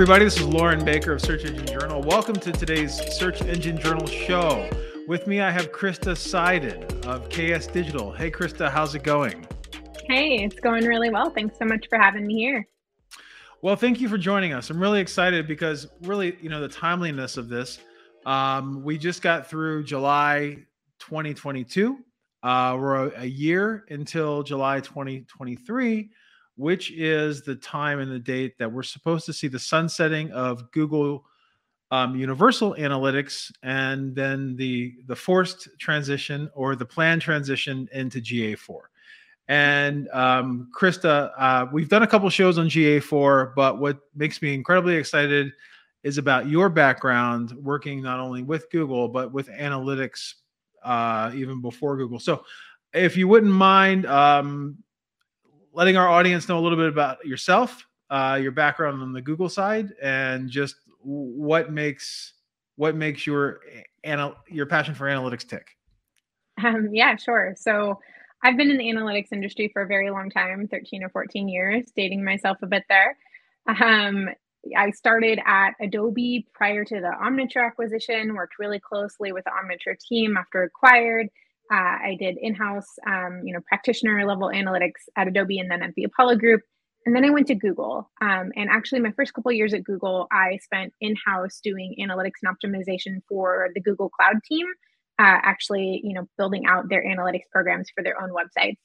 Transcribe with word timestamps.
everybody. 0.00 0.24
This 0.24 0.38
is 0.38 0.46
Loren 0.46 0.82
Baker 0.82 1.12
of 1.12 1.20
Search 1.20 1.44
Engine 1.44 1.66
Journal. 1.66 2.00
Welcome 2.00 2.36
to 2.36 2.50
today's 2.52 2.94
Search 3.18 3.42
Engine 3.42 3.76
Journal 3.76 4.06
show. 4.06 4.66
With 5.06 5.26
me, 5.26 5.42
I 5.42 5.50
have 5.50 5.72
Krista 5.72 6.16
Seiden 6.16 7.04
of 7.04 7.28
KS 7.28 7.66
Digital. 7.66 8.10
Hey, 8.10 8.30
Krista, 8.30 8.70
how's 8.70 8.94
it 8.94 9.02
going? 9.02 9.46
Hey, 10.06 10.42
it's 10.42 10.58
going 10.58 10.86
really 10.86 11.10
well. 11.10 11.28
Thanks 11.28 11.58
so 11.58 11.66
much 11.66 11.86
for 11.90 11.98
having 11.98 12.26
me 12.26 12.36
here. 12.36 12.66
Well, 13.60 13.76
thank 13.76 14.00
you 14.00 14.08
for 14.08 14.16
joining 14.16 14.54
us. 14.54 14.70
I'm 14.70 14.80
really 14.80 15.02
excited 15.02 15.46
because, 15.46 15.86
really, 16.00 16.34
you 16.40 16.48
know, 16.48 16.62
the 16.62 16.68
timeliness 16.68 17.36
of 17.36 17.50
this. 17.50 17.78
Um, 18.24 18.82
we 18.82 18.96
just 18.96 19.20
got 19.20 19.50
through 19.50 19.84
July 19.84 20.56
2022. 21.00 21.98
Uh, 22.42 22.74
we're 22.80 23.08
a, 23.08 23.20
a 23.20 23.26
year 23.26 23.84
until 23.90 24.44
July 24.44 24.80
2023 24.80 26.08
which 26.60 26.90
is 26.92 27.40
the 27.40 27.56
time 27.56 28.00
and 28.00 28.12
the 28.12 28.18
date 28.18 28.58
that 28.58 28.70
we're 28.70 28.82
supposed 28.82 29.24
to 29.24 29.32
see 29.32 29.48
the 29.48 29.58
sunsetting 29.58 30.30
of 30.32 30.70
Google 30.72 31.24
um, 31.90 32.14
Universal 32.14 32.74
Analytics 32.74 33.50
and 33.62 34.14
then 34.14 34.56
the 34.56 34.94
the 35.06 35.16
forced 35.16 35.68
transition 35.78 36.50
or 36.54 36.76
the 36.76 36.84
planned 36.84 37.22
transition 37.22 37.88
into 37.92 38.20
GA4. 38.20 38.80
And 39.48 40.08
um, 40.10 40.70
Krista, 40.78 41.32
uh, 41.36 41.66
we've 41.72 41.88
done 41.88 42.02
a 42.02 42.06
couple 42.06 42.28
shows 42.28 42.58
on 42.58 42.68
GA4, 42.68 43.54
but 43.56 43.80
what 43.80 43.98
makes 44.14 44.40
me 44.42 44.54
incredibly 44.54 44.96
excited 44.96 45.52
is 46.04 46.18
about 46.18 46.46
your 46.46 46.68
background 46.68 47.52
working 47.52 48.02
not 48.02 48.20
only 48.20 48.42
with 48.42 48.70
Google 48.70 49.08
but 49.08 49.32
with 49.32 49.48
analytics 49.48 50.34
uh, 50.84 51.32
even 51.34 51.62
before 51.62 51.96
Google. 51.96 52.18
So, 52.20 52.44
if 52.92 53.16
you 53.16 53.28
wouldn't 53.28 53.52
mind 53.52 54.04
um, 54.06 54.76
letting 55.72 55.96
our 55.96 56.08
audience 56.08 56.48
know 56.48 56.58
a 56.58 56.62
little 56.62 56.78
bit 56.78 56.88
about 56.88 57.24
yourself, 57.24 57.86
uh, 58.10 58.38
your 58.40 58.52
background 58.52 59.02
on 59.02 59.12
the 59.12 59.22
Google 59.22 59.48
side, 59.48 59.92
and 60.02 60.48
just 60.48 60.76
what 61.02 61.72
makes 61.72 62.34
what 62.76 62.96
makes 62.96 63.26
your 63.26 63.60
anal- 64.04 64.36
your 64.48 64.66
passion 64.66 64.94
for 64.94 65.06
analytics 65.06 65.46
tick. 65.46 65.76
Um, 66.64 66.88
yeah, 66.92 67.16
sure. 67.16 67.54
So 67.56 68.00
I've 68.42 68.56
been 68.56 68.70
in 68.70 68.78
the 68.78 68.84
analytics 68.84 69.32
industry 69.32 69.68
for 69.72 69.82
a 69.82 69.86
very 69.86 70.10
long 70.10 70.30
time 70.30 70.66
13 70.68 71.02
or 71.02 71.10
14 71.10 71.48
years, 71.48 71.92
dating 71.94 72.24
myself 72.24 72.58
a 72.62 72.66
bit 72.66 72.84
there. 72.88 73.16
Um, 73.66 74.30
I 74.76 74.90
started 74.90 75.40
at 75.46 75.72
Adobe 75.80 76.46
prior 76.52 76.84
to 76.84 76.94
the 76.96 77.12
Omniture 77.22 77.66
acquisition, 77.66 78.34
worked 78.34 78.58
really 78.58 78.80
closely 78.80 79.32
with 79.32 79.44
the 79.44 79.50
Omniture 79.50 79.98
team 79.98 80.36
after 80.36 80.62
acquired, 80.62 81.28
uh, 81.70 81.74
I 82.02 82.16
did 82.18 82.36
in-house, 82.40 82.98
um, 83.06 83.42
you 83.44 83.52
know, 83.52 83.60
practitioner 83.66 84.26
level 84.26 84.48
analytics 84.48 85.08
at 85.16 85.28
Adobe 85.28 85.58
and 85.58 85.70
then 85.70 85.82
at 85.82 85.94
the 85.94 86.04
Apollo 86.04 86.36
Group. 86.36 86.62
And 87.06 87.16
then 87.16 87.24
I 87.24 87.30
went 87.30 87.46
to 87.46 87.54
Google. 87.54 88.10
Um, 88.20 88.52
and 88.56 88.68
actually, 88.68 89.00
my 89.00 89.12
first 89.12 89.32
couple 89.32 89.52
years 89.52 89.72
at 89.72 89.84
Google, 89.84 90.26
I 90.32 90.58
spent 90.62 90.92
in-house 91.00 91.60
doing 91.62 91.96
analytics 92.00 92.42
and 92.42 92.54
optimization 92.54 93.20
for 93.28 93.68
the 93.74 93.80
Google 93.80 94.10
Cloud 94.10 94.36
team. 94.44 94.66
Uh, 95.18 95.38
actually, 95.42 96.00
you 96.02 96.12
know, 96.14 96.28
building 96.36 96.66
out 96.66 96.88
their 96.88 97.04
analytics 97.04 97.48
programs 97.52 97.88
for 97.94 98.02
their 98.02 98.20
own 98.20 98.30
websites. 98.30 98.76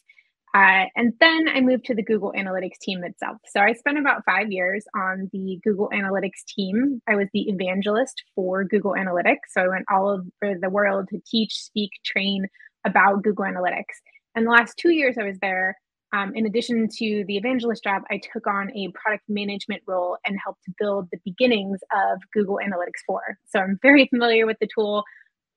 Uh, 0.54 0.86
and 0.96 1.12
then 1.20 1.50
I 1.50 1.60
moved 1.60 1.84
to 1.86 1.96
the 1.96 2.04
Google 2.04 2.32
Analytics 2.38 2.78
team 2.82 3.04
itself. 3.04 3.38
So 3.46 3.60
I 3.60 3.74
spent 3.74 3.98
about 3.98 4.24
five 4.26 4.52
years 4.52 4.86
on 4.96 5.30
the 5.34 5.60
Google 5.66 5.90
Analytics 5.94 6.46
team. 6.48 7.02
I 7.10 7.16
was 7.16 7.28
the 7.34 7.50
evangelist 7.50 8.24
for 8.36 8.64
Google 8.64 8.94
Analytics. 8.94 9.50
So 9.50 9.62
I 9.62 9.68
went 9.68 9.86
all 9.92 10.08
over 10.08 10.58
the 10.58 10.70
world 10.70 11.10
to 11.10 11.20
teach, 11.30 11.56
speak, 11.56 11.92
train 12.06 12.48
about 12.86 13.24
Google 13.24 13.46
Analytics. 13.46 13.96
And 14.36 14.46
the 14.46 14.52
last 14.52 14.78
two 14.78 14.92
years 14.92 15.18
I 15.20 15.24
was 15.24 15.38
there, 15.42 15.78
um, 16.14 16.34
in 16.36 16.46
addition 16.46 16.88
to 16.98 17.26
the 17.28 17.38
evangelist 17.38 17.84
job, 17.84 18.04
I 18.10 18.20
took 18.32 18.48
on 18.48 18.72
a 18.76 18.90
product 18.94 19.24
management 19.28 19.82
role 19.88 20.18
and 20.26 20.38
helped 20.42 20.62
build 20.80 21.08
the 21.12 21.20
beginnings 21.26 21.80
of 21.94 22.20
Google 22.34 22.60
Analytics 22.64 23.04
4. 23.06 23.22
So 23.48 23.60
I'm 23.60 23.80
very 23.82 24.08
familiar 24.08 24.46
with 24.46 24.58
the 24.62 24.68
tool, 24.74 25.04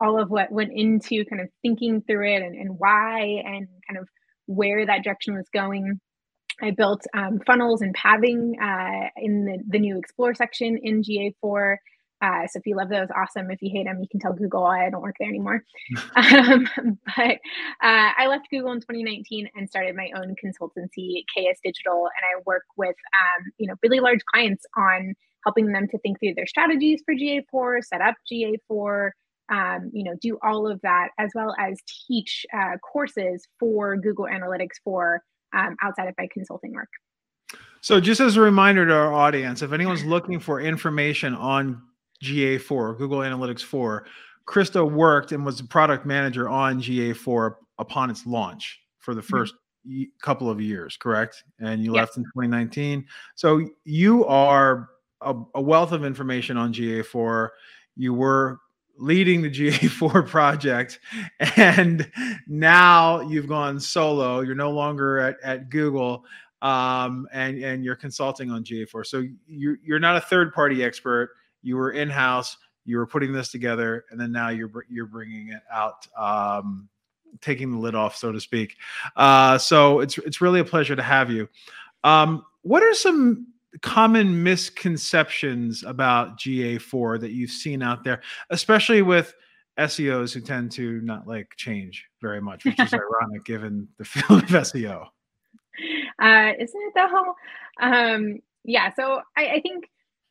all 0.00 0.20
of 0.20 0.30
what 0.30 0.50
went 0.50 0.72
into 0.74 1.24
kind 1.26 1.42
of 1.42 1.48
thinking 1.62 2.02
through 2.02 2.34
it 2.34 2.42
and, 2.42 2.56
and 2.56 2.78
why 2.78 3.42
and 3.44 3.68
kind 3.88 3.98
of 4.00 4.08
where 4.46 4.84
that 4.86 5.04
direction 5.04 5.34
was 5.34 5.46
going. 5.52 6.00
I 6.60 6.72
built 6.72 7.02
um, 7.14 7.40
funnels 7.46 7.82
and 7.82 7.94
pathing 7.94 8.54
uh, 8.60 9.10
in 9.16 9.44
the, 9.44 9.58
the 9.68 9.78
new 9.78 9.98
Explore 9.98 10.34
section 10.34 10.78
in 10.82 11.02
GA4. 11.02 11.76
Uh, 12.20 12.46
so 12.48 12.58
if 12.58 12.66
you 12.66 12.76
love 12.76 12.88
those, 12.88 13.08
awesome. 13.16 13.50
If 13.50 13.62
you 13.62 13.70
hate 13.72 13.84
them, 13.84 14.00
you 14.00 14.08
can 14.10 14.18
tell 14.18 14.32
Google 14.32 14.64
I 14.64 14.90
don't 14.90 15.02
work 15.02 15.16
there 15.20 15.28
anymore. 15.28 15.62
um, 16.16 16.68
but 17.16 17.38
uh, 17.82 18.10
I 18.18 18.26
left 18.28 18.48
Google 18.50 18.72
in 18.72 18.80
2019 18.80 19.48
and 19.54 19.68
started 19.68 19.94
my 19.94 20.10
own 20.16 20.34
consultancy, 20.42 21.22
KS 21.34 21.60
Digital, 21.62 22.08
and 22.08 22.24
I 22.24 22.42
work 22.44 22.64
with 22.76 22.96
um, 23.20 23.52
you 23.58 23.68
know 23.68 23.74
really 23.82 24.00
large 24.00 24.20
clients 24.32 24.64
on 24.76 25.14
helping 25.44 25.72
them 25.72 25.86
to 25.88 25.98
think 25.98 26.18
through 26.18 26.34
their 26.34 26.46
strategies 26.46 27.02
for 27.04 27.14
GA4, 27.14 27.84
set 27.84 28.00
up 28.00 28.14
GA4. 28.30 29.10
Um, 29.50 29.90
you 29.94 30.04
know, 30.04 30.14
do 30.20 30.38
all 30.42 30.70
of 30.70 30.78
that 30.82 31.08
as 31.18 31.30
well 31.34 31.54
as 31.58 31.78
teach 32.06 32.44
uh, 32.54 32.76
courses 32.92 33.48
for 33.58 33.96
Google 33.96 34.26
Analytics 34.26 34.76
for 34.84 35.22
um, 35.56 35.74
outside 35.82 36.06
of 36.06 36.14
my 36.18 36.28
consulting 36.30 36.74
work. 36.74 36.90
So, 37.80 37.98
just 37.98 38.20
as 38.20 38.36
a 38.36 38.42
reminder 38.42 38.86
to 38.86 38.92
our 38.92 39.14
audience, 39.14 39.62
if 39.62 39.72
anyone's 39.72 40.04
looking 40.04 40.38
for 40.38 40.60
information 40.60 41.34
on 41.34 41.80
GA4, 42.22 42.98
Google 42.98 43.18
Analytics 43.18 43.62
4. 43.62 44.06
Krista 44.46 44.90
worked 44.90 45.32
and 45.32 45.44
was 45.44 45.60
a 45.60 45.64
product 45.64 46.06
manager 46.06 46.48
on 46.48 46.80
GA4 46.80 47.54
upon 47.78 48.10
its 48.10 48.26
launch 48.26 48.80
for 48.98 49.14
the 49.14 49.20
1st 49.20 49.50
mm-hmm. 49.86 50.02
couple 50.22 50.50
of 50.50 50.60
years, 50.60 50.96
correct? 50.96 51.44
And 51.60 51.82
you 51.82 51.94
yes. 51.94 52.00
left 52.00 52.16
in 52.16 52.24
2019. 52.24 53.06
So 53.34 53.68
you 53.84 54.24
are 54.24 54.88
a, 55.20 55.34
a 55.54 55.60
wealth 55.60 55.92
of 55.92 56.04
information 56.04 56.56
on 56.56 56.72
GA4. 56.72 57.48
You 57.96 58.14
were 58.14 58.58
leading 58.98 59.42
the 59.42 59.50
GA4 59.50 60.26
project, 60.28 61.00
and 61.56 62.10
now 62.46 63.20
you've 63.20 63.48
gone 63.48 63.78
solo. 63.78 64.40
You're 64.40 64.54
no 64.54 64.70
longer 64.70 65.18
at, 65.18 65.36
at 65.42 65.70
Google, 65.70 66.24
um, 66.62 67.28
and 67.32 67.62
and 67.62 67.84
you're 67.84 67.96
consulting 67.96 68.50
on 68.50 68.64
GA4. 68.64 69.06
So 69.06 69.24
you're 69.46 69.76
you're 69.84 70.00
not 70.00 70.16
a 70.16 70.20
third 70.20 70.52
party 70.52 70.82
expert 70.82 71.30
you 71.62 71.76
were 71.76 71.90
in 71.92 72.08
house, 72.08 72.56
you 72.84 72.96
were 72.96 73.06
putting 73.06 73.32
this 73.32 73.50
together, 73.50 74.04
and 74.10 74.20
then 74.20 74.32
now 74.32 74.48
you're 74.48 74.70
you're 74.88 75.06
bringing 75.06 75.48
it 75.48 75.62
out, 75.72 76.06
um, 76.16 76.88
taking 77.40 77.70
the 77.70 77.78
lid 77.78 77.94
off, 77.94 78.16
so 78.16 78.32
to 78.32 78.40
speak. 78.40 78.76
Uh, 79.16 79.58
so 79.58 80.00
it's 80.00 80.18
it's 80.18 80.40
really 80.40 80.60
a 80.60 80.64
pleasure 80.64 80.96
to 80.96 81.02
have 81.02 81.30
you. 81.30 81.48
Um, 82.04 82.44
what 82.62 82.82
are 82.82 82.94
some 82.94 83.48
common 83.82 84.42
misconceptions 84.42 85.82
about 85.82 86.38
GA4 86.38 87.20
that 87.20 87.32
you've 87.32 87.50
seen 87.50 87.82
out 87.82 88.04
there, 88.04 88.22
especially 88.50 89.02
with 89.02 89.34
SEOs 89.78 90.32
who 90.32 90.40
tend 90.40 90.72
to 90.72 91.00
not 91.02 91.26
like 91.26 91.52
change 91.56 92.06
very 92.20 92.40
much, 92.40 92.64
which 92.64 92.80
is 92.80 92.92
ironic 92.94 93.44
given 93.44 93.88
the 93.98 94.04
field 94.04 94.42
of 94.42 94.48
SEO. 94.48 95.06
Uh, 96.20 96.52
isn't 96.58 96.82
it 96.82 96.92
though? 96.94 97.34
Um, 97.80 98.38
yeah, 98.64 98.92
so 98.94 99.20
I, 99.36 99.46
I 99.46 99.60
think 99.60 99.88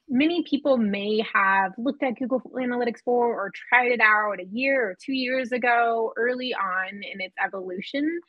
many 0.09 0.43
people 0.43 0.77
may 0.77 1.23
have 1.33 1.73
looked 1.77 2.03
at 2.03 2.17
Google 2.17 2.41
Analytics 2.55 3.03
4 3.03 3.25
or 3.25 3.51
tried 3.69 3.91
it 3.91 3.99
out 4.01 4.39
a 4.39 4.45
year 4.45 4.89
or 4.89 4.97
two 5.03 5.13
years 5.13 5.51
ago, 5.51 6.13
early 6.17 6.53
on 6.53 6.87
in 6.89 7.21
its 7.21 7.35
evolution. 7.43 8.19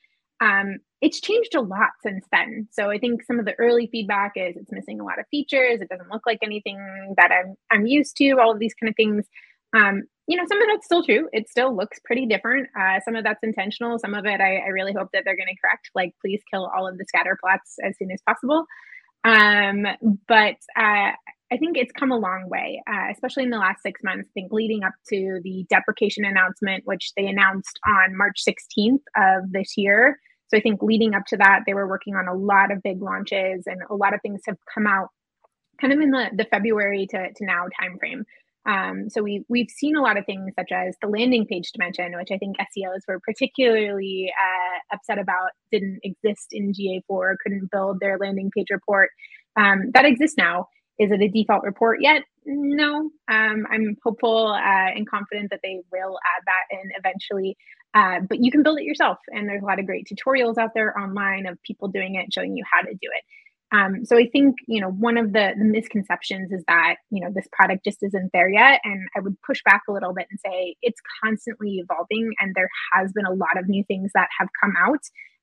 Um, 0.41 0.79
it's 1.01 1.21
changed 1.21 1.55
a 1.55 1.61
lot 1.61 1.91
since 2.03 2.25
then. 2.33 2.69
So 2.73 2.91
I 2.91 2.99
think 2.99 3.25
some 3.25 3.39
of 3.39 3.45
the 3.45 3.55
early 3.59 3.89
feedback 3.91 4.33
is 4.37 4.57
it's 4.57 4.73
missing 4.73 5.01
a 5.01 5.05
lot 5.05 5.19
of 5.19 5.27
features. 5.31 5.81
It 5.81 5.89
doesn't 5.89 6.11
look 6.11 6.27
like 6.27 6.39
anything 6.43 6.79
that 7.17 7.31
I'm 7.33 7.55
I'm 7.71 7.87
used 7.87 8.17
to. 8.17 8.33
All 8.41 8.53
of 8.53 8.59
these 8.59 8.75
kind 8.75 8.89
of 8.89 8.97
things. 8.97 9.27
Um, 9.75 10.03
you 10.27 10.37
know, 10.37 10.45
some 10.47 10.61
of 10.61 10.69
that's 10.69 10.85
still 10.85 11.03
true. 11.03 11.29
It 11.33 11.49
still 11.49 11.75
looks 11.75 11.99
pretty 12.05 12.27
different. 12.27 12.69
Uh, 12.79 13.01
some 13.05 13.17
of 13.17 13.25
that's 13.25 13.43
intentional. 13.43 13.99
Some 13.99 14.15
of 14.15 14.27
it, 14.27 14.41
I, 14.41 14.59
I 14.59 14.69
really 14.69 14.93
hope 14.93 15.09
that 15.13 15.23
they're 15.25 15.37
going 15.37 15.49
to 15.49 15.61
correct. 15.61 15.91
Like, 15.95 16.15
please 16.21 16.43
kill 16.53 16.67
all 16.67 16.87
of 16.87 16.99
the 16.99 17.05
scatter 17.07 17.37
plots 17.41 17.77
as 17.83 17.97
soon 17.99 18.11
as 18.11 18.21
possible. 18.27 18.67
Um, 19.25 19.87
but 20.27 20.57
uh, 20.77 21.13
I 21.51 21.57
think 21.57 21.79
it's 21.79 21.93
come 21.93 22.13
a 22.13 22.19
long 22.19 22.49
way, 22.49 22.83
uh, 22.87 23.11
especially 23.11 23.45
in 23.45 23.51
the 23.51 23.59
last 23.59 23.83
six 23.83 24.03
months. 24.05 24.29
I 24.29 24.33
think 24.35 24.53
leading 24.53 24.85
up 24.85 24.93
to 25.09 25.41
the 25.43 25.65
deprecation 25.71 26.25
announcement, 26.25 26.83
which 26.85 27.13
they 27.17 27.27
announced 27.27 27.79
on 27.87 28.17
March 28.17 28.43
16th 28.47 29.01
of 29.17 29.51
this 29.51 29.77
year. 29.77 30.19
So 30.49 30.59
I 30.59 30.61
think 30.61 30.83
leading 30.83 31.15
up 31.15 31.25
to 31.29 31.37
that, 31.39 31.61
they 31.67 31.75
were 31.75 31.89
working 31.89 32.15
on 32.15 32.29
a 32.29 32.35
lot 32.35 32.71
of 32.71 32.83
big 32.83 33.03
launches, 33.03 33.65
and 33.67 33.81
a 33.91 33.95
lot 33.95 34.15
of 34.15 34.21
things 34.23 34.43
have 34.47 34.57
come 34.73 34.87
out 34.87 35.09
kind 35.81 35.93
of 35.93 36.01
in 36.01 36.11
the, 36.11 36.31
the 36.35 36.45
February 36.45 37.07
to, 37.11 37.33
to 37.33 37.45
now 37.45 37.67
timeframe. 37.81 38.25
Um, 38.67 39.09
so 39.09 39.23
we 39.23 39.45
we've 39.49 39.71
seen 39.71 39.97
a 39.97 40.03
lot 40.03 40.19
of 40.19 40.27
things 40.27 40.53
such 40.59 40.73
as 40.73 40.95
the 41.01 41.09
landing 41.09 41.47
page 41.47 41.71
dimension, 41.73 42.13
which 42.17 42.29
I 42.31 42.37
think 42.37 42.57
SEOs 42.59 43.01
were 43.07 43.21
particularly 43.21 44.31
uh, 44.31 44.95
upset 44.95 45.19
about, 45.19 45.51
didn't 45.73 46.01
exist 46.03 46.49
in 46.53 46.73
GA4, 46.73 47.37
couldn't 47.43 47.71
build 47.71 47.99
their 48.01 48.19
landing 48.19 48.51
page 48.55 48.67
report. 48.71 49.11
Um, 49.57 49.91
that 49.95 50.05
exists 50.05 50.37
now. 50.37 50.67
Is 50.99 51.11
it 51.11 51.21
a 51.21 51.29
default 51.29 51.63
report 51.65 51.99
yet? 52.01 52.23
No. 52.45 53.11
Um, 53.29 53.67
I'm 53.71 53.97
hopeful 54.03 54.49
uh, 54.49 54.91
and 54.95 55.09
confident 55.09 55.51
that 55.51 55.61
they 55.63 55.81
will 55.93 56.19
add 56.37 56.45
that 56.47 56.77
in 56.77 56.91
eventually. 56.97 57.57
Uh, 57.95 58.21
but 58.29 58.39
you 58.43 58.51
can 58.51 58.63
build 58.63 58.79
it 58.79 58.85
yourself. 58.85 59.19
And 59.29 59.49
there's 59.49 59.63
a 59.63 59.67
lot 59.67 59.79
of 59.79 59.87
great 59.87 60.07
tutorials 60.07 60.59
out 60.59 60.71
there 60.75 60.99
online 60.99 61.47
of 61.47 61.63
people 61.63 61.89
doing 61.89 62.17
it, 62.17 62.33
showing 62.33 62.57
you 62.57 62.65
how 62.71 62.83
to 62.83 62.93
do 62.93 63.09
it. 63.15 63.25
Um, 63.71 64.05
so 64.05 64.17
I 64.17 64.27
think 64.27 64.57
you 64.67 64.81
know 64.81 64.89
one 64.89 65.19
of 65.19 65.33
the, 65.33 65.53
the 65.59 65.65
misconceptions 65.65 66.53
is 66.53 66.65
that 66.69 66.97
you 67.11 67.23
know 67.23 67.31
this 67.35 67.47
product 67.53 67.85
just 67.85 68.03
isn't 68.03 68.31
there 68.33 68.49
yet, 68.49 68.81
and 68.83 69.07
I 69.15 69.21
would 69.21 69.37
push 69.43 69.63
back 69.65 69.83
a 69.89 69.93
little 69.93 70.15
bit 70.15 70.27
and 70.31 70.41
say 70.41 70.77
it's 70.81 71.01
constantly 71.23 71.77
evolving, 71.77 72.33
and 72.41 72.55
there 72.55 72.71
has 72.95 73.13
been 73.13 73.27
a 73.27 73.33
lot 73.33 73.59
of 73.59 73.69
new 73.69 73.85
things 73.85 74.11
that 74.15 74.29
have 74.39 74.49
come 74.59 74.73
out, 74.79 75.01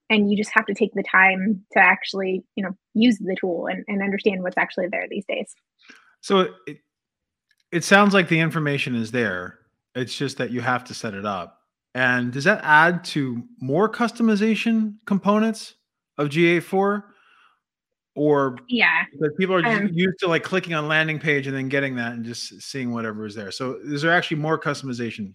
and 0.10 0.30
you 0.30 0.38
just 0.38 0.52
have 0.54 0.66
to 0.68 0.74
take 0.74 0.94
the 0.94 1.04
time 1.04 1.64
to 1.74 1.80
actually 1.80 2.44
you 2.56 2.64
know 2.64 2.72
use 2.94 3.18
the 3.20 3.36
tool 3.40 3.68
and, 3.68 3.84
and 3.88 4.02
understand 4.02 4.44
what's 4.44 4.58
actually 4.58 4.88
there 4.92 5.08
these 5.10 5.26
days. 5.26 5.54
So 6.22 6.54
it, 6.68 6.78
it 7.72 7.84
sounds 7.84 8.14
like 8.14 8.30
the 8.30 8.40
information 8.40 8.96
is 8.96 9.12
there. 9.12 9.60
It's 9.94 10.16
just 10.16 10.38
that 10.38 10.52
you 10.52 10.62
have 10.62 10.84
to 10.86 10.94
set 10.94 11.14
it 11.14 11.26
up. 11.26 11.60
And 11.94 12.34
does 12.34 12.44
that 12.44 12.62
add 12.64 13.06
to 13.06 13.44
more 13.62 13.90
customization 13.90 14.96
components 15.06 15.76
of 16.18 16.30
GA4? 16.30 17.04
or 18.16 18.58
yeah 18.70 19.04
because 19.12 19.34
people 19.38 19.56
are 19.56 19.66
um, 19.66 19.90
used 19.94 20.18
to 20.20 20.28
like 20.28 20.44
clicking 20.44 20.74
on 20.74 20.88
landing 20.88 21.20
page 21.20 21.48
and 21.48 21.56
then 21.56 21.68
getting 21.68 21.96
that 21.96 22.14
and 22.14 22.26
just 22.26 22.62
seeing 22.62 22.94
whatever 22.94 23.26
is 23.26 23.36
there 23.36 23.52
so 23.52 23.78
is 23.84 24.02
there 24.02 24.12
actually 24.12 24.38
more 24.38 24.58
customization 24.58 25.34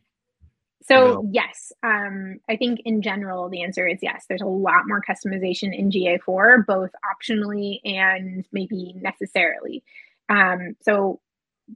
so 0.90 1.28
yes 1.32 1.72
um, 1.82 2.38
i 2.48 2.56
think 2.56 2.80
in 2.84 3.02
general 3.02 3.48
the 3.48 3.62
answer 3.62 3.86
is 3.86 3.98
yes. 4.02 4.24
There's 4.28 4.40
a 4.40 4.46
lot 4.46 4.82
more 4.86 5.02
customization 5.02 5.76
in 5.76 5.90
ga4 5.90 6.66
both 6.66 6.90
optionally 7.04 7.80
and 7.84 8.44
maybe 8.52 8.94
necessarily. 8.96 9.82
Um, 10.28 10.76
so 10.82 11.20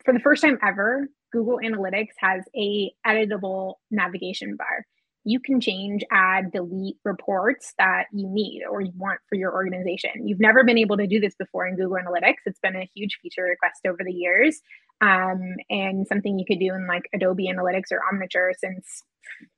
for 0.05 0.13
the 0.13 0.21
first 0.21 0.43
time 0.43 0.59
ever 0.63 1.09
google 1.33 1.59
analytics 1.65 2.15
has 2.19 2.45
a 2.57 2.93
editable 3.07 3.75
navigation 3.91 4.57
bar. 4.57 4.87
You 5.27 5.41
can 5.41 5.59
change, 5.59 6.05
add, 6.13 6.53
delete 6.53 6.97
reports 7.03 7.73
that 7.79 8.05
you 8.13 8.29
need 8.29 8.63
or 8.71 8.83
you 8.83 8.93
want 8.95 9.21
for 9.29 9.37
your 9.37 9.55
organization. 9.55 10.29
You've 10.29 10.41
never 10.41 10.65
been 10.65 10.77
able 10.77 10.99
to 10.99 11.07
do 11.07 11.19
this 11.19 11.35
before 11.35 11.67
in 11.67 11.77
Google 11.77 11.97
Analytics. 11.97 12.45
It's 12.45 12.61
been 12.61 12.77
a 12.77 12.91
huge 12.95 13.19
feature 13.23 13.45
request 13.45 13.87
over 13.87 14.01
the 14.05 14.13
years 14.13 14.61
um, 15.05 15.57
and 15.69 16.07
something 16.07 16.39
you 16.39 16.47
could 16.47 16.59
do 16.59 16.75
in 16.75 16.87
like 16.87 17.03
Adobe 17.15 17.49
Analytics 17.49 17.93
or 17.93 18.01
Omniture 18.11 18.53
since 18.57 19.03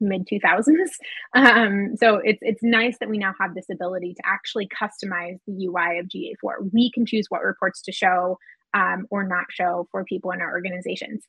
mid 0.01 0.27
2000s. 0.27 0.73
Um, 1.35 1.97
so 1.97 2.17
it's 2.25 2.39
it's 2.41 2.63
nice 2.63 2.97
that 2.99 3.11
we 3.11 3.19
now 3.19 3.35
have 3.39 3.55
this 3.55 3.67
ability 3.71 4.15
to 4.15 4.23
actually 4.25 4.69
customize 4.69 5.39
the 5.47 5.67
UI 5.67 5.99
of 5.99 6.07
GA4. 6.07 6.71
We 6.73 6.91
can 6.91 7.05
choose 7.05 7.27
what 7.29 7.43
reports 7.43 7.83
to 7.83 7.93
show 7.93 8.39
um, 8.75 9.07
or 9.11 9.27
not 9.27 9.45
show 9.51 9.87
for 9.91 10.05
people 10.05 10.31
in 10.31 10.41
our 10.41 10.51
organizations. 10.51 11.25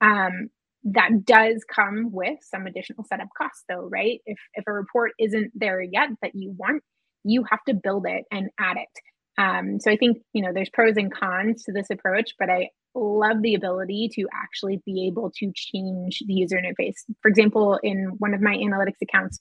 Um, 0.00 0.50
that 0.84 1.24
does 1.24 1.64
come 1.72 2.12
with 2.12 2.38
some 2.42 2.66
additional 2.66 3.04
setup 3.04 3.28
costs 3.36 3.64
though 3.68 3.88
right 3.90 4.20
if 4.24 4.38
if 4.54 4.64
a 4.68 4.72
report 4.72 5.10
isn't 5.18 5.50
there 5.54 5.80
yet 5.80 6.10
that 6.22 6.30
you 6.34 6.54
want 6.56 6.80
you 7.24 7.42
have 7.50 7.58
to 7.66 7.74
build 7.74 8.06
it 8.06 8.24
and 8.30 8.50
add 8.60 8.76
it 8.76 8.88
um, 9.38 9.78
so 9.80 9.90
i 9.90 9.96
think 9.96 10.18
you 10.32 10.42
know 10.42 10.52
there's 10.52 10.70
pros 10.70 10.96
and 10.96 11.12
cons 11.12 11.64
to 11.64 11.72
this 11.72 11.90
approach 11.90 12.32
but 12.38 12.50
i 12.50 12.68
love 12.94 13.42
the 13.42 13.54
ability 13.54 14.08
to 14.10 14.26
actually 14.32 14.80
be 14.86 15.06
able 15.06 15.30
to 15.30 15.52
change 15.54 16.22
the 16.26 16.32
user 16.32 16.56
interface 16.56 16.96
for 17.20 17.28
example 17.28 17.78
in 17.82 18.12
one 18.18 18.34
of 18.34 18.40
my 18.40 18.56
analytics 18.56 19.00
accounts 19.02 19.38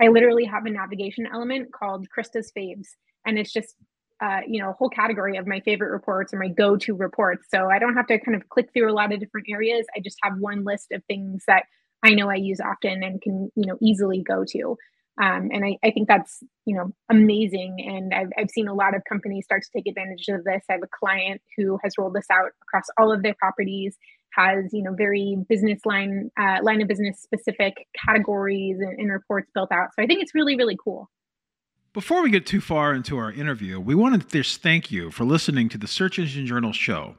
i 0.00 0.08
literally 0.08 0.44
have 0.44 0.66
a 0.66 0.70
navigation 0.70 1.26
element 1.32 1.72
called 1.72 2.06
krista's 2.16 2.52
faves 2.56 2.88
and 3.24 3.38
it's 3.38 3.52
just 3.52 3.74
uh, 4.20 4.40
you 4.46 4.60
know, 4.60 4.70
a 4.70 4.72
whole 4.72 4.88
category 4.88 5.36
of 5.36 5.46
my 5.46 5.60
favorite 5.60 5.90
reports 5.90 6.34
or 6.34 6.38
my 6.38 6.48
go-to 6.48 6.94
reports. 6.94 7.46
So 7.54 7.70
I 7.70 7.78
don't 7.78 7.94
have 7.94 8.06
to 8.08 8.18
kind 8.18 8.36
of 8.36 8.48
click 8.48 8.70
through 8.72 8.90
a 8.90 8.94
lot 8.94 9.12
of 9.12 9.20
different 9.20 9.46
areas. 9.48 9.86
I 9.96 10.00
just 10.00 10.18
have 10.22 10.38
one 10.38 10.64
list 10.64 10.90
of 10.92 11.04
things 11.04 11.44
that 11.46 11.64
I 12.04 12.14
know 12.14 12.28
I 12.28 12.34
use 12.34 12.60
often 12.60 13.02
and 13.02 13.20
can, 13.22 13.50
you 13.54 13.66
know, 13.66 13.78
easily 13.80 14.22
go 14.22 14.44
to. 14.48 14.76
Um, 15.20 15.48
and 15.52 15.64
I, 15.64 15.76
I 15.82 15.90
think 15.90 16.06
that's, 16.06 16.44
you 16.64 16.76
know, 16.76 16.92
amazing. 17.10 17.76
And 17.78 18.14
I've, 18.14 18.28
I've 18.38 18.50
seen 18.50 18.68
a 18.68 18.74
lot 18.74 18.94
of 18.94 19.02
companies 19.08 19.44
start 19.44 19.62
to 19.62 19.68
take 19.74 19.88
advantage 19.88 20.26
of 20.28 20.44
this. 20.44 20.62
I 20.70 20.74
have 20.74 20.82
a 20.82 20.88
client 20.98 21.42
who 21.56 21.78
has 21.82 21.94
rolled 21.98 22.14
this 22.14 22.26
out 22.30 22.50
across 22.62 22.84
all 22.96 23.12
of 23.12 23.22
their 23.22 23.34
properties, 23.34 23.96
has, 24.34 24.72
you 24.72 24.82
know, 24.82 24.94
very 24.94 25.36
business 25.48 25.80
line, 25.84 26.30
uh, 26.38 26.58
line 26.62 26.80
of 26.82 26.88
business 26.88 27.20
specific 27.20 27.74
categories 28.06 28.76
and, 28.78 28.96
and 28.98 29.10
reports 29.10 29.50
built 29.52 29.72
out. 29.72 29.88
So 29.96 30.02
I 30.02 30.06
think 30.06 30.22
it's 30.22 30.34
really, 30.34 30.54
really 30.54 30.76
cool. 30.82 31.10
Before 31.94 32.22
we 32.22 32.30
get 32.30 32.46
too 32.46 32.60
far 32.60 32.94
into 32.94 33.18
our 33.18 33.32
interview, 33.32 33.80
we 33.80 33.96
want 33.96 34.20
to 34.20 34.28
just 34.28 34.62
thank 34.62 34.92
you 34.92 35.10
for 35.10 35.24
listening 35.24 35.68
to 35.70 35.78
the 35.78 35.88
Search 35.88 36.18
Engine 36.18 36.46
Journal 36.46 36.72
show. 36.72 37.16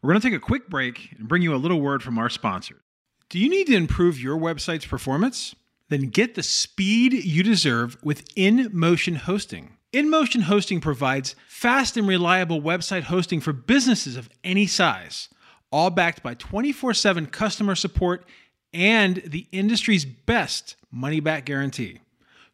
We're 0.00 0.10
going 0.12 0.20
to 0.20 0.30
take 0.30 0.36
a 0.36 0.40
quick 0.40 0.70
break 0.70 1.10
and 1.18 1.28
bring 1.28 1.42
you 1.42 1.54
a 1.54 1.56
little 1.56 1.80
word 1.80 2.02
from 2.02 2.16
our 2.16 2.30
sponsors. 2.30 2.80
Do 3.28 3.38
you 3.38 3.50
need 3.50 3.66
to 3.66 3.74
improve 3.74 4.18
your 4.18 4.38
website's 4.38 4.86
performance? 4.86 5.54
Then 5.94 6.08
get 6.08 6.34
the 6.34 6.42
speed 6.42 7.12
you 7.12 7.44
deserve 7.44 7.96
with 8.02 8.34
InMotion 8.34 9.14
Hosting. 9.14 9.76
InMotion 9.92 10.42
Hosting 10.42 10.80
provides 10.80 11.36
fast 11.46 11.96
and 11.96 12.08
reliable 12.08 12.60
website 12.60 13.04
hosting 13.04 13.40
for 13.40 13.52
businesses 13.52 14.16
of 14.16 14.28
any 14.42 14.66
size, 14.66 15.28
all 15.70 15.90
backed 15.90 16.20
by 16.20 16.34
24 16.34 16.94
7 16.94 17.26
customer 17.26 17.76
support 17.76 18.26
and 18.72 19.22
the 19.24 19.46
industry's 19.52 20.04
best 20.04 20.74
money 20.90 21.20
back 21.20 21.44
guarantee. 21.44 22.00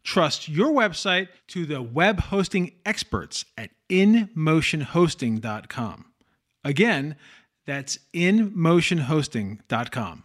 Trust 0.03 0.47
your 0.47 0.71
website 0.71 1.29
to 1.47 1.65
the 1.65 1.81
web 1.81 2.19
hosting 2.19 2.73
experts 2.85 3.43
at 3.57 3.71
InMotionHosting.com. 3.89 6.05
Again, 6.63 7.15
that's 7.65 7.97
InMotionHosting.com. 8.13 10.23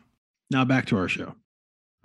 Now 0.50 0.66
back 0.66 0.84
to 0.84 0.98
our 0.98 1.08
show. 1.08 1.34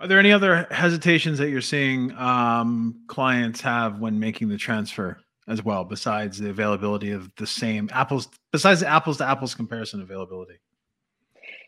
Are 0.02 0.08
there 0.08 0.18
any 0.18 0.32
other 0.32 0.66
hesitations 0.72 1.38
that 1.38 1.50
you're 1.50 1.60
seeing 1.60 2.10
um, 2.18 3.02
clients 3.06 3.60
have 3.60 4.00
when 4.00 4.18
making 4.18 4.48
the 4.48 4.56
transfer 4.56 5.18
as 5.46 5.64
well, 5.64 5.84
besides 5.84 6.38
the 6.38 6.50
availability 6.50 7.12
of 7.12 7.30
the 7.36 7.46
same 7.46 7.88
apples, 7.92 8.28
besides 8.50 8.80
the 8.80 8.88
apples 8.88 9.18
to 9.18 9.24
apples 9.24 9.54
comparison 9.54 10.00
availability? 10.02 10.58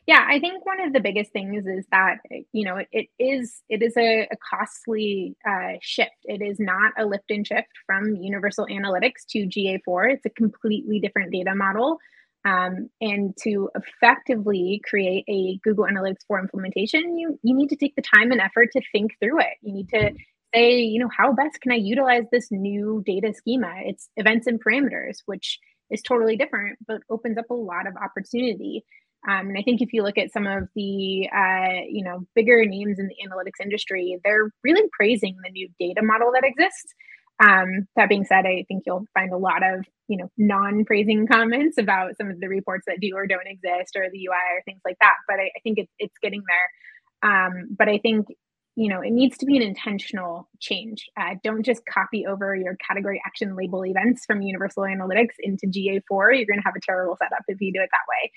yeah 0.06 0.26
i 0.28 0.38
think 0.38 0.64
one 0.66 0.80
of 0.80 0.92
the 0.92 1.00
biggest 1.00 1.32
things 1.32 1.66
is 1.66 1.86
that 1.90 2.18
you 2.52 2.64
know 2.64 2.76
it, 2.76 2.88
it 2.92 3.08
is 3.18 3.62
it 3.68 3.82
is 3.82 3.96
a, 3.96 4.22
a 4.30 4.36
costly 4.50 5.34
uh, 5.48 5.72
shift. 5.80 6.10
It 6.24 6.42
is 6.42 6.60
not 6.60 6.92
a 6.98 7.06
lift 7.06 7.30
and 7.30 7.46
shift 7.46 7.68
from 7.86 8.16
universal 8.16 8.66
analytics 8.66 9.24
to 9.30 9.46
ga4 9.46 10.12
it's 10.12 10.26
a 10.26 10.30
completely 10.30 11.00
different 11.00 11.32
data 11.32 11.54
model 11.54 11.98
um, 12.44 12.88
and 13.00 13.34
to 13.42 13.70
effectively 13.74 14.80
create 14.88 15.24
a 15.28 15.58
google 15.64 15.84
analytics 15.84 16.26
4 16.28 16.40
implementation 16.40 17.16
you 17.18 17.38
you 17.42 17.54
need 17.54 17.68
to 17.68 17.76
take 17.76 17.94
the 17.96 18.02
time 18.02 18.30
and 18.32 18.40
effort 18.40 18.70
to 18.72 18.82
think 18.92 19.12
through 19.20 19.40
it. 19.40 19.56
You 19.62 19.72
need 19.72 19.88
to 19.90 20.12
say 20.54 20.80
you 20.80 21.00
know 21.00 21.10
how 21.16 21.32
best 21.32 21.60
can 21.60 21.72
i 21.72 21.76
utilize 21.76 22.24
this 22.30 22.48
new 22.50 23.02
data 23.06 23.32
schema? 23.34 23.72
It's 23.84 24.08
events 24.16 24.46
and 24.46 24.62
parameters 24.62 25.18
which 25.26 25.58
is 25.90 26.02
totally 26.02 26.36
different 26.36 26.78
but 26.86 27.00
opens 27.10 27.38
up 27.38 27.50
a 27.50 27.54
lot 27.54 27.86
of 27.86 27.94
opportunity. 27.96 28.84
Um, 29.26 29.48
and 29.48 29.58
I 29.58 29.62
think 29.62 29.80
if 29.80 29.92
you 29.92 30.02
look 30.02 30.18
at 30.18 30.32
some 30.32 30.46
of 30.46 30.68
the 30.74 31.28
uh, 31.34 31.80
you 31.88 32.04
know 32.04 32.26
bigger 32.34 32.64
names 32.66 32.98
in 32.98 33.08
the 33.08 33.16
analytics 33.26 33.62
industry, 33.62 34.18
they're 34.22 34.50
really 34.62 34.86
praising 34.92 35.36
the 35.42 35.50
new 35.50 35.68
data 35.80 36.02
model 36.02 36.30
that 36.34 36.44
exists. 36.44 36.94
Um, 37.40 37.88
that 37.96 38.08
being 38.08 38.24
said, 38.24 38.46
I 38.46 38.64
think 38.68 38.84
you'll 38.86 39.06
find 39.12 39.32
a 39.32 39.36
lot 39.38 39.62
of 39.62 39.84
you 40.08 40.18
know 40.18 40.30
non-praising 40.38 41.26
comments 41.26 41.78
about 41.78 42.16
some 42.16 42.30
of 42.30 42.40
the 42.40 42.48
reports 42.48 42.84
that 42.86 43.00
do 43.00 43.12
or 43.14 43.26
don't 43.26 43.46
exist, 43.46 43.96
or 43.96 44.08
the 44.10 44.26
UI 44.26 44.56
or 44.56 44.62
things 44.64 44.80
like 44.84 44.96
that. 45.00 45.14
But 45.28 45.40
I, 45.40 45.44
I 45.44 45.60
think 45.62 45.78
it's 45.78 45.92
it's 45.98 46.16
getting 46.22 46.42
there. 46.46 47.30
Um, 47.30 47.68
but 47.76 47.88
I 47.88 47.98
think 47.98 48.28
you 48.76 48.88
know 48.88 49.00
it 49.00 49.10
needs 49.10 49.36
to 49.38 49.46
be 49.46 49.56
an 49.56 49.62
intentional 49.62 50.48
change. 50.60 51.06
Uh, 51.18 51.34
don't 51.42 51.64
just 51.64 51.84
copy 51.86 52.24
over 52.26 52.54
your 52.54 52.76
category 52.86 53.20
action 53.26 53.56
label 53.56 53.84
events 53.84 54.24
from 54.26 54.42
Universal 54.42 54.84
Analytics 54.84 55.34
into 55.40 55.66
GA4. 55.66 56.36
You're 56.36 56.46
going 56.46 56.60
to 56.60 56.64
have 56.64 56.76
a 56.76 56.86
terrible 56.86 57.16
setup 57.20 57.42
if 57.48 57.60
you 57.60 57.72
do 57.72 57.80
it 57.80 57.90
that 57.90 58.06
way. 58.08 58.30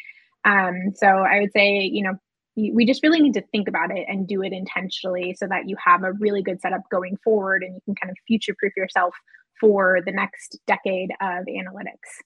Um, 0.46 0.94
so 0.96 1.08
I 1.08 1.42
would 1.42 1.51
say, 1.51 1.82
you 1.82 2.04
know, 2.04 2.13
we 2.58 2.86
just 2.86 3.04
really 3.04 3.22
need 3.22 3.36
to 3.36 3.44
think 3.52 3.68
about 3.68 3.96
it 3.96 4.06
and 4.10 4.28
do 4.28 4.42
it 4.42 4.52
intentionally 4.52 5.36
so 5.38 5.48
that 5.48 5.70
you 5.70 5.76
have 5.84 6.04
a 6.04 6.14
really 6.14 6.42
good 6.42 6.60
setup 6.60 6.82
going 6.90 7.18
forward 7.24 7.64
and 7.64 7.76
you 7.76 7.82
can 7.86 7.96
kind 7.96 8.10
of 8.10 8.18
future 8.28 8.56
proof 8.58 8.74
yourself 8.76 9.14
for 9.60 10.00
the 10.06 10.12
next 10.12 10.58
decade 10.66 11.12
of 11.22 11.46
analytics. 11.46 12.22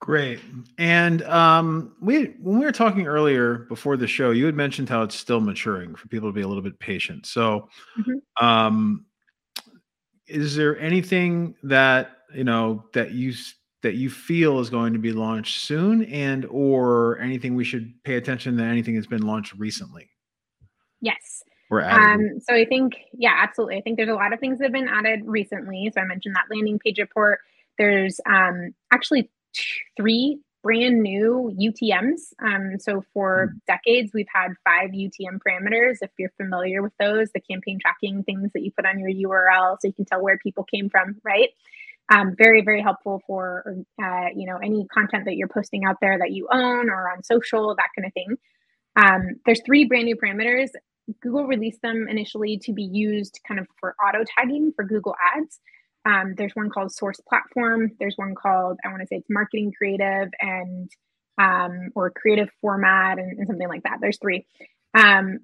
Great. 0.00 0.40
And 0.78 1.22
um, 1.22 1.94
we 2.00 2.34
when 2.40 2.58
we 2.58 2.64
were 2.64 2.72
talking 2.72 3.06
earlier 3.06 3.58
before 3.68 3.96
the 3.96 4.08
show, 4.08 4.32
you 4.32 4.46
had 4.46 4.56
mentioned 4.56 4.88
how 4.88 5.02
it's 5.02 5.14
still 5.14 5.40
maturing 5.40 5.94
for 5.94 6.08
people 6.08 6.28
to 6.28 6.32
be 6.32 6.40
a 6.40 6.48
little 6.48 6.62
bit 6.62 6.78
patient. 6.80 7.24
So, 7.24 7.68
mm-hmm. 7.96 8.44
um, 8.44 9.06
is 10.26 10.56
there 10.56 10.76
anything 10.80 11.54
that 11.62 12.16
you 12.34 12.42
know 12.42 12.86
that 12.94 13.12
you 13.12 13.32
that 13.82 13.94
you 13.94 14.10
feel 14.10 14.60
is 14.60 14.70
going 14.70 14.92
to 14.92 14.98
be 14.98 15.12
launched 15.12 15.60
soon 15.60 16.04
and 16.04 16.46
or 16.46 17.18
anything 17.18 17.54
we 17.54 17.64
should 17.64 17.92
pay 18.04 18.14
attention 18.14 18.56
to 18.56 18.62
anything 18.64 18.94
that's 18.94 19.06
been 19.06 19.26
launched 19.26 19.54
recently 19.54 20.08
yes 21.00 21.42
um, 21.72 22.40
so 22.40 22.54
i 22.54 22.64
think 22.64 22.94
yeah 23.12 23.34
absolutely 23.38 23.76
i 23.76 23.80
think 23.80 23.96
there's 23.96 24.08
a 24.08 24.14
lot 24.14 24.32
of 24.32 24.40
things 24.40 24.58
that 24.58 24.66
have 24.66 24.72
been 24.72 24.88
added 24.88 25.20
recently 25.24 25.90
so 25.94 26.00
i 26.00 26.04
mentioned 26.04 26.34
that 26.34 26.44
landing 26.54 26.78
page 26.78 26.98
report 26.98 27.40
there's 27.78 28.20
um, 28.26 28.74
actually 28.92 29.30
t- 29.54 29.64
three 29.96 30.38
brand 30.62 31.02
new 31.02 31.52
UTMs. 31.60 32.32
Um, 32.42 32.78
so 32.78 33.04
for 33.12 33.52
mm. 33.52 33.60
decades, 33.66 34.12
we've 34.14 34.26
had 34.32 34.52
five 34.64 34.90
UTM 34.90 35.38
parameters. 35.46 35.98
If 36.00 36.10
you're 36.18 36.32
familiar 36.36 36.82
with 36.82 36.92
those, 36.98 37.30
the 37.32 37.40
campaign 37.40 37.78
tracking 37.80 38.22
things 38.22 38.52
that 38.54 38.62
you 38.62 38.70
put 38.70 38.86
on 38.86 38.98
your 38.98 39.10
URL, 39.10 39.76
so 39.80 39.88
you 39.88 39.92
can 39.92 40.04
tell 40.04 40.22
where 40.22 40.38
people 40.38 40.64
came 40.64 40.88
from, 40.88 41.16
right? 41.24 41.50
Um, 42.12 42.34
very, 42.36 42.62
very 42.62 42.82
helpful 42.82 43.22
for 43.26 43.64
uh, 44.02 44.26
you 44.34 44.46
know 44.46 44.58
any 44.58 44.86
content 44.92 45.24
that 45.24 45.36
you're 45.36 45.48
posting 45.48 45.84
out 45.84 45.96
there 46.00 46.18
that 46.18 46.32
you 46.32 46.48
own 46.52 46.90
or 46.90 47.10
on 47.10 47.22
social, 47.22 47.74
that 47.76 47.88
kind 47.96 48.06
of 48.06 48.12
thing. 48.12 48.36
Um, 48.96 49.40
there's 49.46 49.62
three 49.64 49.84
brand 49.84 50.04
new 50.04 50.16
parameters. 50.16 50.68
Google 51.20 51.46
released 51.46 51.80
them 51.82 52.06
initially 52.08 52.58
to 52.58 52.72
be 52.72 52.82
used 52.82 53.40
kind 53.46 53.58
of 53.58 53.66
for 53.80 53.94
auto 54.06 54.24
tagging 54.36 54.72
for 54.76 54.84
Google 54.84 55.14
Ads. 55.34 55.60
Um, 56.04 56.34
there's 56.36 56.52
one 56.54 56.68
called 56.68 56.92
Source 56.92 57.20
Platform. 57.28 57.92
There's 57.98 58.16
one 58.16 58.34
called 58.34 58.78
I 58.84 58.88
want 58.88 59.00
to 59.00 59.06
say 59.06 59.16
it's 59.16 59.30
Marketing 59.30 59.72
Creative 59.76 60.28
and 60.40 60.90
um, 61.38 61.90
or 61.94 62.10
Creative 62.10 62.50
Format 62.60 63.18
and, 63.18 63.38
and, 63.38 63.46
something 63.46 63.68
like 63.68 63.84
that. 63.84 63.98
There's 64.00 64.18
three. 64.18 64.46
Um, 64.94 65.38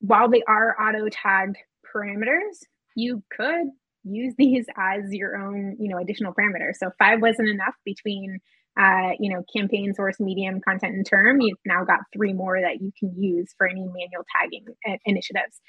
while 0.00 0.28
they 0.28 0.42
are 0.46 0.76
auto 0.80 1.08
tagged 1.10 1.56
parameters, 1.94 2.62
you 2.94 3.22
could 3.36 3.70
use 4.04 4.34
these 4.38 4.66
as 4.76 5.12
your 5.12 5.36
own 5.36 5.76
you 5.78 5.88
know 5.88 5.98
additional 5.98 6.32
parameters. 6.32 6.76
So 6.78 6.90
five 6.98 7.20
wasn't 7.20 7.48
enough 7.48 7.74
between 7.84 8.38
uh, 8.78 9.10
you 9.18 9.32
know 9.32 9.42
campaign 9.54 9.94
source 9.94 10.20
medium 10.20 10.60
content 10.60 10.94
and 10.94 11.06
term 11.06 11.40
you've 11.40 11.58
now 11.66 11.84
got 11.84 12.00
three 12.12 12.32
more 12.32 12.60
that 12.60 12.80
you 12.80 12.92
can 12.98 13.12
use 13.20 13.52
for 13.58 13.68
any 13.68 13.80
manual 13.80 14.24
tagging 14.38 14.64
initiatives 15.04 15.60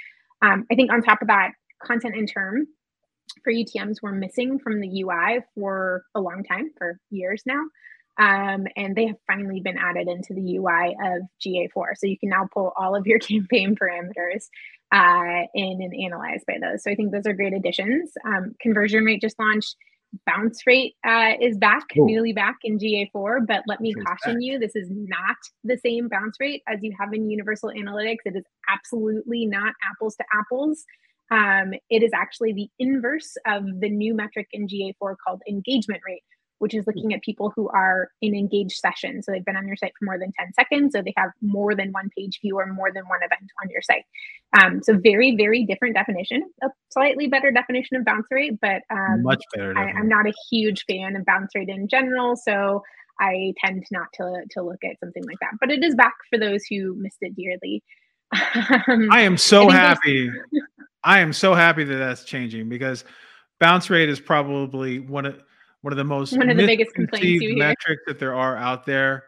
um, 0.44 0.68
i 0.72 0.76
think 0.76 0.92
on 0.92 1.02
top 1.02 1.20
of 1.20 1.28
that 1.28 1.50
content 1.84 2.16
and 2.16 2.32
term 2.32 2.68
for 3.44 3.52
UTMs 3.52 4.02
were 4.02 4.12
missing 4.12 4.60
from 4.60 4.80
the 4.80 5.04
UI 5.04 5.40
for 5.56 6.04
a 6.16 6.22
long 6.22 6.44
time, 6.44 6.72
for 6.78 7.00
years 7.10 7.44
now. 7.46 7.62
Um, 8.22 8.68
and 8.75 8.96
they 8.96 9.08
have 9.08 9.16
finally 9.25 9.62
been 9.62 9.78
added 9.78 10.08
into 10.08 10.36
the 10.36 10.58
UI 10.58 10.96
of 11.04 11.24
GA4. 11.44 11.96
So 11.96 12.06
you 12.06 12.20
can 12.20 12.30
now 12.30 12.48
pull 12.54 12.72
all 12.78 12.96
of 12.96 13.08
your 13.08 13.18
campaign 13.20 13.75
parameters 13.75 14.46
uh, 14.92 15.48
in 15.56 15.82
and 15.82 15.94
analyze 16.06 16.44
by 16.46 16.58
those. 16.62 16.84
So 16.84 16.92
I 16.92 16.96
think 16.96 17.12
those 17.12 17.25
are 17.25 17.34
great 17.34 17.54
additions. 17.54 18.12
Um, 18.24 18.54
conversion 18.62 19.04
rate 19.04 19.22
just 19.22 19.40
launched. 19.40 19.75
Bounce 20.28 20.68
rate 20.68 20.96
uh, 21.08 21.32
is 21.40 21.58
back, 21.58 21.86
Ooh. 21.98 22.06
newly 22.06 22.34
back 22.34 22.58
in 22.66 22.78
GA4. 22.78 23.48
But 23.48 23.63
let 23.66 23.80
me 23.80 23.94
caution 23.94 24.34
back. 24.34 24.42
you 24.42 24.60
this 24.60 24.75
is 24.75 24.90
not 24.92 25.38
the 25.63 25.78
same 25.78 26.10
bounce 26.10 26.36
rate 26.38 26.63
as 26.68 26.80
you 26.82 26.94
have 27.00 27.13
in 27.13 27.30
Universal 27.30 27.70
Analytics. 27.70 28.18
It 28.25 28.36
is 28.36 28.44
absolutely 28.68 29.46
not 29.46 29.74
apples 29.90 30.18
to 30.18 30.25
apples 30.38 30.84
um, 31.32 31.74
it 31.90 32.04
is 32.04 32.12
actually 32.13 32.51
the 32.51 32.70
inverse 32.78 33.38
of 33.48 33.63
the 33.80 33.90
new 33.90 34.13
metric 34.13 34.50
in 34.51 34.68
GA4 34.68 35.16
called 35.25 35.42
engagement 35.50 36.01
rate, 36.06 36.24
which 36.62 36.75
is 36.75 36.86
looking 36.86 37.12
at 37.12 37.24
people 37.24 37.51
who 37.56 37.68
are 37.70 38.10
in 38.22 38.36
engaged 38.36 38.77
sessions. 38.77 39.25
So 39.25 39.32
they've 39.32 39.44
been 39.44 39.58
on 39.58 39.65
your 39.65 39.75
site 39.75 39.94
for 39.98 40.06
more 40.06 40.20
than 40.20 40.32
10 40.38 40.53
seconds, 40.53 40.94
so 40.94 41.01
they 41.01 41.13
have 41.18 41.32
more 41.41 41.74
than 41.74 41.91
one 41.91 42.12
page 42.15 42.39
view 42.39 42.60
or 42.60 42.68
more 42.68 42.91
than 42.94 43.03
one 43.06 43.18
event 43.24 43.50
on 43.63 43.70
your 43.72 43.82
site. 43.82 44.03
Um, 44.62 44.84
so 44.84 44.96
very, 44.96 45.36
very 45.36 45.65
different 45.65 45.96
definition, 45.96 46.44
a 46.62 46.68
slightly 46.91 47.25
better 47.25 47.50
definition 47.50 47.98
of 47.98 48.06
bounce 48.06 48.27
rate, 48.30 48.60
but 48.62 48.84
um, 48.91 49.24
much 49.24 49.44
better. 49.56 49.75
I, 49.75 49.89
I'm 49.89 50.08
not 50.08 50.27
a 50.27 50.34
huge 50.51 50.86
fan 50.88 51.15
of 51.15 51.25
bounce 51.25 51.50
rate 51.56 51.70
in 51.70 51.88
general. 51.88 52.36
So 52.36 52.84
I 53.20 53.56
tend 53.65 53.84
not 53.89 54.08
to, 54.15 54.44
to 54.51 54.62
look 54.62 54.84
at 54.84 55.00
something 55.00 55.24
like 55.25 55.39
that. 55.41 55.53
But 55.60 55.72
it 55.72 55.84
is 55.84 55.96
back 55.96 56.13
for 56.30 56.38
those 56.38 56.63
who 56.70 56.94
missed 56.96 57.18
it 57.22 57.36
dearly. 57.36 57.84
I 59.12 59.22
am 59.22 59.36
so 59.36 59.68
I 59.70 59.74
happy. 59.74 60.32
I 61.03 61.22
am 61.22 61.34
so 61.34 61.56
happy 61.56 61.84
that 61.86 61.96
that's 61.96 62.24
changing 62.24 62.70
because 62.70 63.03
bounce 63.60 63.89
rate 63.89 64.10
is 64.10 64.20
probably 64.20 65.00
one 65.00 65.25
of 65.25 65.41
one 65.82 65.94
of 65.94 65.98
the 65.98 66.04
most 66.04 66.38
one 66.38 66.50
of 66.50 66.58
the 66.58 66.66
biggest 66.66 66.94
complaints 66.94 67.44
metrics 67.56 68.04
that 68.08 68.20
there 68.20 68.34
are 68.34 68.56
out 68.56 68.86
there. 68.86 69.26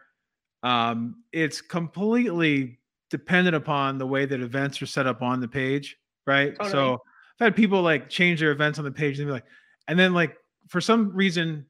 Um, 0.62 1.22
it's 1.32 1.60
completely 1.60 2.78
dependent 3.10 3.54
upon 3.54 3.98
the 3.98 4.06
way 4.06 4.24
that 4.24 4.40
events 4.40 4.80
are 4.80 4.86
set 4.86 5.06
up 5.06 5.22
on 5.22 5.40
the 5.40 5.48
page, 5.48 5.96
right? 6.26 6.54
Totally. 6.56 6.70
So 6.70 6.92
I've 7.40 7.46
had 7.46 7.56
people 7.56 7.82
like 7.82 8.08
change 8.08 8.40
their 8.40 8.52
events 8.52 8.78
on 8.78 8.84
the 8.84 8.90
page 8.90 9.18
and 9.18 9.28
be 9.28 9.32
like, 9.32 9.44
and 9.88 9.98
then 9.98 10.14
like 10.14 10.36
for 10.68 10.80
some 10.80 11.14
reason, 11.14 11.66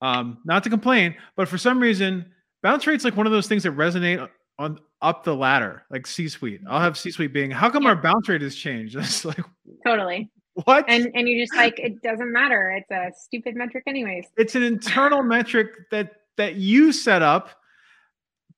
um, 0.00 0.38
not 0.44 0.64
to 0.64 0.70
complain, 0.70 1.14
but 1.36 1.48
for 1.48 1.58
some 1.58 1.78
reason, 1.78 2.32
bounce 2.62 2.86
rate's 2.86 3.04
like 3.04 3.16
one 3.16 3.26
of 3.26 3.32
those 3.32 3.46
things 3.46 3.62
that 3.62 3.76
resonate 3.76 4.28
on 4.58 4.80
up 5.00 5.22
the 5.22 5.34
ladder, 5.34 5.84
like 5.90 6.06
C 6.06 6.28
suite. 6.28 6.60
I'll 6.68 6.80
have 6.80 6.98
C 6.98 7.10
suite 7.10 7.32
being, 7.32 7.50
how 7.50 7.70
come 7.70 7.84
yeah. 7.84 7.90
our 7.90 7.96
bounce 7.96 8.28
rate 8.28 8.42
has 8.42 8.54
changed? 8.54 8.96
It's 8.98 9.24
like 9.24 9.40
totally 9.86 10.30
what? 10.64 10.84
And 10.88 11.10
and 11.14 11.28
you're 11.28 11.44
just 11.44 11.54
like, 11.54 11.78
it 11.78 12.02
doesn't 12.02 12.32
matter. 12.32 12.70
It's 12.70 12.90
a 12.90 13.10
stupid 13.18 13.54
metric, 13.56 13.84
anyways. 13.86 14.26
It's 14.36 14.54
an 14.54 14.62
internal 14.62 15.22
metric 15.22 15.90
that 15.90 16.12
that 16.36 16.56
you 16.56 16.92
set 16.92 17.22
up 17.22 17.50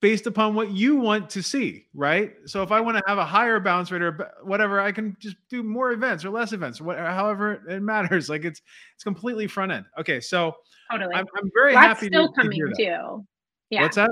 based 0.00 0.26
upon 0.26 0.54
what 0.54 0.71
you 0.71 0.97
want 0.97 1.28
to 1.28 1.42
see, 1.42 1.87
right? 1.92 2.33
So 2.47 2.62
if 2.62 2.73
I 2.73 2.80
want 2.80 2.97
to 2.97 3.02
have 3.07 3.19
a 3.19 3.25
higher 3.25 3.61
bounce 3.61 3.90
rate 3.90 4.02
or 4.02 4.33
whatever, 4.42 4.80
I 4.80 4.92
can 4.92 5.14
just 5.21 5.37
do 5.50 5.62
more 5.62 5.92
events 5.92 6.25
or 6.25 6.30
less 6.30 6.52
events, 6.52 6.80
whatever, 6.80 7.11
however 7.11 7.62
it 7.69 7.83
matters. 7.83 8.28
Like 8.28 8.45
it's 8.45 8.62
it's 8.95 9.04
completely 9.04 9.47
front 9.47 9.73
end. 9.73 9.85
Okay, 9.99 10.21
so 10.21 10.54
totally. 10.90 11.14
I'm, 11.14 11.26
I'm 11.37 11.50
very 11.54 11.75
happy 11.75 11.87
That's 11.87 12.00
happy. 12.00 12.07
Still 12.07 12.28
to, 12.28 12.35
coming 12.35 12.59
to 12.59 12.75
too. 12.76 13.26
Yeah. 13.69 13.83
What's 13.83 13.97
that? 13.97 14.11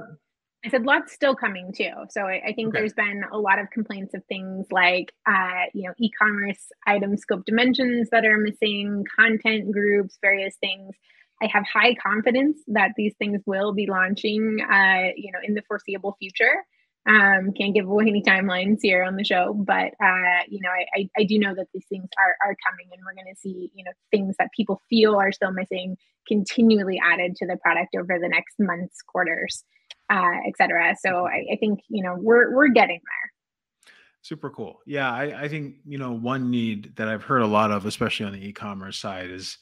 I 0.65 0.71
said 0.71 0.85
lots 0.85 1.13
still 1.13 1.37
coming 1.37 1.73
too. 1.73 1.93
So 2.11 2.23
I, 2.23 2.43
I 2.49 2.53
think 2.53 2.69
okay. 2.69 2.81
there's 2.81 2.93
been 2.93 3.23
a 3.33 3.39
lot 3.39 3.61
of 3.61 3.71
complaints 3.71 4.13
of 4.15 4.25
things 4.25 4.67
like, 4.73 5.13
uh, 5.25 5.67
you 5.73 5.85
know, 5.85 5.95
e-commerce 5.99 6.67
item 6.87 7.17
scope 7.17 7.45
dimensions 7.45 8.09
that 8.11 8.25
are 8.25 8.39
missing, 8.39 9.05
content 9.17 9.71
groups, 9.71 10.19
various 10.21 10.57
things. 10.57 10.97
I 11.41 11.47
have 11.53 11.65
high 11.73 11.95
confidence 11.95 12.59
that 12.69 12.91
these 12.97 13.15
things 13.19 13.41
will 13.47 13.73
be 13.73 13.87
launching, 13.87 14.59
uh, 14.69 15.13
you 15.17 15.31
know, 15.31 15.39
in 15.45 15.55
the 15.55 15.63
foreseeable 15.69 16.17
future. 16.19 16.65
Um, 17.09 17.53
can't 17.57 17.73
give 17.73 17.87
away 17.87 18.07
any 18.09 18.23
timelines 18.23 18.81
here 18.83 19.05
on 19.05 19.17
the 19.17 19.25
show, 19.25 19.55
but 19.55 19.95
uh, 20.03 20.43
you 20.49 20.61
know, 20.61 20.69
I, 20.69 20.85
I, 20.95 21.09
I 21.19 21.25
do 21.25 21.39
know 21.39 21.55
that 21.55 21.69
these 21.73 21.87
things 21.89 22.09
are 22.19 22.37
are 22.47 22.57
coming, 22.69 22.89
and 22.93 23.01
we're 23.07 23.15
going 23.15 23.33
to 23.33 23.41
see, 23.41 23.71
you 23.75 23.85
know, 23.85 23.93
things 24.11 24.35
that 24.39 24.51
people 24.55 24.83
feel 24.91 25.15
are 25.15 25.33
still 25.33 25.53
missing 25.53 25.97
continually 26.27 27.01
added 27.03 27.35
to 27.37 27.47
the 27.47 27.57
product 27.63 27.95
over 27.99 28.19
the 28.21 28.29
next 28.29 28.57
months, 28.59 29.01
quarters 29.01 29.65
uh, 30.11 30.33
etc. 30.47 30.95
So 31.01 31.11
mm-hmm. 31.11 31.27
I, 31.27 31.55
I, 31.55 31.57
think 31.57 31.81
you 31.89 32.03
know 32.03 32.17
we're 32.19 32.55
we're 32.55 32.69
getting 32.69 33.01
there. 33.01 33.93
Super 34.23 34.51
cool. 34.51 34.81
Yeah, 34.87 35.13
I, 35.13 35.43
I 35.45 35.49
think 35.49 35.77
you 35.85 35.99
know 35.99 36.13
one 36.13 36.51
need 36.51 36.95
that 36.97 37.09
I've 37.09 37.23
heard 37.23 37.43
a 37.43 37.47
lot 37.47 37.71
of, 37.71 37.87
especially 37.87 38.27
on 38.27 38.33
the 38.33 38.47
e-commerce 38.47 38.99
side, 38.99 39.31
is 39.31 39.59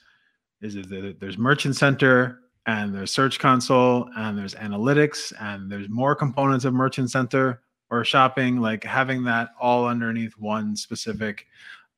is 0.60 0.74
that 0.74 1.16
there's 1.20 1.38
Merchant 1.38 1.76
Center 1.76 2.40
and 2.66 2.94
there's 2.94 3.12
Search 3.12 3.38
Console 3.38 4.08
and 4.16 4.36
there's 4.36 4.54
analytics 4.54 5.32
and 5.40 5.70
there's 5.70 5.88
more 5.88 6.14
components 6.14 6.64
of 6.64 6.74
Merchant 6.74 7.10
Center 7.10 7.62
or 7.90 8.04
shopping. 8.04 8.60
Like 8.60 8.82
having 8.82 9.22
that 9.24 9.50
all 9.60 9.86
underneath 9.86 10.32
one 10.38 10.74
specific 10.74 11.46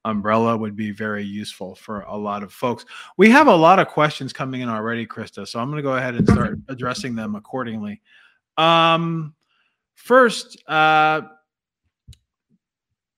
umbrella 0.05 0.57
would 0.57 0.77
be 0.77 0.91
very 0.91 1.25
useful 1.25 1.75
for 1.75 2.01
a 2.03 2.17
lot 2.17 2.43
of 2.43 2.53
folks. 2.53 2.85
We 3.17 3.31
have 3.31 3.47
a 3.47 3.55
lot 3.55 3.79
of 3.79 3.89
questions 3.89 4.33
coming 4.33 4.61
in 4.61 4.69
already, 4.69 5.07
Krista. 5.07 5.47
So 5.47 5.61
I'm 5.61 5.71
going 5.71 5.79
to 5.79 5.83
go 5.83 5.97
ahead 5.97 6.15
and 6.15 6.29
start 6.29 6.59
addressing 6.69 7.15
them 7.15 7.35
accordingly. 7.35 8.01
Um, 8.59 9.35
first, 9.95 10.63
uh, 10.69 11.23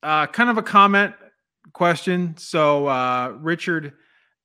uh, 0.02 0.26
kind 0.26 0.50
of 0.50 0.58
a 0.58 0.62
comment 0.62 1.14
question. 1.72 2.36
So 2.36 2.86
uh, 2.86 3.34
Richard 3.40 3.94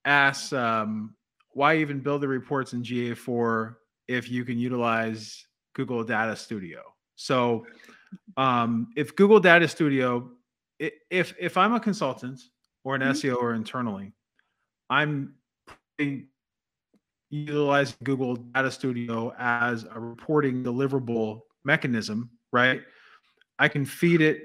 asks, 0.05 0.53
um, 0.53 1.15
why 1.51 1.77
even 1.77 1.99
build 1.99 2.21
the 2.21 2.27
reports 2.27 2.73
in 2.73 2.83
GA4 2.83 3.75
if 4.07 4.29
you 4.29 4.43
can 4.45 4.57
utilize 4.57 5.45
Google 5.73 6.03
Data 6.03 6.35
Studio? 6.35 6.81
So 7.15 7.65
um, 8.37 8.87
if 8.95 9.15
Google 9.15 9.39
Data 9.39 9.67
Studio, 9.67 10.31
if 10.79 11.33
if 11.39 11.57
I'm 11.57 11.73
a 11.73 11.79
consultant 11.79 12.41
or 12.83 12.95
an 12.95 13.01
mm-hmm. 13.01 13.11
SEO 13.11 13.37
or 13.37 13.53
internally, 13.53 14.13
I'm 14.89 15.35
utilizing 17.35 17.97
Google 18.03 18.35
Data 18.35 18.71
Studio 18.71 19.33
as 19.37 19.83
a 19.83 19.99
reporting 19.99 20.63
deliverable 20.63 21.41
mechanism, 21.63 22.29
right? 22.51 22.81
I 23.59 23.67
can 23.67 23.85
feed 23.85 24.21
it, 24.21 24.43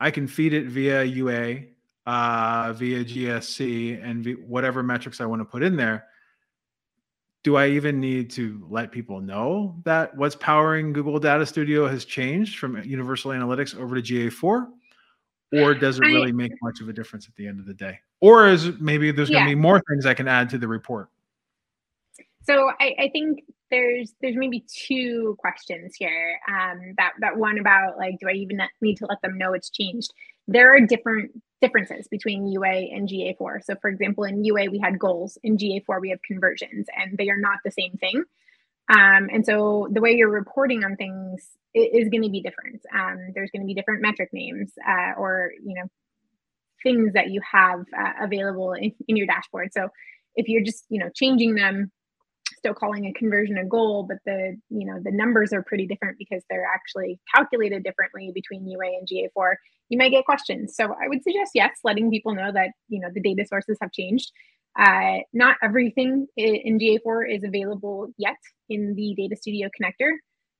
I 0.00 0.10
can 0.10 0.26
feed 0.26 0.54
it 0.54 0.66
via 0.66 1.04
UA, 1.04 1.60
uh, 2.06 2.72
via 2.72 3.04
GSC, 3.04 4.02
and 4.02 4.24
v- 4.24 4.32
whatever 4.34 4.82
metrics 4.82 5.20
I 5.20 5.26
want 5.26 5.40
to 5.40 5.44
put 5.44 5.62
in 5.62 5.76
there. 5.76 6.06
Do 7.44 7.56
I 7.56 7.68
even 7.70 7.98
need 7.98 8.30
to 8.32 8.64
let 8.70 8.92
people 8.92 9.20
know 9.20 9.80
that 9.84 10.16
what's 10.16 10.36
powering 10.36 10.92
Google 10.92 11.18
Data 11.18 11.44
Studio 11.44 11.88
has 11.88 12.04
changed 12.04 12.58
from 12.58 12.80
Universal 12.82 13.32
Analytics 13.32 13.76
over 13.76 14.00
to 14.00 14.02
GA4? 14.02 14.68
Or 15.54 15.74
does 15.74 15.98
it 15.98 16.02
really 16.02 16.32
make 16.32 16.52
much 16.62 16.80
of 16.80 16.88
a 16.88 16.92
difference 16.92 17.28
at 17.28 17.34
the 17.34 17.46
end 17.46 17.60
of 17.60 17.66
the 17.66 17.74
day? 17.74 17.98
Or 18.20 18.48
is 18.48 18.70
maybe 18.80 19.10
there's 19.10 19.28
yeah. 19.28 19.40
going 19.40 19.50
to 19.50 19.56
be 19.56 19.60
more 19.60 19.82
things 19.88 20.06
I 20.06 20.14
can 20.14 20.26
add 20.26 20.48
to 20.50 20.58
the 20.58 20.66
report? 20.66 21.10
So 22.44 22.70
I, 22.80 22.94
I, 22.98 23.08
think 23.10 23.40
there's 23.70 24.14
there's 24.20 24.36
maybe 24.36 24.64
two 24.86 25.36
questions 25.38 25.94
here. 25.96 26.38
Um, 26.48 26.94
that 26.96 27.12
that 27.20 27.36
one 27.36 27.58
about 27.58 27.96
like, 27.96 28.18
do 28.20 28.28
I 28.28 28.32
even 28.32 28.60
need 28.80 28.96
to 28.96 29.06
let 29.06 29.22
them 29.22 29.38
know 29.38 29.52
it's 29.52 29.70
changed? 29.70 30.12
There 30.48 30.74
are 30.74 30.80
different 30.80 31.32
differences 31.60 32.08
between 32.08 32.48
UA 32.48 32.88
and 32.92 33.08
GA4. 33.08 33.62
So 33.62 33.74
for 33.80 33.88
example, 33.88 34.24
in 34.24 34.44
UA 34.44 34.70
we 34.70 34.80
had 34.80 34.98
goals, 34.98 35.38
in 35.42 35.56
GA4 35.56 36.00
we 36.00 36.10
have 36.10 36.20
conversions, 36.26 36.86
and 36.96 37.16
they 37.16 37.28
are 37.28 37.40
not 37.40 37.58
the 37.64 37.70
same 37.70 37.92
thing. 38.00 38.24
Um, 38.88 39.28
and 39.32 39.46
so 39.46 39.88
the 39.90 40.00
way 40.00 40.12
you're 40.12 40.28
reporting 40.28 40.84
on 40.84 40.96
things 40.96 41.48
is 41.74 42.08
going 42.08 42.22
to 42.22 42.28
be 42.28 42.42
different. 42.42 42.82
Um, 42.92 43.32
there's 43.34 43.50
going 43.50 43.62
to 43.62 43.66
be 43.66 43.74
different 43.74 44.02
metric 44.02 44.30
names 44.32 44.72
uh, 44.86 45.12
or, 45.16 45.52
you 45.64 45.74
know, 45.74 45.88
things 46.82 47.12
that 47.14 47.30
you 47.30 47.40
have 47.50 47.80
uh, 47.96 48.24
available 48.24 48.72
in, 48.72 48.92
in 49.08 49.16
your 49.16 49.26
dashboard. 49.26 49.72
So 49.72 49.88
if 50.34 50.48
you're 50.48 50.64
just, 50.64 50.84
you 50.88 50.98
know, 50.98 51.10
changing 51.14 51.54
them, 51.54 51.90
still 52.62 52.74
calling 52.74 53.06
a 53.06 53.12
conversion 53.12 53.58
a 53.58 53.64
goal, 53.64 54.04
but 54.04 54.18
the, 54.24 54.56
you 54.70 54.86
know, 54.86 55.00
the 55.02 55.10
numbers 55.10 55.52
are 55.52 55.62
pretty 55.62 55.84
different 55.84 56.16
because 56.16 56.44
they're 56.48 56.68
actually 56.72 57.18
calculated 57.34 57.82
differently 57.82 58.30
between 58.32 58.68
UA 58.68 58.86
and 58.86 59.08
GA4, 59.08 59.54
you 59.88 59.98
might 59.98 60.10
get 60.10 60.24
questions. 60.24 60.76
So 60.76 60.84
I 60.84 61.08
would 61.08 61.24
suggest, 61.24 61.50
yes, 61.54 61.70
letting 61.82 62.08
people 62.08 62.34
know 62.34 62.52
that, 62.52 62.70
you 62.88 63.00
know, 63.00 63.08
the 63.12 63.20
data 63.20 63.44
sources 63.48 63.78
have 63.82 63.90
changed. 63.90 64.30
Uh, 64.78 65.18
not 65.32 65.56
everything 65.62 66.28
in 66.36 66.78
GA4 66.78 67.34
is 67.34 67.42
available 67.42 68.08
yet 68.16 68.38
in 68.68 68.94
the 68.94 69.14
Data 69.16 69.36
Studio 69.36 69.68
connector. 69.68 70.12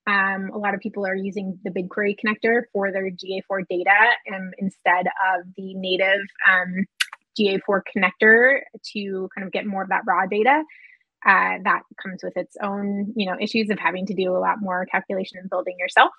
Um, 0.06 0.50
a 0.52 0.58
lot 0.58 0.74
of 0.74 0.80
people 0.80 1.06
are 1.06 1.14
using 1.14 1.58
the 1.64 1.70
BigQuery 1.70 2.16
connector 2.18 2.64
for 2.72 2.90
their 2.90 3.08
GA4 3.10 3.62
data 3.70 4.34
um, 4.34 4.50
instead 4.58 5.06
of 5.06 5.46
the 5.56 5.74
native 5.74 6.20
um, 6.50 6.84
GA4 7.38 7.80
connector 7.96 8.60
to 8.92 9.28
kind 9.34 9.46
of 9.46 9.52
get 9.52 9.66
more 9.66 9.82
of 9.82 9.88
that 9.90 10.02
raw 10.06 10.26
data. 10.26 10.62
Uh, 11.26 11.58
that 11.64 11.82
comes 12.02 12.20
with 12.22 12.36
its 12.36 12.56
own, 12.62 13.12
you 13.16 13.26
know, 13.26 13.36
issues 13.40 13.70
of 13.70 13.78
having 13.78 14.06
to 14.06 14.14
do 14.14 14.36
a 14.36 14.38
lot 14.38 14.56
more 14.60 14.86
calculation 14.86 15.38
and 15.38 15.48
building 15.48 15.76
yourself. 15.78 16.10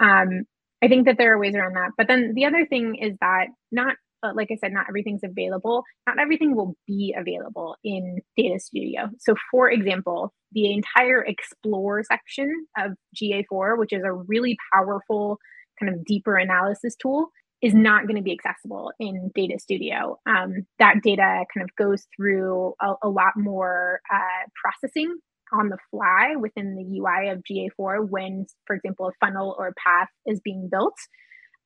Um, 0.00 0.44
I 0.82 0.88
think 0.88 1.06
that 1.06 1.18
there 1.18 1.34
are 1.34 1.38
ways 1.38 1.54
around 1.54 1.74
that. 1.74 1.90
But 1.96 2.08
then 2.08 2.32
the 2.34 2.46
other 2.46 2.66
thing 2.66 2.96
is 2.96 3.16
that 3.20 3.48
not 3.70 3.96
but 4.22 4.36
like 4.36 4.48
I 4.50 4.56
said, 4.56 4.72
not 4.72 4.86
everything's 4.88 5.24
available. 5.24 5.82
Not 6.06 6.18
everything 6.18 6.54
will 6.54 6.76
be 6.86 7.14
available 7.16 7.76
in 7.82 8.18
Data 8.36 8.58
Studio. 8.60 9.08
So, 9.18 9.34
for 9.50 9.70
example, 9.70 10.32
the 10.52 10.72
entire 10.72 11.24
Explore 11.24 12.02
section 12.04 12.66
of 12.78 12.92
GA4, 13.16 13.78
which 13.78 13.92
is 13.92 14.02
a 14.04 14.12
really 14.12 14.56
powerful 14.72 15.38
kind 15.78 15.94
of 15.94 16.04
deeper 16.04 16.36
analysis 16.36 16.94
tool, 16.96 17.28
is 17.62 17.74
not 17.74 18.06
going 18.06 18.16
to 18.16 18.22
be 18.22 18.32
accessible 18.32 18.92
in 18.98 19.30
Data 19.34 19.58
Studio. 19.58 20.18
Um, 20.26 20.66
that 20.78 21.02
data 21.02 21.44
kind 21.52 21.62
of 21.62 21.76
goes 21.76 22.06
through 22.16 22.74
a, 22.80 22.94
a 23.02 23.08
lot 23.08 23.36
more 23.36 24.00
uh, 24.12 24.48
processing 24.60 25.18
on 25.52 25.68
the 25.68 25.78
fly 25.90 26.36
within 26.38 26.76
the 26.76 27.00
UI 27.00 27.28
of 27.28 27.42
GA4 27.50 28.08
when, 28.08 28.46
for 28.66 28.76
example, 28.76 29.08
a 29.08 29.12
funnel 29.24 29.54
or 29.58 29.74
path 29.84 30.08
is 30.26 30.40
being 30.40 30.68
built. 30.70 30.96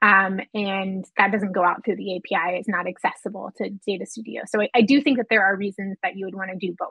Um, 0.03 0.41
and 0.53 1.05
that 1.17 1.33
doesn't 1.33 1.53
go 1.53 1.65
out 1.65 1.85
through 1.85 1.97
the 1.97 2.17
API. 2.17 2.59
It's 2.59 2.69
not 2.69 2.87
accessible 2.87 3.53
to 3.57 3.71
Data 3.87 4.05
Studio. 4.07 4.43
So 4.47 4.61
I, 4.61 4.69
I 4.75 4.83
do 4.83 5.01
think 5.01 5.19
that 5.19 5.27
there 5.31 5.45
are 5.45 5.57
reasons 5.57 5.97
that 6.03 6.17
you 6.17 6.27
would 6.27 6.35
want 6.35 6.51
to 6.51 6.57
do 6.57 6.75
both. 6.79 6.91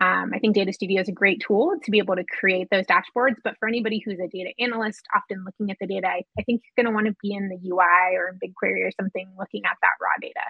Um, 0.00 0.32
I 0.34 0.38
think 0.38 0.54
Data 0.54 0.72
Studio 0.72 1.00
is 1.00 1.08
a 1.08 1.12
great 1.12 1.40
tool 1.46 1.76
to 1.82 1.90
be 1.90 1.98
able 1.98 2.16
to 2.16 2.24
create 2.24 2.68
those 2.70 2.84
dashboards. 2.86 3.36
But 3.42 3.54
for 3.58 3.68
anybody 3.68 4.02
who's 4.04 4.18
a 4.18 4.28
data 4.28 4.50
analyst, 4.58 5.02
often 5.14 5.44
looking 5.44 5.70
at 5.70 5.76
the 5.80 5.86
data, 5.86 6.08
I, 6.08 6.22
I 6.38 6.42
think 6.42 6.62
you're 6.62 6.84
going 6.84 6.92
to 6.92 6.94
want 6.94 7.06
to 7.06 7.16
be 7.22 7.34
in 7.34 7.48
the 7.48 7.70
UI 7.70 8.16
or 8.16 8.28
in 8.28 8.38
BigQuery 8.38 8.86
or 8.86 8.90
something 9.00 9.28
looking 9.38 9.64
at 9.64 9.76
that 9.82 9.92
raw 10.00 10.08
data. 10.20 10.40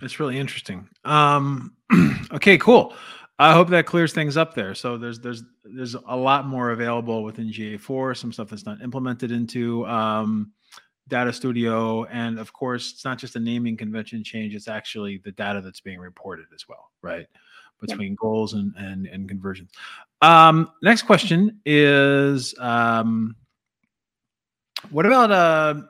That's 0.00 0.20
really 0.20 0.38
interesting. 0.38 0.88
Um, 1.04 1.74
okay, 2.32 2.56
cool. 2.58 2.94
I 3.38 3.52
hope 3.52 3.68
that 3.70 3.86
clears 3.86 4.12
things 4.12 4.36
up 4.36 4.54
there. 4.54 4.74
So 4.74 4.96
there's 4.96 5.18
there's 5.18 5.42
there's 5.64 5.94
a 5.94 6.16
lot 6.16 6.46
more 6.46 6.70
available 6.70 7.24
within 7.24 7.48
GA4, 7.48 8.16
some 8.16 8.32
stuff 8.32 8.48
that's 8.48 8.64
not 8.64 8.80
implemented 8.80 9.32
into 9.32 9.84
um, 9.86 10.52
Data 11.08 11.32
Studio, 11.32 12.04
and 12.04 12.38
of 12.38 12.52
course, 12.52 12.92
it's 12.92 13.04
not 13.04 13.18
just 13.18 13.34
a 13.34 13.40
naming 13.40 13.76
convention 13.76 14.22
change; 14.22 14.54
it's 14.54 14.68
actually 14.68 15.20
the 15.24 15.32
data 15.32 15.60
that's 15.60 15.80
being 15.80 15.98
reported 15.98 16.46
as 16.54 16.68
well, 16.68 16.90
right? 17.02 17.26
Between 17.80 18.10
yep. 18.10 18.18
goals 18.18 18.54
and 18.54 18.72
and, 18.76 19.06
and 19.06 19.28
conversions. 19.28 19.70
Um, 20.22 20.70
next 20.82 21.02
question 21.02 21.60
is, 21.66 22.54
um, 22.58 23.36
what 24.90 25.04
about 25.04 25.30
uh, 25.30 25.82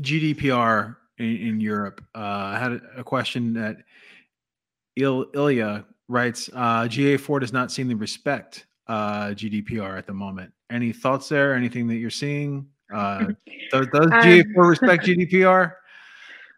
GDPR 0.00 0.96
in, 1.18 1.36
in 1.36 1.60
Europe? 1.60 2.04
Uh, 2.14 2.18
I 2.54 2.58
had 2.58 2.80
a 2.96 3.04
question 3.04 3.54
that 3.54 3.78
Il- 4.96 5.26
Ilya 5.34 5.86
writes 6.08 6.50
uh, 6.52 6.82
GA4 6.82 7.40
does 7.40 7.52
not 7.52 7.72
seem 7.72 7.88
to 7.88 7.96
respect 7.96 8.66
uh, 8.88 9.28
GDPR 9.28 9.96
at 9.96 10.06
the 10.06 10.12
moment. 10.12 10.52
Any 10.70 10.92
thoughts 10.92 11.28
there? 11.28 11.54
Anything 11.54 11.88
that 11.88 11.96
you're 11.96 12.10
seeing? 12.10 12.66
Uh, 12.92 13.32
does, 13.70 13.86
does 13.86 14.04
um, 14.04 14.10
GA4 14.20 14.68
respect 14.68 15.06
GDPR? 15.06 15.72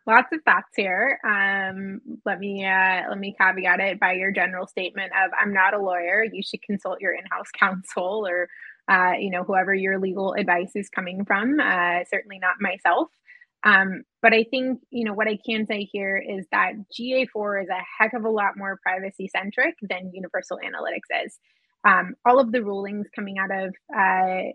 Lots 0.06 0.28
of 0.32 0.40
thoughts 0.44 0.68
here. 0.76 1.18
Um, 1.24 2.00
let 2.26 2.38
me 2.38 2.64
uh, 2.64 3.08
let 3.08 3.18
me 3.18 3.34
caveat 3.40 3.80
it 3.80 3.98
by 3.98 4.12
your 4.12 4.32
general 4.32 4.66
statement 4.66 5.12
of 5.12 5.30
I'm 5.38 5.54
not 5.54 5.72
a 5.72 5.78
lawyer. 5.78 6.24
You 6.30 6.42
should 6.42 6.62
consult 6.62 7.00
your 7.00 7.14
in-house 7.14 7.48
counsel 7.58 8.26
or 8.26 8.48
uh, 8.86 9.12
you 9.18 9.30
know 9.30 9.44
whoever 9.44 9.74
your 9.74 9.98
legal 9.98 10.34
advice 10.34 10.72
is 10.74 10.90
coming 10.90 11.24
from. 11.24 11.58
Uh, 11.58 12.00
certainly 12.10 12.38
not 12.38 12.56
myself. 12.60 13.08
Um, 13.64 14.02
but 14.20 14.34
I 14.34 14.44
think, 14.44 14.80
you 14.90 15.04
know, 15.04 15.14
what 15.14 15.26
I 15.26 15.38
can 15.44 15.66
say 15.66 15.88
here 15.90 16.18
is 16.18 16.44
that 16.52 16.72
GA4 16.92 17.62
is 17.62 17.68
a 17.70 17.82
heck 17.98 18.12
of 18.12 18.24
a 18.24 18.30
lot 18.30 18.58
more 18.58 18.78
privacy 18.82 19.30
centric 19.34 19.74
than 19.80 20.10
Universal 20.12 20.58
Analytics 20.58 21.24
is. 21.24 21.38
Um, 21.86 22.14
all 22.26 22.38
of 22.38 22.52
the 22.52 22.62
rulings 22.62 23.06
coming 23.14 23.36
out 23.38 23.50
of 23.50 23.74
uh, 23.94 24.52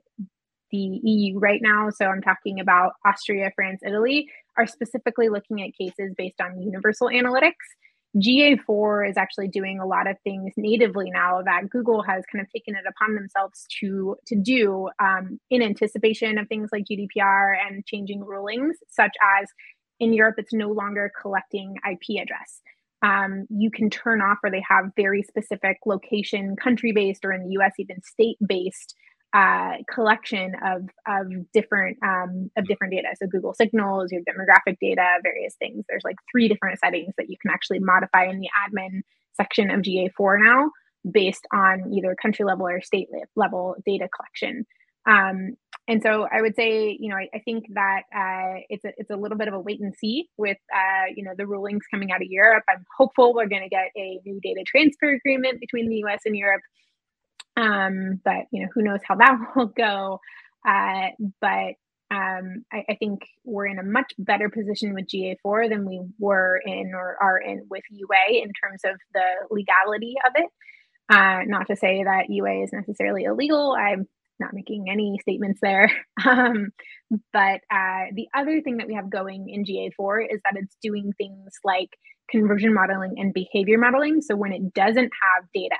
the 0.71 0.99
EU 1.03 1.39
right 1.39 1.61
now, 1.61 1.89
so 1.89 2.05
I'm 2.05 2.21
talking 2.21 2.59
about 2.59 2.93
Austria, 3.05 3.51
France, 3.55 3.81
Italy, 3.85 4.27
are 4.57 4.67
specifically 4.67 5.29
looking 5.29 5.61
at 5.61 5.75
cases 5.77 6.13
based 6.17 6.39
on 6.41 6.61
Universal 6.61 7.09
Analytics. 7.09 7.53
GA4 8.17 9.09
is 9.09 9.17
actually 9.17 9.49
doing 9.49 9.79
a 9.79 9.85
lot 9.85 10.09
of 10.09 10.17
things 10.23 10.53
natively 10.57 11.11
now 11.11 11.41
that 11.43 11.69
Google 11.69 12.01
has 12.01 12.23
kind 12.31 12.43
of 12.43 12.51
taken 12.51 12.75
it 12.75 12.83
upon 12.87 13.13
themselves 13.13 13.67
to 13.79 14.15
to 14.25 14.35
do 14.35 14.89
um, 14.99 15.39
in 15.51 15.61
anticipation 15.61 16.39
of 16.39 16.47
things 16.47 16.69
like 16.71 16.85
GDPR 16.89 17.53
and 17.67 17.85
changing 17.85 18.21
rulings, 18.23 18.77
such 18.89 19.15
as 19.39 19.47
in 19.99 20.13
Europe, 20.13 20.35
it's 20.37 20.53
no 20.53 20.69
longer 20.69 21.11
collecting 21.21 21.75
IP 21.89 22.21
address. 22.21 22.61
Um, 23.01 23.45
you 23.49 23.69
can 23.69 23.89
turn 23.89 24.21
off, 24.21 24.39
or 24.43 24.49
they 24.49 24.63
have 24.67 24.91
very 24.95 25.23
specific 25.23 25.77
location, 25.85 26.55
country 26.55 26.91
based, 26.91 27.23
or 27.23 27.31
in 27.31 27.43
the 27.43 27.51
US, 27.59 27.73
even 27.77 28.01
state 28.01 28.37
based 28.45 28.95
uh, 29.33 29.73
collection 29.93 30.53
of 30.65 30.89
of 31.07 31.27
different 31.53 31.97
um, 32.03 32.49
of 32.57 32.65
different 32.67 32.93
data. 32.93 33.09
So 33.21 33.27
Google 33.27 33.53
Signals, 33.53 34.11
your 34.11 34.21
demographic 34.21 34.77
data, 34.81 35.05
various 35.23 35.55
things. 35.55 35.85
There's 35.87 36.03
like 36.03 36.15
three 36.31 36.47
different 36.47 36.79
settings 36.79 37.13
that 37.17 37.29
you 37.29 37.37
can 37.41 37.51
actually 37.51 37.79
modify 37.79 38.25
in 38.25 38.39
the 38.39 38.49
admin 38.67 39.01
section 39.35 39.69
of 39.69 39.81
GA4 39.81 40.43
now, 40.43 40.71
based 41.09 41.45
on 41.53 41.93
either 41.93 42.15
country 42.21 42.43
level 42.45 42.67
or 42.67 42.81
state 42.81 43.07
level 43.35 43.75
data 43.85 44.07
collection. 44.15 44.65
Um, 45.05 45.55
and 45.87 46.03
so 46.03 46.27
I 46.31 46.41
would 46.41 46.55
say, 46.55 46.95
you 46.99 47.09
know, 47.09 47.15
I, 47.15 47.29
I 47.33 47.39
think 47.39 47.65
that 47.73 48.01
uh, 48.15 48.61
it's 48.69 48.85
a 48.85 48.93
it's 48.97 49.09
a 49.09 49.15
little 49.15 49.37
bit 49.37 49.47
of 49.47 49.53
a 49.53 49.59
wait 49.59 49.79
and 49.79 49.93
see 49.95 50.27
with 50.37 50.57
uh, 50.73 51.11
you 51.15 51.23
know 51.23 51.31
the 51.37 51.47
rulings 51.47 51.83
coming 51.91 52.11
out 52.11 52.21
of 52.21 52.27
Europe. 52.29 52.63
I'm 52.69 52.85
hopeful 52.97 53.33
we're 53.33 53.47
going 53.47 53.63
to 53.63 53.69
get 53.69 53.91
a 53.95 54.19
new 54.25 54.39
data 54.41 54.63
transfer 54.65 55.11
agreement 55.11 55.59
between 55.59 55.89
the 55.89 55.97
U.S. 55.97 56.21
and 56.25 56.35
Europe 56.35 56.61
um, 57.59 58.21
but 58.23 58.45
you 58.51 58.63
know, 58.63 58.69
who 58.73 58.83
knows 58.83 58.99
how 59.03 59.15
that 59.15 59.37
will 59.55 59.67
go. 59.67 60.19
Uh, 60.67 61.09
but 61.41 61.75
um, 62.11 62.65
I, 62.73 62.83
I, 62.89 62.95
think 62.95 63.21
we're 63.45 63.67
in 63.67 63.77
a 63.77 63.83
much 63.83 64.11
better 64.17 64.49
position 64.49 64.95
with 64.95 65.05
GA4 65.05 65.69
than 65.69 65.85
we 65.85 66.01
were 66.17 66.59
in 66.65 66.91
or 66.95 67.15
are 67.21 67.37
in 67.37 67.67
with 67.69 67.83
UA 67.91 68.41
in 68.41 68.51
terms 68.61 68.81
of 68.83 68.95
the 69.13 69.23
legality 69.51 70.15
of 70.25 70.33
it. 70.35 70.49
Uh, 71.07 71.41
not 71.45 71.67
to 71.67 71.75
say 71.75 72.03
that 72.03 72.25
UA 72.29 72.63
is 72.63 72.73
necessarily 72.73 73.25
illegal. 73.25 73.75
I'm 73.79 74.07
not 74.39 74.53
making 74.53 74.85
any 74.89 75.17
statements 75.21 75.59
there. 75.61 75.91
Um, 76.25 76.69
but 77.31 77.61
uh, 77.71 78.11
the 78.13 78.27
other 78.35 78.61
thing 78.61 78.77
that 78.77 78.87
we 78.87 78.95
have 78.95 79.09
going 79.09 79.49
in 79.49 79.63
GA4 79.63 80.25
is 80.31 80.41
that 80.43 80.55
it's 80.57 80.75
doing 80.81 81.13
things 81.17 81.53
like 81.63 81.89
conversion 82.29 82.73
modeling 82.73 83.15
and 83.17 83.33
behavior 83.33 83.77
modeling. 83.77 84.21
So 84.21 84.35
when 84.35 84.51
it 84.51 84.73
doesn't 84.73 84.97
have 85.23 85.45
data, 85.53 85.77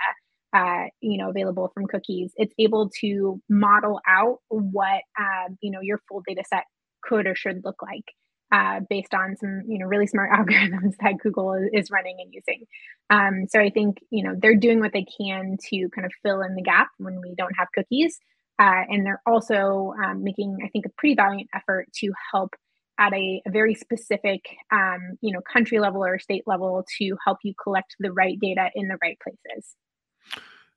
uh, 0.53 0.85
you 1.01 1.17
know 1.17 1.29
available 1.29 1.69
from 1.73 1.85
cookies 1.85 2.31
it's 2.35 2.53
able 2.57 2.89
to 3.01 3.41
model 3.49 3.99
out 4.07 4.37
what 4.49 5.01
uh, 5.19 5.49
you 5.61 5.71
know 5.71 5.81
your 5.81 5.99
full 6.07 6.21
data 6.27 6.43
set 6.47 6.63
could 7.03 7.27
or 7.27 7.35
should 7.35 7.61
look 7.63 7.81
like 7.81 8.05
uh, 8.51 8.79
based 8.89 9.13
on 9.13 9.35
some 9.37 9.61
you 9.67 9.77
know 9.77 9.85
really 9.85 10.07
smart 10.07 10.31
algorithms 10.37 10.95
that 11.01 11.15
google 11.21 11.53
is 11.73 11.91
running 11.91 12.17
and 12.19 12.33
using. 12.33 12.65
Um, 13.09 13.45
so 13.47 13.59
i 13.59 13.69
think 13.69 13.97
you 14.09 14.23
know 14.23 14.35
they're 14.37 14.55
doing 14.55 14.79
what 14.79 14.93
they 14.93 15.05
can 15.19 15.57
to 15.69 15.89
kind 15.89 16.05
of 16.05 16.11
fill 16.23 16.41
in 16.41 16.55
the 16.55 16.63
gap 16.63 16.87
when 16.97 17.21
we 17.21 17.35
don't 17.37 17.53
have 17.57 17.67
cookies 17.75 18.17
uh, 18.59 18.83
and 18.89 19.05
they're 19.05 19.21
also 19.27 19.93
um, 20.03 20.23
making 20.23 20.57
i 20.63 20.69
think 20.69 20.85
a 20.85 20.91
pretty 20.97 21.15
valiant 21.15 21.49
effort 21.53 21.87
to 21.93 22.11
help 22.31 22.55
at 22.99 23.13
a, 23.13 23.41
a 23.47 23.51
very 23.51 23.73
specific 23.73 24.41
um, 24.71 25.17
you 25.21 25.31
know 25.31 25.41
country 25.41 25.79
level 25.79 26.03
or 26.03 26.19
state 26.19 26.43
level 26.45 26.83
to 26.97 27.15
help 27.23 27.37
you 27.43 27.53
collect 27.61 27.95
the 27.99 28.11
right 28.11 28.37
data 28.41 28.69
in 28.75 28.87
the 28.87 28.97
right 29.01 29.17
places 29.23 29.75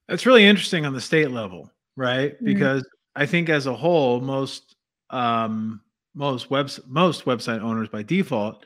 that's 0.08 0.26
really 0.26 0.44
interesting 0.44 0.84
on 0.86 0.92
the 0.92 1.00
state 1.00 1.30
level, 1.30 1.70
right? 1.96 2.34
Mm-hmm. 2.34 2.44
Because 2.44 2.86
I 3.14 3.26
think 3.26 3.48
as 3.48 3.66
a 3.66 3.74
whole, 3.74 4.20
most 4.20 4.76
um, 5.10 5.80
most 6.14 6.50
webs 6.50 6.80
most 6.86 7.24
website 7.24 7.62
owners 7.62 7.88
by 7.88 8.02
default 8.02 8.64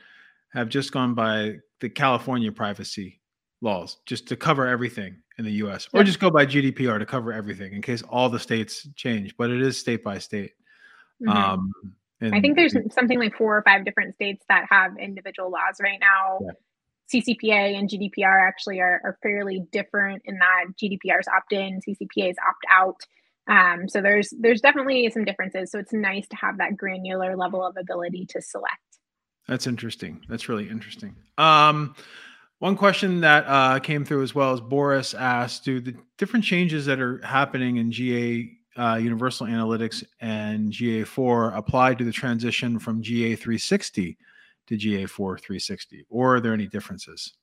have 0.53 0.69
just 0.69 0.91
gone 0.91 1.13
by 1.13 1.57
the 1.81 1.89
California 1.89 2.51
privacy 2.51 3.21
laws 3.61 3.97
just 4.05 4.27
to 4.27 4.35
cover 4.35 4.67
everything. 4.67 5.17
in 5.37 5.45
the 5.45 5.51
US, 5.63 5.87
or 5.93 6.03
just 6.03 6.19
go 6.19 6.31
by 6.31 6.47
GDPR 6.47 6.97
to 6.97 7.05
cover 7.05 7.31
everything 7.31 7.73
in 7.73 7.81
case 7.81 8.01
all 8.09 8.27
the 8.27 8.39
states 8.39 8.87
change, 8.95 9.37
but 9.37 9.51
it 9.51 9.61
is 9.61 9.77
state 9.77 10.03
by 10.03 10.17
state. 10.17 10.53
Mhm. 11.21 11.29
Um, 11.29 11.71
and 12.21 12.33
I 12.33 12.41
think 12.41 12.55
there's 12.55 12.75
something 12.91 13.19
like 13.19 13.35
four 13.35 13.55
or 13.55 13.61
five 13.61 13.85
different 13.85 14.15
states 14.15 14.43
that 14.49 14.65
have 14.69 14.97
individual 14.97 15.51
laws 15.51 15.79
right 15.79 15.99
now. 15.99 16.39
Yeah. 16.41 16.51
CCPA 17.13 17.77
and 17.77 17.89
GDPR 17.89 18.47
actually 18.47 18.79
are, 18.81 19.01
are 19.03 19.17
fairly 19.23 19.65
different 19.71 20.21
in 20.25 20.37
that 20.39 20.65
GDPR 20.81 21.19
is 21.19 21.27
opt 21.27 21.53
in, 21.53 21.79
CCPA 21.87 22.31
is 22.31 22.37
opt 22.45 22.65
out. 22.71 23.01
Um, 23.47 23.87
so 23.87 24.01
there's 24.01 24.33
there's 24.39 24.61
definitely 24.61 25.09
some 25.09 25.23
differences. 25.23 25.71
So 25.71 25.79
it's 25.79 25.93
nice 25.93 26.27
to 26.27 26.35
have 26.35 26.57
that 26.57 26.75
granular 26.75 27.37
level 27.37 27.65
of 27.65 27.77
ability 27.77 28.25
to 28.31 28.41
select. 28.41 28.75
That's 29.47 29.67
interesting. 29.67 30.21
That's 30.27 30.49
really 30.49 30.69
interesting. 30.69 31.15
Um, 31.37 31.95
one 32.59 32.75
question 32.75 33.21
that 33.21 33.45
uh, 33.47 33.79
came 33.79 34.03
through 34.03 34.23
as 34.23 34.35
well 34.35 34.51
as 34.51 34.59
Boris 34.59 35.13
asked: 35.13 35.63
Do 35.63 35.79
the 35.79 35.95
different 36.17 36.43
changes 36.43 36.85
that 36.87 36.99
are 36.99 37.19
happening 37.25 37.77
in 37.77 37.91
GA 37.91 38.51
uh, 38.77 38.95
Universal 38.95 39.47
Analytics 39.47 40.03
and 40.19 40.71
GA4 40.71 41.55
apply 41.55 41.95
to 41.95 42.03
the 42.03 42.11
transition 42.11 42.79
from 42.79 43.01
GA360 43.01 44.17
to 44.67 44.75
GA4 44.75 45.39
360, 45.39 46.05
or 46.09 46.35
are 46.35 46.39
there 46.39 46.53
any 46.53 46.67
differences? 46.67 47.33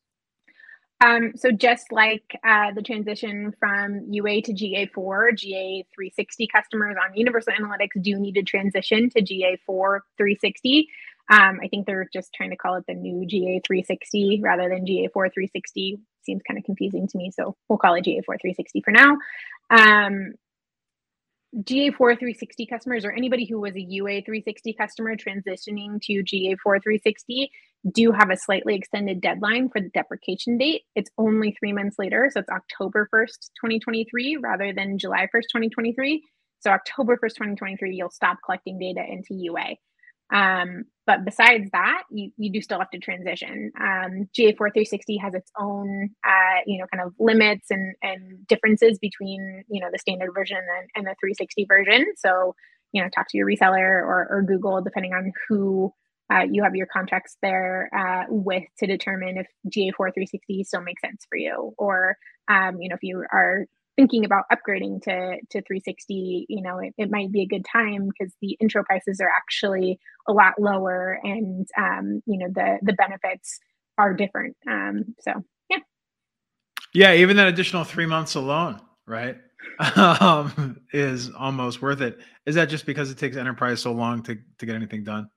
Um, 1.04 1.32
so 1.36 1.50
just 1.50 1.92
like 1.92 2.24
uh, 2.46 2.72
the 2.74 2.82
transition 2.82 3.52
from 3.58 4.06
UA 4.08 4.42
to 4.42 4.52
GA4, 4.52 5.32
GA360 5.32 6.46
customers 6.50 6.96
on 7.02 7.16
Universal 7.16 7.54
Analytics 7.54 8.00
do 8.00 8.18
need 8.18 8.34
to 8.34 8.42
transition 8.42 9.10
to 9.10 9.20
GA4 9.20 10.00
360. 10.16 10.88
Um, 11.30 11.58
I 11.62 11.68
think 11.68 11.86
they're 11.86 12.08
just 12.12 12.32
trying 12.34 12.50
to 12.50 12.56
call 12.56 12.76
it 12.76 12.84
the 12.86 12.94
new 12.94 13.26
GA360 13.26 14.42
rather 14.42 14.68
than 14.68 14.86
GA4 14.86 15.12
360. 15.12 15.98
Seems 16.22 16.42
kind 16.46 16.58
of 16.58 16.64
confusing 16.64 17.06
to 17.08 17.18
me, 17.18 17.30
so 17.30 17.56
we'll 17.68 17.78
call 17.78 17.94
it 17.94 18.04
GA4 18.04 18.24
360 18.24 18.82
for 18.82 18.90
now. 18.90 19.16
Um, 19.70 20.34
GA4 21.62 22.18
360 22.18 22.66
customers 22.66 23.04
or 23.04 23.12
anybody 23.12 23.46
who 23.46 23.60
was 23.60 23.74
a 23.76 23.80
UA 23.80 24.22
360 24.22 24.72
customer 24.72 25.16
transitioning 25.16 26.00
to 26.02 26.24
GA4 26.24 26.82
360 26.82 27.50
do 27.92 28.12
have 28.12 28.30
a 28.30 28.36
slightly 28.36 28.74
extended 28.74 29.20
deadline 29.20 29.68
for 29.68 29.80
the 29.80 29.90
deprecation 29.90 30.58
date. 30.58 30.82
It's 30.96 31.10
only 31.16 31.56
three 31.58 31.72
months 31.72 31.96
later. 31.98 32.28
So 32.32 32.40
it's 32.40 32.48
October 32.48 33.08
1st, 33.14 33.50
2023, 33.60 34.38
rather 34.42 34.72
than 34.72 34.98
July 34.98 35.28
1st, 35.34 35.42
2023. 35.52 36.22
So 36.60 36.70
October 36.70 37.16
1st, 37.16 37.34
2023, 37.34 37.94
you'll 37.94 38.10
stop 38.10 38.38
collecting 38.44 38.78
data 38.78 39.02
into 39.06 39.34
UA. 39.34 39.76
Um, 40.32 40.84
but 41.06 41.24
besides 41.24 41.68
that, 41.72 42.04
you, 42.10 42.30
you 42.38 42.50
do 42.50 42.62
still 42.62 42.78
have 42.78 42.90
to 42.90 42.98
transition. 42.98 43.72
Um, 43.78 44.28
GA4 44.36 44.56
360 44.56 45.18
has 45.18 45.34
its 45.34 45.50
own, 45.58 46.10
uh, 46.26 46.60
you 46.66 46.78
know, 46.78 46.86
kind 46.92 47.06
of 47.06 47.12
limits 47.18 47.66
and, 47.70 47.94
and 48.02 48.46
differences 48.46 48.98
between, 48.98 49.64
you 49.68 49.80
know, 49.80 49.88
the 49.92 49.98
standard 49.98 50.30
version 50.34 50.56
and, 50.56 50.88
and 50.94 51.06
the 51.06 51.14
360 51.20 51.66
version. 51.68 52.06
So, 52.16 52.54
you 52.92 53.02
know, 53.02 53.08
talk 53.10 53.26
to 53.30 53.36
your 53.36 53.46
reseller 53.46 54.02
or, 54.02 54.26
or 54.30 54.44
Google, 54.46 54.80
depending 54.82 55.12
on 55.12 55.32
who 55.48 55.92
uh, 56.32 56.44
you 56.50 56.62
have 56.62 56.74
your 56.74 56.86
contracts 56.86 57.36
there 57.42 57.90
uh, 57.94 58.24
with 58.28 58.64
to 58.78 58.86
determine 58.86 59.36
if 59.36 59.46
GA4 59.68 60.14
360 60.14 60.64
still 60.64 60.80
makes 60.80 61.02
sense 61.02 61.26
for 61.28 61.36
you, 61.36 61.74
or 61.76 62.16
um, 62.48 62.80
you 62.80 62.88
know 62.88 62.94
if 62.94 63.02
you 63.02 63.24
are 63.30 63.66
thinking 63.96 64.24
about 64.24 64.44
upgrading 64.52 65.02
to 65.02 65.36
to 65.50 65.62
360 65.62 66.46
you 66.48 66.62
know 66.62 66.78
it, 66.78 66.94
it 66.98 67.10
might 67.10 67.32
be 67.32 67.42
a 67.42 67.46
good 67.46 67.64
time 67.70 68.08
because 68.08 68.34
the 68.40 68.56
intro 68.60 68.82
prices 68.84 69.20
are 69.20 69.28
actually 69.28 69.98
a 70.28 70.32
lot 70.32 70.54
lower 70.58 71.18
and 71.22 71.68
um, 71.78 72.22
you 72.26 72.38
know 72.38 72.48
the 72.52 72.78
the 72.82 72.92
benefits 72.94 73.60
are 73.98 74.14
different 74.14 74.56
um, 74.68 75.14
so 75.20 75.32
yeah 75.70 75.78
Yeah, 76.92 77.14
even 77.14 77.36
that 77.36 77.48
additional 77.48 77.84
three 77.84 78.06
months 78.06 78.34
alone, 78.36 78.80
right, 79.06 79.36
um, 79.96 80.80
is 80.92 81.30
almost 81.30 81.82
worth 81.82 82.00
it. 82.00 82.18
Is 82.46 82.54
that 82.54 82.66
just 82.66 82.86
because 82.86 83.10
it 83.10 83.18
takes 83.18 83.36
enterprise 83.36 83.80
so 83.80 83.92
long 83.92 84.22
to 84.24 84.38
to 84.58 84.66
get 84.66 84.76
anything 84.76 85.04
done? 85.04 85.28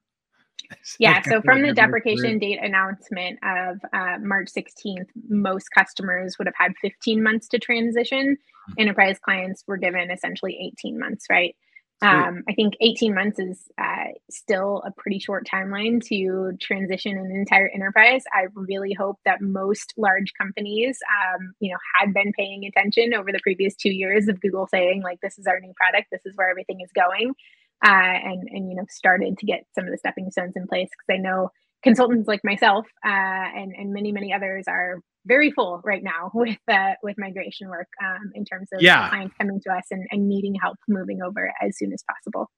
Yeah, 0.99 1.21
so 1.21 1.41
from 1.41 1.61
the 1.61 1.73
deprecation 1.73 2.39
date 2.39 2.59
announcement 2.61 3.39
of 3.43 3.77
uh, 3.93 4.17
March 4.19 4.49
16th, 4.55 5.07
most 5.29 5.69
customers 5.69 6.37
would 6.37 6.47
have 6.47 6.55
had 6.57 6.73
15 6.81 7.23
months 7.23 7.47
to 7.49 7.59
transition. 7.59 8.35
Mm-hmm. 8.35 8.81
Enterprise 8.81 9.17
clients 9.19 9.63
were 9.67 9.77
given 9.77 10.11
essentially 10.11 10.57
18 10.77 10.99
months, 10.99 11.25
right? 11.29 11.55
Um, 12.01 12.43
I 12.47 12.53
think 12.53 12.75
18 12.79 13.15
months 13.15 13.39
is 13.39 13.71
uh, 13.79 14.11
still 14.29 14.83
a 14.85 14.91
pretty 14.91 15.17
short 15.17 15.47
timeline 15.51 15.99
to 16.05 16.55
transition 16.61 17.17
an 17.17 17.31
entire 17.31 17.69
enterprise. 17.73 18.23
I 18.31 18.47
really 18.53 18.93
hope 18.93 19.17
that 19.25 19.41
most 19.41 19.95
large 19.97 20.31
companies, 20.39 20.99
um, 21.09 21.53
you 21.59 21.71
know, 21.71 21.77
had 21.99 22.13
been 22.13 22.33
paying 22.37 22.65
attention 22.65 23.15
over 23.15 23.31
the 23.31 23.39
previous 23.41 23.75
two 23.75 23.89
years 23.89 24.27
of 24.27 24.39
Google 24.41 24.67
saying 24.67 25.01
like, 25.01 25.21
"This 25.21 25.39
is 25.39 25.47
our 25.47 25.59
new 25.59 25.73
product. 25.75 26.09
This 26.11 26.21
is 26.23 26.35
where 26.35 26.51
everything 26.51 26.81
is 26.81 26.91
going," 26.93 27.33
uh, 27.85 27.89
and 27.89 28.47
and 28.49 28.69
you 28.69 28.75
know, 28.75 28.85
started 28.89 29.37
to 29.37 29.45
get 29.45 29.63
some 29.75 29.85
of 29.85 29.91
the 29.91 29.97
stepping 29.97 30.31
stones 30.31 30.53
in 30.55 30.67
place 30.67 30.89
because 30.89 31.19
I 31.19 31.21
know 31.21 31.49
consultants 31.83 32.27
like 32.27 32.41
myself 32.43 32.85
uh, 33.05 33.09
and 33.09 33.73
and 33.77 33.93
many 33.93 34.11
many 34.11 34.33
others 34.33 34.65
are 34.67 34.99
very 35.25 35.51
full 35.51 35.81
right 35.83 36.03
now 36.03 36.31
with 36.33 36.57
uh, 36.67 36.93
with 37.03 37.15
migration 37.17 37.69
work 37.69 37.87
um, 38.03 38.31
in 38.33 38.45
terms 38.45 38.69
of 38.73 38.81
Yeah. 38.81 39.09
clients 39.09 39.35
coming 39.39 39.61
to 39.65 39.73
us 39.73 39.83
and, 39.91 40.07
and 40.11 40.27
needing 40.27 40.55
help 40.61 40.77
moving 40.87 41.21
over 41.21 41.51
as 41.61 41.77
soon 41.77 41.93
as 41.93 42.03
possible. 42.09 42.49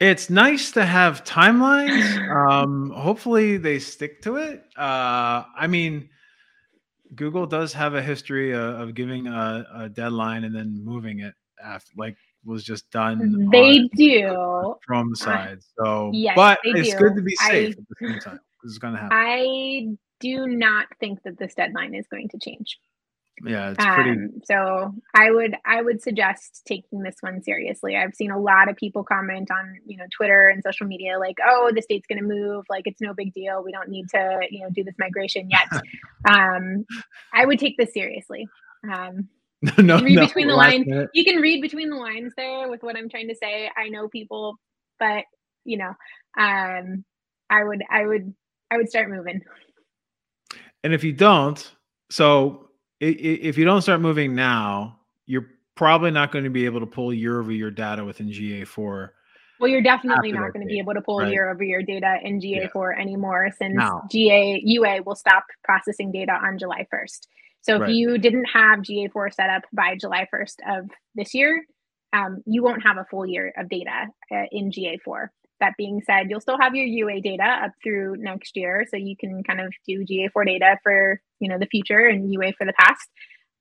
It's 0.00 0.30
nice 0.30 0.72
to 0.72 0.84
have 0.84 1.24
timelines. 1.24 2.16
um, 2.50 2.90
hopefully 2.90 3.58
they 3.58 3.78
stick 3.78 4.22
to 4.22 4.36
it. 4.36 4.64
Uh, 4.76 5.44
I 5.56 5.66
mean, 5.68 6.08
Google 7.14 7.46
does 7.46 7.72
have 7.74 7.94
a 7.94 8.02
history 8.02 8.52
of, 8.52 8.80
of 8.80 8.94
giving 8.94 9.26
a, 9.26 9.66
a 9.74 9.88
deadline 9.88 10.44
and 10.44 10.54
then 10.54 10.82
moving 10.82 11.20
it 11.20 11.34
after, 11.62 11.92
like 11.96 12.16
was 12.44 12.64
just 12.64 12.90
done. 12.90 13.48
They 13.50 13.78
on- 13.78 13.90
do. 13.94 14.74
from 14.86 15.10
the 15.10 15.16
side. 15.16 15.58
So, 15.78 16.10
yes, 16.12 16.34
but 16.36 16.58
it's 16.64 16.90
do. 16.92 16.98
good 16.98 17.16
to 17.16 17.22
be 17.22 17.36
I- 17.40 17.50
safe 17.50 17.76
at 17.78 17.84
the 17.88 18.08
same 18.08 18.18
time. 18.20 18.40
This 18.62 18.72
is 18.72 18.78
going 18.78 18.94
to 18.94 19.00
happen. 19.00 19.16
I 19.18 19.86
do 20.20 20.46
not 20.46 20.86
think 21.00 21.22
that 21.24 21.38
this 21.38 21.54
deadline 21.54 21.94
is 21.94 22.06
going 22.08 22.28
to 22.28 22.38
change. 22.38 22.78
yeah, 23.42 23.70
it's 23.70 23.84
pretty. 23.84 24.10
Um, 24.10 24.32
so 24.44 24.92
I 25.14 25.30
would 25.30 25.56
I 25.64 25.80
would 25.80 26.02
suggest 26.02 26.60
taking 26.66 27.00
this 27.00 27.16
one 27.20 27.42
seriously. 27.42 27.96
I've 27.96 28.14
seen 28.14 28.30
a 28.30 28.38
lot 28.38 28.68
of 28.68 28.76
people 28.76 29.02
comment 29.02 29.50
on 29.50 29.76
you 29.86 29.96
know 29.96 30.04
Twitter 30.14 30.48
and 30.48 30.62
social 30.62 30.86
media 30.86 31.18
like, 31.18 31.38
oh, 31.42 31.72
the 31.74 31.80
state's 31.80 32.06
going 32.06 32.20
to 32.20 32.24
move, 32.24 32.66
like 32.68 32.86
it's 32.86 33.00
no 33.00 33.14
big 33.14 33.32
deal. 33.32 33.62
We 33.64 33.72
don't 33.72 33.88
need 33.88 34.10
to 34.10 34.40
you 34.50 34.60
know 34.60 34.68
do 34.70 34.84
this 34.84 34.96
migration 34.98 35.48
yet. 35.48 35.68
um, 36.28 36.84
I 37.32 37.46
would 37.46 37.58
take 37.58 37.78
this 37.78 37.94
seriously. 37.94 38.46
Um, 38.92 39.28
no, 39.78 40.00
read 40.00 40.14
no, 40.14 40.26
between 40.26 40.48
the 40.48 40.54
lines. 40.54 40.86
minute. 40.86 41.10
you 41.12 41.24
can 41.24 41.36
read 41.36 41.60
between 41.60 41.90
the 41.90 41.96
lines 41.96 42.32
there 42.36 42.68
with 42.68 42.82
what 42.82 42.96
I'm 42.96 43.08
trying 43.08 43.28
to 43.28 43.34
say. 43.34 43.70
I 43.76 43.88
know 43.88 44.08
people, 44.08 44.58
but 44.98 45.24
you 45.64 45.76
know, 45.76 45.94
um, 46.38 47.04
I 47.50 47.64
would 47.64 47.82
I 47.90 48.06
would 48.06 48.34
I 48.70 48.76
would 48.76 48.88
start 48.88 49.10
moving. 49.10 49.42
And 50.82 50.94
if 50.94 51.04
you 51.04 51.12
don't, 51.12 51.70
so 52.10 52.70
if 53.00 53.58
you 53.58 53.64
don't 53.64 53.82
start 53.82 54.00
moving 54.00 54.34
now, 54.34 54.98
you're 55.26 55.46
probably 55.74 56.10
not 56.10 56.32
going 56.32 56.44
to 56.44 56.50
be 56.50 56.64
able 56.64 56.80
to 56.80 56.86
pull 56.86 57.12
year 57.12 57.40
over 57.40 57.52
year 57.52 57.70
data 57.70 58.04
within 58.04 58.28
GA4. 58.28 59.10
Well, 59.58 59.68
you're 59.68 59.82
definitely 59.82 60.32
not 60.32 60.54
going 60.54 60.66
to 60.66 60.70
be 60.70 60.78
able 60.78 60.94
to 60.94 61.02
pull 61.02 61.18
right. 61.18 61.30
year 61.30 61.50
over 61.50 61.62
year 61.62 61.82
data 61.82 62.16
in 62.22 62.40
GA4 62.40 62.98
anymore 62.98 63.50
since 63.58 63.76
Now. 63.76 64.04
GA 64.10 64.60
UA 64.64 65.02
will 65.04 65.14
stop 65.14 65.44
processing 65.62 66.10
data 66.12 66.32
on 66.32 66.58
July 66.58 66.86
1st. 66.92 67.26
So 67.62 67.76
if 67.76 67.80
Right. 67.82 67.94
you 67.94 68.18
didn't 68.18 68.46
have 68.46 68.80
GA4 68.80 69.30
set 69.32 69.50
up 69.50 69.62
by 69.72 69.96
July 69.96 70.26
1st 70.32 70.60
of 70.66 70.90
this 71.14 71.34
year, 71.34 71.64
um, 72.12 72.42
you 72.46 72.62
won't 72.62 72.82
have 72.82 72.96
a 72.96 73.04
full 73.10 73.26
year 73.26 73.52
of 73.56 73.68
data 73.68 74.08
uh, 74.32 74.44
in 74.50 74.70
GA4. 74.70 75.28
That 75.60 75.74
being 75.76 76.00
said, 76.06 76.30
you'll 76.30 76.40
still 76.40 76.58
have 76.58 76.74
your 76.74 76.86
UA 76.86 77.20
data 77.20 77.44
up 77.44 77.72
through 77.82 78.16
next 78.16 78.56
year, 78.56 78.86
so 78.88 78.96
you 78.96 79.14
can 79.16 79.42
kind 79.44 79.60
of 79.60 79.72
do 79.86 80.04
GA4 80.04 80.46
data 80.46 80.78
for 80.82 81.20
you 81.38 81.48
know 81.48 81.58
the 81.58 81.66
future 81.66 82.06
and 82.06 82.32
UA 82.32 82.54
for 82.54 82.64
the 82.64 82.72
past. 82.72 83.08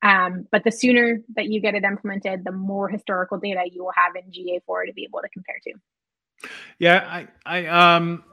Um, 0.01 0.47
but 0.49 0.63
the 0.63 0.71
sooner 0.71 1.21
that 1.35 1.47
you 1.47 1.59
get 1.59 1.75
it 1.75 1.83
implemented, 1.83 2.45
the 2.45 2.53
more 2.53 2.87
historical 2.87 3.37
data 3.37 3.63
you 3.69 3.83
will 3.83 3.91
have 3.95 4.15
in 4.15 4.31
GA4 4.31 4.87
to 4.87 4.93
be 4.93 5.03
able 5.03 5.19
to 5.21 5.29
compare 5.29 5.57
to. 5.65 5.73
Yeah, 6.79 7.05
I, 7.05 7.27
I, 7.45 7.65
um, 7.65 8.23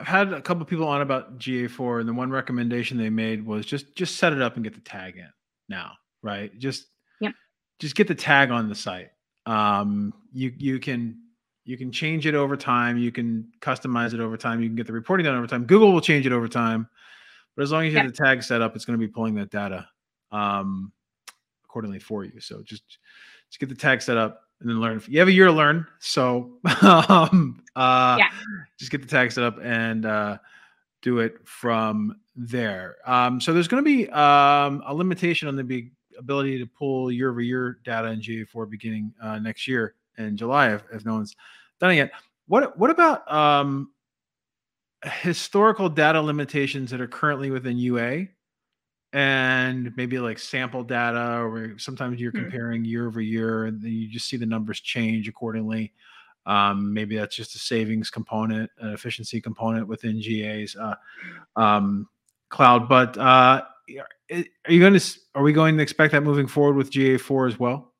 I've 0.00 0.06
had 0.06 0.32
a 0.32 0.40
couple 0.40 0.64
people 0.64 0.88
on 0.88 1.02
about 1.02 1.38
GA4, 1.38 2.00
and 2.00 2.08
the 2.08 2.14
one 2.14 2.30
recommendation 2.30 2.96
they 2.96 3.10
made 3.10 3.44
was 3.44 3.66
just 3.66 3.94
just 3.94 4.16
set 4.16 4.32
it 4.32 4.40
up 4.40 4.54
and 4.56 4.64
get 4.64 4.74
the 4.74 4.80
tag 4.80 5.16
in 5.18 5.28
now, 5.68 5.92
right? 6.22 6.56
Just 6.58 6.86
Yep. 7.20 7.32
just 7.78 7.94
get 7.94 8.08
the 8.08 8.14
tag 8.14 8.50
on 8.50 8.68
the 8.68 8.74
site. 8.74 9.10
Um, 9.44 10.14
you 10.32 10.52
you 10.56 10.78
can 10.80 11.18
you 11.64 11.76
can 11.76 11.92
change 11.92 12.26
it 12.26 12.34
over 12.34 12.56
time. 12.56 12.96
You 12.96 13.12
can 13.12 13.52
customize 13.60 14.14
it 14.14 14.20
over 14.20 14.38
time. 14.38 14.62
You 14.62 14.68
can 14.70 14.76
get 14.76 14.86
the 14.86 14.92
reporting 14.94 15.26
done 15.26 15.36
over 15.36 15.46
time. 15.46 15.66
Google 15.66 15.92
will 15.92 16.00
change 16.00 16.24
it 16.24 16.32
over 16.32 16.48
time, 16.48 16.88
but 17.56 17.62
as 17.62 17.70
long 17.70 17.84
as 17.84 17.92
you 17.92 17.98
Yep. 17.98 18.06
have 18.06 18.12
the 18.14 18.24
tag 18.24 18.42
set 18.42 18.62
up, 18.62 18.74
it's 18.74 18.86
going 18.86 18.98
to 18.98 19.06
be 19.06 19.12
pulling 19.12 19.34
that 19.34 19.50
data 19.50 19.86
um, 20.32 20.92
accordingly 21.66 21.98
for 21.98 22.24
you. 22.24 22.40
So 22.40 22.62
just 22.62 22.84
just 23.50 23.60
get 23.60 23.68
the 23.68 23.74
tag 23.74 24.00
set 24.00 24.16
up 24.16 24.44
and 24.60 24.68
then 24.68 24.80
learn. 24.80 24.96
If 24.96 25.08
you 25.08 25.18
have 25.18 25.28
a 25.28 25.32
year 25.32 25.46
to 25.46 25.52
learn, 25.52 25.86
so 25.98 26.58
um, 26.82 27.62
uh, 27.76 28.16
Yeah. 28.18 28.28
just 28.78 28.90
get 28.90 29.00
the 29.02 29.08
tag 29.08 29.32
set 29.32 29.44
up 29.44 29.58
and 29.62 30.04
uh, 30.06 30.38
do 31.02 31.18
it 31.20 31.36
from 31.44 32.16
there. 32.36 32.96
Um, 33.06 33.40
so 33.40 33.52
there's 33.52 33.68
going 33.68 33.82
to 33.82 33.88
be 33.88 34.08
um, 34.10 34.82
a 34.86 34.94
limitation 34.94 35.48
on 35.48 35.56
the 35.56 35.64
big 35.64 35.92
ability 36.18 36.58
to 36.58 36.66
pull 36.66 37.10
year 37.10 37.30
over 37.30 37.40
year 37.40 37.78
data 37.84 38.08
in 38.08 38.20
GA4 38.20 38.68
beginning 38.68 39.12
uh, 39.22 39.38
next 39.38 39.66
year 39.66 39.94
in 40.18 40.36
July, 40.36 40.74
if, 40.74 40.82
if 40.92 41.04
no 41.06 41.14
one's 41.14 41.34
done 41.80 41.92
it 41.92 41.96
yet. 41.96 42.10
What 42.46 42.76
what 42.78 42.90
about 42.90 43.30
um, 43.32 43.90
historical 45.04 45.88
data 45.88 46.20
limitations 46.20 46.90
that 46.90 47.00
are 47.00 47.06
currently 47.08 47.50
within 47.50 47.78
UA? 47.78 48.26
And 49.12 49.92
maybe 49.96 50.18
like 50.18 50.38
sample 50.38 50.84
data 50.84 51.40
or 51.40 51.74
sometimes 51.78 52.20
you're 52.20 52.30
hmm. 52.30 52.42
comparing 52.42 52.84
year 52.84 53.06
over 53.06 53.20
year 53.20 53.64
and 53.64 53.80
then 53.82 53.90
you 53.90 54.08
just 54.08 54.28
see 54.28 54.36
the 54.36 54.46
numbers 54.46 54.80
change 54.80 55.28
accordingly. 55.28 55.92
Um, 56.46 56.94
maybe 56.94 57.16
that's 57.16 57.36
just 57.36 57.54
a 57.54 57.58
savings 57.58 58.08
component 58.08 58.70
an 58.78 58.92
efficiency 58.92 59.40
component 59.40 59.86
within 59.86 60.20
ga's 60.20 60.74
uh, 60.74 60.94
um, 61.54 62.08
cloud 62.48 62.88
but 62.88 63.16
uh, 63.18 63.60
are 63.60 64.44
you 64.68 64.80
going 64.80 64.98
to 64.98 65.18
are 65.34 65.42
we 65.42 65.52
going 65.52 65.76
to 65.76 65.82
expect 65.82 66.12
that 66.12 66.22
moving 66.22 66.46
forward 66.46 66.76
with 66.76 66.90
ga4 66.90 67.48
as 67.48 67.58
well? 67.58 67.92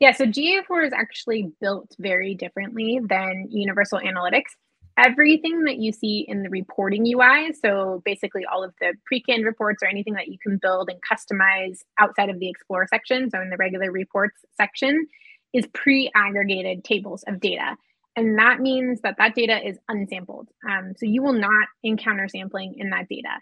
Yeah 0.00 0.12
so 0.12 0.24
ga4 0.24 0.86
is 0.86 0.92
actually 0.94 1.52
built 1.60 1.94
very 1.98 2.34
differently 2.34 2.98
than 3.04 3.48
universal 3.50 3.98
analytics 3.98 4.52
everything 4.98 5.64
that 5.64 5.78
you 5.78 5.92
see 5.92 6.24
in 6.26 6.42
the 6.42 6.50
reporting 6.50 7.06
UI. 7.06 7.52
So 7.52 8.02
basically, 8.04 8.44
all 8.44 8.64
of 8.64 8.74
the 8.80 8.94
pre-canned 9.06 9.44
reports 9.44 9.82
or 9.82 9.88
anything 9.88 10.14
that 10.14 10.28
you 10.28 10.38
can 10.38 10.58
build 10.58 10.90
and 10.90 11.00
customize 11.00 11.80
outside 11.98 12.28
of 12.28 12.38
the 12.38 12.48
Explore 12.48 12.86
section, 12.88 13.30
so 13.30 13.40
in 13.40 13.50
the 13.50 13.56
regular 13.56 13.90
reports 13.90 14.38
section, 14.56 15.06
is 15.52 15.66
pre-aggregated 15.74 16.84
tables 16.84 17.24
of 17.26 17.40
data. 17.40 17.76
And 18.16 18.38
that 18.38 18.60
means 18.60 19.00
that 19.02 19.16
that 19.18 19.34
data 19.34 19.66
is 19.66 19.78
unsampled. 19.88 20.48
Um, 20.68 20.92
so 20.98 21.06
you 21.06 21.22
will 21.22 21.32
not 21.32 21.68
encounter 21.82 22.28
sampling 22.28 22.74
in 22.76 22.90
that 22.90 23.08
data. 23.08 23.40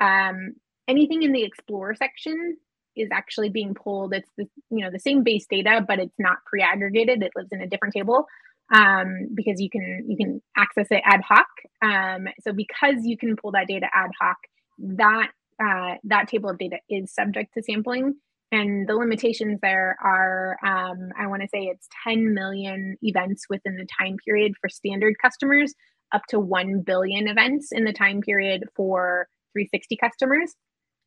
Um, 0.00 0.54
anything 0.88 1.22
in 1.22 1.32
the 1.32 1.44
Explore 1.44 1.94
section 1.94 2.56
is 2.96 3.08
actually 3.12 3.48
being 3.48 3.74
pulled. 3.74 4.12
It's 4.12 4.30
the 4.36 4.48
you 4.70 4.84
know 4.84 4.90
the 4.90 4.98
same 4.98 5.22
base 5.22 5.46
data, 5.48 5.84
but 5.86 6.00
it's 6.00 6.18
not 6.18 6.38
pre-aggregated. 6.46 7.22
It 7.22 7.32
lives 7.36 7.50
in 7.52 7.60
a 7.60 7.68
different 7.68 7.94
table 7.94 8.26
um, 8.74 9.28
because 9.34 9.60
you 9.60 9.70
can 9.70 10.04
you 10.08 10.16
can 10.16 10.42
access 10.56 10.86
it 10.90 11.02
ad 11.04 11.20
hoc. 11.26 11.46
Um, 11.82 12.26
so 12.40 12.52
because 12.52 12.96
you 13.04 13.16
can 13.16 13.36
pull 13.36 13.52
that 13.52 13.68
data 13.68 13.86
ad 13.94 14.10
hoc, 14.20 14.36
that 14.78 15.28
uh, 15.62 15.94
that 16.04 16.28
table 16.28 16.50
of 16.50 16.58
data 16.58 16.78
is 16.88 17.12
subject 17.12 17.54
to 17.54 17.62
sampling. 17.62 18.14
And 18.50 18.88
the 18.88 18.94
limitations 18.94 19.58
there 19.60 19.96
are, 20.02 20.56
um, 20.64 21.10
I 21.18 21.26
want 21.26 21.42
to 21.42 21.48
say 21.48 21.64
it's 21.64 21.86
10 22.04 22.32
million 22.32 22.96
events 23.02 23.44
within 23.50 23.76
the 23.76 23.86
time 24.00 24.16
period 24.24 24.52
for 24.58 24.70
standard 24.70 25.16
customers, 25.20 25.74
up 26.12 26.22
to 26.30 26.40
1 26.40 26.80
billion 26.80 27.28
events 27.28 27.72
in 27.72 27.84
the 27.84 27.92
time 27.92 28.22
period 28.22 28.64
for 28.74 29.28
360 29.52 29.96
customers. 29.96 30.54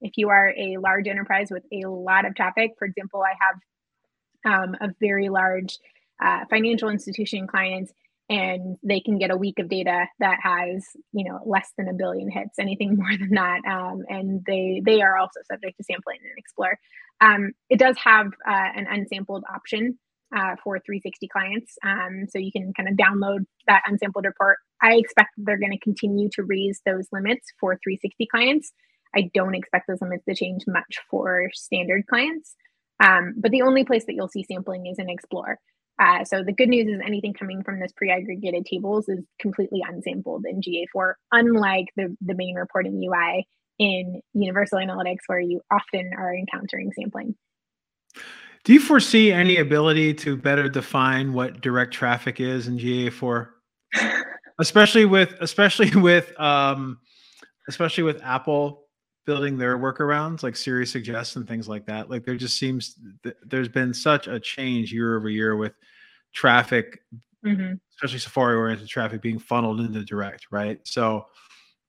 If 0.02 0.14
you 0.18 0.30
are 0.30 0.54
a 0.58 0.78
large 0.78 1.08
enterprise 1.08 1.48
with 1.50 1.64
a 1.72 1.88
lot 1.88 2.26
of 2.26 2.36
traffic, 2.36 2.72
for 2.78 2.86
example, 2.86 3.24
I 3.24 3.34
have 3.42 4.64
um, 4.64 4.76
a 4.80 4.90
very 5.00 5.30
large 5.30 5.80
uh, 6.22 6.46
financial 6.50 6.90
institution 6.90 7.48
clients 7.48 7.92
and 8.30 8.78
they 8.82 9.02
can 9.02 9.18
get 9.18 9.30
a 9.30 9.36
week 9.38 9.60
of 9.60 9.68
data 9.68 10.06
that 10.20 10.38
has 10.42 10.86
you 11.12 11.30
know 11.30 11.40
less 11.46 11.70
than 11.78 11.90
a 11.90 11.94
billion 11.94 12.30
hits 12.32 12.58
anything 12.60 12.96
more 12.98 13.18
than 13.18 13.32
that 13.32 13.60
um, 13.70 14.04
and 14.08 14.42
they 14.46 14.82
they 14.86 15.02
are 15.02 15.18
also 15.18 15.40
subject 15.52 15.78
to 15.78 15.84
sampling 15.84 16.20
and 16.24 16.38
explore. 16.38 16.78
Um, 17.20 17.52
it 17.70 17.78
does 17.78 17.98
have 18.04 18.28
uh, 18.28 18.70
an 18.76 18.88
unsampled 18.90 19.44
option 19.54 20.00
uh, 20.36 20.56
for 20.64 20.80
360 20.80 21.28
clients. 21.28 21.76
Um, 21.84 22.26
so 22.30 22.40
you 22.40 22.52
can 22.52 22.74
kind 22.74 22.90
of 22.90 22.96
download 22.96 23.46
that 23.68 23.84
unsampled 23.86 24.26
report. 24.26 24.58
I 24.82 24.96
expect 24.96 25.30
they're 25.38 25.60
going 25.60 25.74
to 25.74 25.80
continue 25.80 26.30
to 26.34 26.44
raise 26.44 26.82
those 26.86 27.08
limits 27.12 27.48
for 27.60 27.78
360 27.84 28.28
clients. 28.32 28.72
I 29.16 29.30
don't 29.34 29.56
expect 29.56 29.88
those 29.88 30.02
limits 30.02 30.26
to 30.26 30.34
change 30.34 30.64
much 30.68 31.00
for 31.10 31.50
standard 31.54 32.08
clients. 32.08 32.56
Um, 33.04 33.36
but 33.38 33.52
the 33.52 33.64
only 33.64 33.84
place 33.84 34.06
that 34.06 34.14
you'll 34.14 34.30
see 34.30 34.46
sampling 34.50 34.88
is 34.88 35.00
in 35.00 35.10
explore 35.10 35.60
uh, 36.00 36.24
so 36.24 36.44
the 36.44 36.54
good 36.54 36.70
news 36.70 36.88
is 36.88 37.02
anything 37.06 37.34
coming 37.34 37.64
from 37.64 37.80
this 37.80 37.92
pre-aggregated 37.92 38.66
tables 38.66 39.08
is 39.08 39.20
completely 39.40 39.84
unsampled 39.88 40.46
in 40.46 40.62
GA4, 40.62 41.14
unlike 41.32 41.88
the, 41.96 42.16
the 42.22 42.36
main 42.36 42.56
reporting 42.56 43.02
UI 43.04 43.48
in 43.78 44.22
Universal 44.34 44.80
Analytics, 44.80 45.20
where 45.28 45.40
you 45.40 45.62
often 45.72 46.12
are 46.18 46.36
encountering 46.36 46.92
sampling. 46.94 47.36
Do 48.64 48.74
you 48.74 48.80
foresee 48.80 49.32
any 49.32 49.58
ability 49.58 50.14
to 50.16 50.38
better 50.38 50.70
define 50.70 51.34
what 51.34 51.62
direct 51.62 51.94
traffic 51.94 52.40
is 52.40 52.68
in 52.68 52.78
GA4? 52.78 53.48
especially 54.62 55.06
with 55.06 55.34
especially 55.42 55.94
with 56.00 56.40
um, 56.40 57.00
especially 57.68 58.04
with 58.04 58.22
Apple 58.24 58.86
building 59.26 59.58
their 59.58 59.78
workarounds 59.78 60.44
like 60.44 60.56
Siri 60.56 60.86
suggests 60.86 61.36
and 61.36 61.48
things 61.48 61.68
like 61.68 61.86
that. 61.86 62.10
Like 62.10 62.26
there 62.26 62.36
just 62.36 62.58
seems 62.58 62.96
th- 63.24 63.36
there's 63.44 63.70
been 63.70 63.94
such 63.94 64.28
a 64.28 64.40
change 64.40 64.92
year 64.92 65.16
over 65.16 65.30
year 65.30 65.56
with 65.56 65.74
traffic, 66.34 67.02
mm-hmm. 67.46 67.74
especially 67.96 68.20
Safari 68.20 68.56
oriented 68.56 68.88
traffic 68.88 69.22
being 69.22 69.40
funneled 69.40 69.80
into 69.80 70.04
direct, 70.04 70.48
right? 70.52 70.80
So 70.84 71.26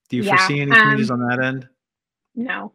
do 0.08 0.16
you 0.18 0.24
yeah, 0.24 0.36
foresee 0.36 0.60
any 0.60 0.72
changes 0.72 1.10
um, 1.10 1.20
on 1.20 1.28
that 1.28 1.44
end? 1.44 1.68
No. 2.34 2.72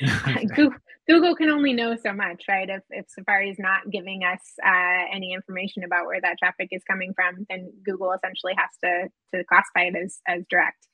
Google, 0.54 0.78
Google 1.08 1.34
can 1.34 1.50
only 1.50 1.72
know 1.72 1.96
so 1.96 2.12
much, 2.12 2.44
right? 2.48 2.68
If, 2.68 2.82
if 2.90 3.06
Safari 3.08 3.50
is 3.50 3.58
not 3.58 3.90
giving 3.90 4.22
us 4.22 4.40
uh, 4.64 5.04
any 5.12 5.32
information 5.32 5.82
about 5.84 6.06
where 6.06 6.20
that 6.20 6.36
traffic 6.38 6.68
is 6.70 6.82
coming 6.84 7.14
from, 7.14 7.46
then 7.48 7.72
Google 7.84 8.12
essentially 8.12 8.54
has 8.56 8.70
to, 8.84 9.08
to 9.34 9.44
classify 9.44 9.88
it 9.88 9.96
as, 9.96 10.18
as 10.28 10.44
direct. 10.50 10.86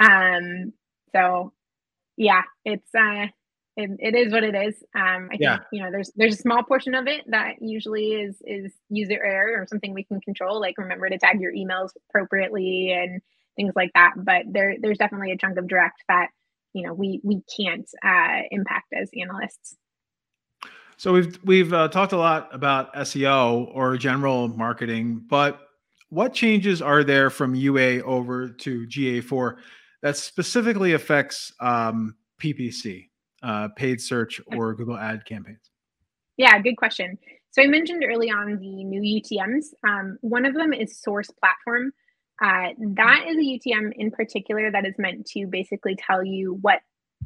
Um, 0.00 0.72
so 1.12 1.52
yeah, 2.18 2.42
it's 2.64 2.94
uh, 2.94 3.26
it, 3.76 3.90
it 4.00 4.14
is 4.14 4.32
what 4.32 4.42
it 4.42 4.54
is. 4.54 4.82
Um, 4.94 5.28
I 5.32 5.36
yeah. 5.38 5.56
think 5.56 5.62
you 5.72 5.82
know 5.82 5.90
there's 5.90 6.10
there's 6.16 6.34
a 6.34 6.42
small 6.42 6.64
portion 6.64 6.94
of 6.94 7.06
it 7.06 7.24
that 7.28 7.54
usually 7.60 8.12
is 8.12 8.42
is 8.44 8.72
user 8.90 9.22
error 9.24 9.62
or 9.62 9.66
something 9.68 9.94
we 9.94 10.04
can 10.04 10.20
control, 10.20 10.60
like 10.60 10.76
remember 10.76 11.08
to 11.08 11.16
tag 11.16 11.40
your 11.40 11.52
emails 11.52 11.90
appropriately 12.10 12.90
and 12.92 13.22
things 13.56 13.72
like 13.76 13.90
that. 13.94 14.14
But 14.16 14.42
there 14.50 14.74
there's 14.80 14.98
definitely 14.98 15.30
a 15.30 15.38
chunk 15.38 15.58
of 15.58 15.68
direct 15.68 16.02
that 16.08 16.28
you 16.74 16.84
know 16.84 16.92
we 16.92 17.20
we 17.22 17.40
can't 17.56 17.88
uh, 18.04 18.42
impact 18.50 18.92
as 19.00 19.10
analysts. 19.18 19.76
So 20.96 21.12
we've 21.12 21.38
we've 21.44 21.72
uh, 21.72 21.86
talked 21.86 22.12
a 22.12 22.18
lot 22.18 22.52
about 22.52 22.92
SEO 22.94 23.70
or 23.72 23.96
general 23.96 24.48
marketing, 24.48 25.24
but 25.30 25.60
what 26.10 26.34
changes 26.34 26.82
are 26.82 27.04
there 27.04 27.30
from 27.30 27.54
UA 27.54 28.02
over 28.02 28.48
to 28.48 28.86
GA4 28.86 29.58
that 30.02 30.16
specifically 30.16 30.92
affects 30.92 31.52
um, 31.60 32.16
PPC, 32.40 33.08
uh, 33.42 33.68
paid 33.76 34.00
search 34.00 34.40
or 34.56 34.74
Google 34.74 34.96
ad 34.96 35.24
campaigns? 35.24 35.70
Yeah, 36.36 36.58
good 36.60 36.76
question. 36.76 37.18
So 37.50 37.62
I 37.62 37.66
mentioned 37.66 38.04
early 38.06 38.30
on 38.30 38.58
the 38.58 38.84
new 38.84 39.00
UTMs. 39.00 39.66
Um, 39.86 40.18
one 40.20 40.44
of 40.44 40.54
them 40.54 40.72
is 40.72 41.00
Source 41.00 41.30
Platform. 41.30 41.92
Uh, 42.40 42.68
that 42.94 43.24
is 43.26 43.36
a 43.36 43.40
UTM 43.40 43.92
in 43.96 44.10
particular 44.12 44.70
that 44.70 44.86
is 44.86 44.94
meant 44.98 45.26
to 45.26 45.46
basically 45.46 45.96
tell 45.96 46.24
you 46.24 46.58
what 46.60 46.80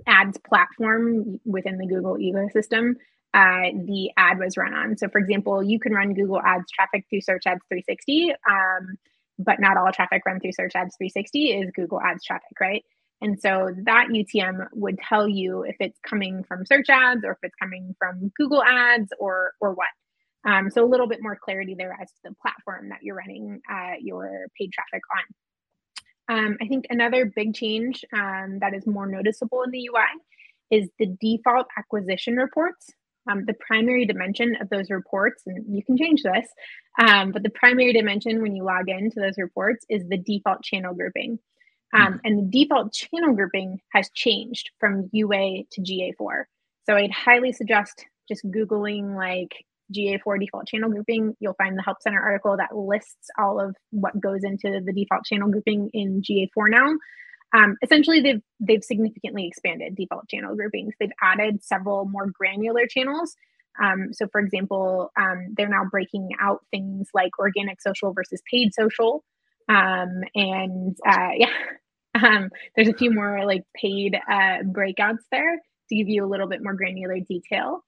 ads 0.07 0.39
platform 0.39 1.39
within 1.45 1.77
the 1.77 1.87
Google 1.87 2.17
ecosystem 2.17 2.95
uh, 3.35 3.73
the 3.87 4.11
ad 4.17 4.39
was 4.39 4.57
run 4.57 4.75
on. 4.75 4.97
So, 4.97 5.09
for 5.09 5.19
example, 5.19 5.63
you 5.63 5.81
can 5.81 5.93
run 5.93 6.13
Google 6.13 6.41
Ads 6.41 6.71
traffic 6.71 7.07
through 7.09 7.23
Search 7.23 7.45
Ads 7.47 7.63
360. 7.69 8.33
Um, 8.49 8.99
but 9.39 9.61
not 9.61 9.77
all 9.77 9.91
traffic 9.93 10.23
run 10.27 10.41
through 10.41 10.53
Search 10.53 10.73
Ads 10.75 10.97
360 10.97 11.53
is 11.53 11.71
Google 11.75 12.01
Ads 12.01 12.25
traffic, 12.25 12.61
right? 12.61 12.85
And 13.23 13.41
so 13.41 13.73
that 13.85 14.09
UTM 14.09 14.67
would 14.75 14.99
tell 14.99 15.29
you 15.29 15.63
if 15.63 15.77
it's 15.79 15.99
coming 16.01 16.43
from 16.43 16.67
search 16.67 16.89
ads 16.91 17.25
or 17.25 17.33
if 17.33 17.39
it's 17.45 17.55
coming 17.55 17.95
from 17.97 18.33
Google 18.37 18.65
ads 18.65 19.13
or 19.19 19.53
or 19.61 19.75
what. 19.75 19.87
Um, 20.45 20.71
so 20.71 20.85
a 20.85 20.91
little 20.91 21.07
bit 21.07 21.23
more 21.23 21.39
clarity 21.41 21.77
there 21.79 21.97
as 22.03 22.09
to 22.09 22.19
the 22.25 22.35
platform 22.43 22.89
that 22.89 22.99
you're 23.03 23.15
running 23.15 23.61
uh, 23.71 23.93
your 24.01 24.49
paid 24.59 24.73
traffic 24.73 25.03
on. 26.29 26.37
Um, 26.37 26.57
I 26.61 26.67
think 26.67 26.87
another 26.91 27.27
big 27.27 27.55
change 27.55 28.05
um, 28.13 28.59
that 28.61 28.75
is 28.75 28.89
more 28.89 29.07
noticeable 29.07 29.63
in 29.63 29.71
the 29.71 29.89
UI 29.89 30.81
is 30.83 30.89
the 30.99 31.07
default 31.21 31.67
acquisition 31.79 32.37
reports 32.37 32.91
um, 33.31 33.45
the 33.47 33.55
primary 33.55 34.07
dimension 34.07 34.57
of 34.61 34.69
those 34.69 34.91
reports, 34.91 35.43
and 35.47 35.65
you 35.75 35.83
can 35.85 35.97
change 35.97 36.23
this, 36.23 36.47
um, 37.01 37.33
but 37.33 37.43
the 37.43 37.51
primary 37.51 37.93
dimension 37.93 38.43
when 38.43 38.55
you 38.55 38.65
log 38.65 38.89
into 38.89 39.21
those 39.21 39.39
reports 39.39 39.85
is 39.89 40.09
the 40.09 40.19
default 40.19 40.63
channel 40.63 40.95
grouping. 40.95 41.39
Um, 41.95 42.21
and 42.25 42.39
the 42.39 42.65
default 42.65 42.93
channel 42.93 43.35
grouping 43.35 43.79
has 43.93 44.11
changed 44.15 44.71
from 44.81 45.11
UA 45.13 45.65
to 45.73 45.83
GA4. 45.83 46.45
So 46.85 46.97
I'd 46.97 47.11
highly 47.11 47.53
suggest 47.53 48.07
just 48.29 48.45
Googling 48.51 49.15
like 49.15 49.53
GA4 49.95 50.41
default 50.41 50.67
channel 50.67 50.91
grouping. 50.91 51.37
You'll 51.39 51.55
find 51.55 51.77
the 51.77 51.83
Help 51.83 52.01
Center 52.01 52.21
article 52.21 52.57
that 52.57 52.75
lists 52.75 53.29
all 53.39 53.61
of 53.61 53.77
what 53.91 54.19
goes 54.19 54.43
into 54.43 54.81
the 54.85 54.93
default 54.93 55.25
channel 55.25 55.51
grouping 55.51 55.91
in 55.93 56.23
GA4 56.23 56.71
now. 56.71 56.95
Um, 57.53 57.77
essentially, 57.83 58.21
they've 58.21 58.43
they've 58.61 58.85
significantly 58.85 59.47
expanded 59.47 59.95
default 59.95 60.29
channel 60.29 60.55
groupings. 60.55 60.95
They've 60.99 61.13
added 61.21 61.63
several 61.63 62.07
more 62.07 62.27
granular 62.27 62.87
channels. 62.87 63.37
Um, 63.83 64.13
so, 64.13 64.27
for 64.29 64.41
example, 64.41 65.11
um, 65.19 65.55
they're 65.57 65.69
now 65.69 65.85
breaking 65.91 66.31
out 66.41 66.65
things 66.71 67.09
like 67.15 67.39
organic 67.39 67.81
social 67.81 68.13
versus 68.13 68.43
paid 68.51 68.75
social, 68.75 69.25
um, 69.69 70.23
and 70.35 70.97
uh, 71.07 71.31
yeah, 71.37 71.53
um, 72.15 72.51
there's 72.75 72.89
a 72.89 72.95
few 72.95 73.11
more 73.11 73.45
like 73.45 73.65
paid 73.77 74.15
uh, 74.15 74.63
breakouts 74.65 75.25
there 75.31 75.57
to 75.89 75.95
give 75.95 76.09
you 76.09 76.25
a 76.25 76.29
little 76.29 76.49
bit 76.49 76.63
more 76.63 76.75
granular 76.75 77.19
detail. 77.21 77.85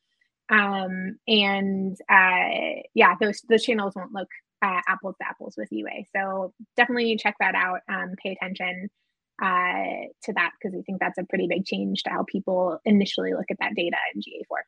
Um, 0.50 1.16
and 1.26 1.96
uh, 2.10 2.82
yeah, 2.92 3.14
those 3.18 3.40
those 3.48 3.62
channels 3.62 3.94
won't 3.96 4.12
look 4.12 4.28
uh, 4.60 4.80
apples 4.86 5.16
to 5.20 5.26
apples 5.26 5.54
with 5.56 5.68
UA. 5.70 6.04
So 6.14 6.52
definitely 6.76 7.16
check 7.16 7.36
that 7.40 7.54
out. 7.54 7.80
Pay 8.22 8.32
attention 8.32 8.90
uh, 9.42 10.06
to 10.22 10.32
that 10.34 10.52
because 10.60 10.76
I 10.78 10.82
think 10.82 11.00
that's 11.00 11.18
a 11.18 11.24
pretty 11.24 11.46
big 11.48 11.64
change 11.64 12.02
to 12.04 12.10
how 12.10 12.24
people 12.24 12.80
initially 12.84 13.32
look 13.32 13.50
at 13.50 13.58
that 13.60 13.74
data 13.74 13.96
in 14.14 14.20
GA4. 14.20 14.58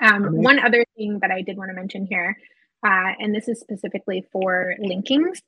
Um, 0.00 0.42
one 0.42 0.60
other 0.60 0.84
thing 0.96 1.18
that 1.20 1.30
I 1.30 1.42
did 1.42 1.56
want 1.56 1.70
to 1.70 1.74
mention 1.74 2.06
here, 2.06 2.38
uh, 2.86 3.12
and 3.18 3.34
this 3.34 3.48
is 3.48 3.60
specifically 3.60 4.24
for 4.30 4.74
linkings. 4.80 5.40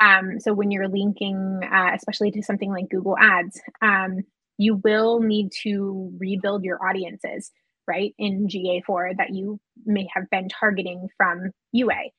Um, 0.00 0.40
so 0.40 0.52
when 0.52 0.70
you're 0.70 0.88
linking, 0.88 1.60
uh, 1.62 1.92
especially 1.94 2.30
to 2.32 2.42
something 2.42 2.70
like 2.70 2.90
Google 2.90 3.16
Ads, 3.18 3.60
um, 3.80 4.24
you 4.58 4.76
will 4.76 5.20
need 5.20 5.52
to 5.62 6.12
rebuild 6.18 6.64
your 6.64 6.84
audiences, 6.86 7.50
right, 7.86 8.14
in 8.18 8.48
GA4 8.48 9.16
that 9.16 9.30
you 9.30 9.58
may 9.86 10.06
have 10.12 10.28
been 10.30 10.48
targeting 10.48 11.08
from 11.16 11.50
UA. 11.72 12.10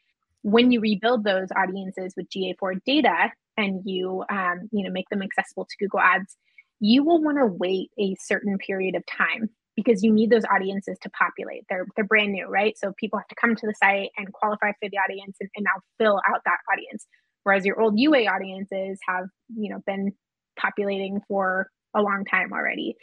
When 0.41 0.71
you 0.71 0.79
rebuild 0.79 1.23
those 1.23 1.49
audiences 1.55 2.13
with 2.15 2.29
GA4 2.29 2.83
data 2.85 3.31
and 3.57 3.81
you, 3.85 4.23
um, 4.29 4.69
you 4.71 4.83
know, 4.83 4.91
make 4.91 5.09
them 5.09 5.21
accessible 5.21 5.65
to 5.65 5.75
Google 5.79 5.99
Ads, 5.99 6.35
you 6.79 7.03
will 7.03 7.21
want 7.23 7.37
to 7.37 7.45
wait 7.45 7.89
a 7.99 8.15
certain 8.19 8.57
period 8.57 8.95
of 8.95 9.03
time 9.05 9.49
because 9.75 10.03
you 10.03 10.11
need 10.11 10.29
those 10.29 10.45
audiences 10.45 10.97
to 11.01 11.09
populate. 11.09 11.63
They're 11.69 11.85
they're 11.95 12.05
brand 12.05 12.31
new, 12.31 12.47
right? 12.47 12.77
So 12.77 12.93
people 12.97 13.19
have 13.19 13.27
to 13.27 13.35
come 13.35 13.55
to 13.55 13.67
the 13.67 13.75
site 13.81 14.09
and 14.17 14.31
qualify 14.33 14.71
for 14.71 14.89
the 14.89 14.97
audience 14.97 15.37
and, 15.39 15.49
and 15.55 15.63
now 15.65 15.81
fill 15.99 16.21
out 16.29 16.41
that 16.45 16.57
audience. 16.71 17.05
Whereas 17.43 17.65
your 17.65 17.79
old 17.79 17.99
UA 17.99 18.25
audiences 18.25 18.99
have, 19.07 19.25
you 19.55 19.69
know, 19.69 19.81
been 19.85 20.13
populating 20.59 21.21
for 21.27 21.69
a 21.93 22.01
long 22.01 22.25
time 22.29 22.51
already. 22.53 22.95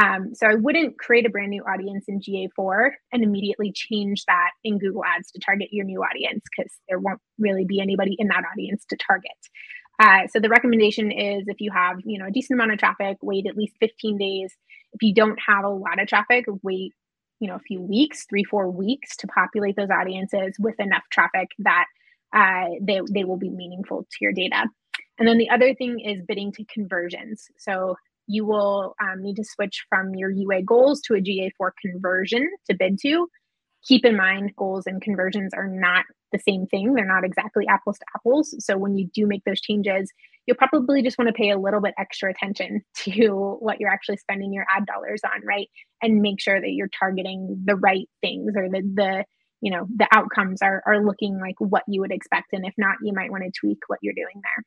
Um, 0.00 0.34
so 0.34 0.46
I 0.46 0.54
wouldn't 0.54 0.98
create 0.98 1.26
a 1.26 1.30
brand 1.30 1.50
new 1.50 1.62
audience 1.62 2.04
in 2.06 2.20
GA4 2.20 2.90
and 3.12 3.24
immediately 3.24 3.72
change 3.74 4.24
that 4.26 4.50
in 4.62 4.78
Google 4.78 5.04
Ads 5.04 5.32
to 5.32 5.40
target 5.44 5.68
your 5.72 5.84
new 5.84 6.00
audience 6.00 6.44
because 6.56 6.72
there 6.88 7.00
won't 7.00 7.20
really 7.38 7.64
be 7.64 7.80
anybody 7.80 8.14
in 8.18 8.28
that 8.28 8.44
audience 8.52 8.84
to 8.90 8.96
target. 8.96 9.32
Uh, 10.00 10.26
so 10.28 10.40
the 10.40 10.48
recommendation 10.48 11.12
is 11.12 11.44
if 11.46 11.60
you 11.60 11.70
have 11.70 11.98
you 12.04 12.18
know 12.18 12.26
a 12.26 12.30
decent 12.30 12.58
amount 12.58 12.72
of 12.72 12.78
traffic, 12.78 13.18
wait 13.22 13.46
at 13.46 13.56
least 13.56 13.74
15 13.80 14.16
days. 14.18 14.52
If 14.94 15.02
you 15.02 15.14
don't 15.14 15.38
have 15.46 15.64
a 15.64 15.68
lot 15.68 16.00
of 16.00 16.08
traffic, 16.08 16.46
wait 16.62 16.94
you 17.38 17.48
know 17.48 17.56
a 17.56 17.60
few 17.60 17.82
weeks, 17.82 18.24
three 18.28 18.44
four 18.44 18.70
weeks 18.70 19.14
to 19.18 19.26
populate 19.26 19.76
those 19.76 19.90
audiences 19.90 20.56
with 20.58 20.80
enough 20.80 21.02
traffic 21.12 21.48
that 21.58 21.84
uh, 22.34 22.70
they 22.80 23.00
they 23.12 23.24
will 23.24 23.36
be 23.36 23.50
meaningful 23.50 24.06
to 24.10 24.18
your 24.22 24.32
data. 24.32 24.66
And 25.18 25.28
then 25.28 25.36
the 25.36 25.50
other 25.50 25.74
thing 25.74 26.00
is 26.00 26.22
bidding 26.26 26.50
to 26.52 26.64
conversions. 26.72 27.46
So 27.58 27.96
you 28.26 28.46
will 28.46 28.94
um, 29.02 29.22
need 29.22 29.36
to 29.36 29.44
switch 29.44 29.84
from 29.88 30.14
your 30.14 30.30
UA 30.30 30.62
goals 30.62 31.02
to 31.02 31.14
a 31.14 31.20
GA4 31.20 31.70
conversion 31.84 32.48
to 32.70 32.76
bid 32.76 32.98
to. 33.02 33.28
Keep 33.86 34.04
in 34.04 34.16
mind, 34.16 34.52
goals 34.56 34.86
and 34.86 35.00
conversions 35.00 35.54
are 35.54 35.68
not 35.68 36.04
the 36.32 36.38
same 36.38 36.66
thing. 36.66 36.94
They're 36.94 37.06
not 37.06 37.24
exactly 37.24 37.66
apples 37.66 37.98
to 37.98 38.04
apples. 38.14 38.54
So 38.58 38.76
when 38.76 38.96
you 38.96 39.08
do 39.14 39.26
make 39.26 39.44
those 39.44 39.60
changes, 39.60 40.12
you'll 40.46 40.56
probably 40.56 41.02
just 41.02 41.18
want 41.18 41.28
to 41.28 41.34
pay 41.34 41.50
a 41.50 41.58
little 41.58 41.80
bit 41.80 41.94
extra 41.98 42.30
attention 42.30 42.82
to 42.98 43.56
what 43.60 43.80
you're 43.80 43.90
actually 43.90 44.18
spending 44.18 44.52
your 44.52 44.66
ad 44.74 44.86
dollars 44.86 45.22
on, 45.24 45.44
right? 45.46 45.68
And 46.02 46.22
make 46.22 46.40
sure 46.40 46.60
that 46.60 46.70
you're 46.70 46.90
targeting 46.98 47.62
the 47.64 47.76
right 47.76 48.08
things 48.20 48.54
or 48.56 48.68
the 48.68 48.82
the 48.94 49.24
you 49.62 49.70
know 49.70 49.86
the 49.94 50.08
outcomes 50.12 50.62
are 50.62 50.82
are 50.86 51.04
looking 51.04 51.38
like 51.38 51.56
what 51.58 51.82
you 51.86 52.00
would 52.00 52.12
expect. 52.12 52.52
And 52.52 52.66
if 52.66 52.74
not, 52.78 52.96
you 53.02 53.12
might 53.12 53.30
want 53.30 53.44
to 53.44 53.50
tweak 53.58 53.78
what 53.88 53.98
you're 54.02 54.14
doing 54.14 54.40
there. 54.42 54.64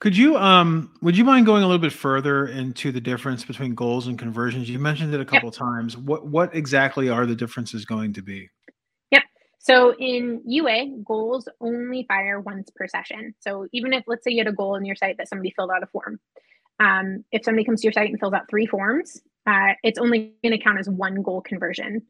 Could 0.00 0.16
you 0.16 0.36
um 0.36 0.92
would 1.02 1.16
you 1.16 1.24
mind 1.24 1.46
going 1.46 1.62
a 1.62 1.66
little 1.66 1.80
bit 1.80 1.92
further 1.92 2.46
into 2.46 2.92
the 2.92 3.00
difference 3.00 3.44
between 3.44 3.74
goals 3.74 4.06
and 4.06 4.18
conversions? 4.18 4.70
You 4.70 4.78
mentioned 4.78 5.12
it 5.12 5.20
a 5.20 5.24
couple 5.24 5.48
yep. 5.48 5.54
times. 5.54 5.96
What 5.96 6.26
what 6.26 6.54
exactly 6.54 7.08
are 7.08 7.26
the 7.26 7.34
differences 7.34 7.84
going 7.84 8.12
to 8.12 8.22
be? 8.22 8.48
Yep. 9.10 9.22
So 9.58 9.94
in 9.98 10.42
UA, 10.46 11.02
goals 11.04 11.48
only 11.60 12.04
fire 12.06 12.40
once 12.40 12.70
per 12.74 12.86
session. 12.86 13.34
So 13.40 13.66
even 13.72 13.92
if 13.92 14.04
let's 14.06 14.24
say 14.24 14.30
you 14.30 14.38
had 14.38 14.46
a 14.46 14.52
goal 14.52 14.76
in 14.76 14.84
your 14.84 14.96
site 14.96 15.16
that 15.18 15.28
somebody 15.28 15.50
filled 15.50 15.70
out 15.70 15.82
a 15.82 15.86
form, 15.86 16.20
um, 16.78 17.24
if 17.32 17.44
somebody 17.44 17.64
comes 17.64 17.80
to 17.80 17.86
your 17.86 17.92
site 17.92 18.10
and 18.10 18.20
fills 18.20 18.32
out 18.32 18.48
three 18.48 18.66
forms, 18.66 19.20
uh, 19.46 19.72
it's 19.82 19.98
only 19.98 20.34
going 20.44 20.56
to 20.56 20.62
count 20.62 20.78
as 20.78 20.88
one 20.88 21.22
goal 21.22 21.40
conversion. 21.40 22.02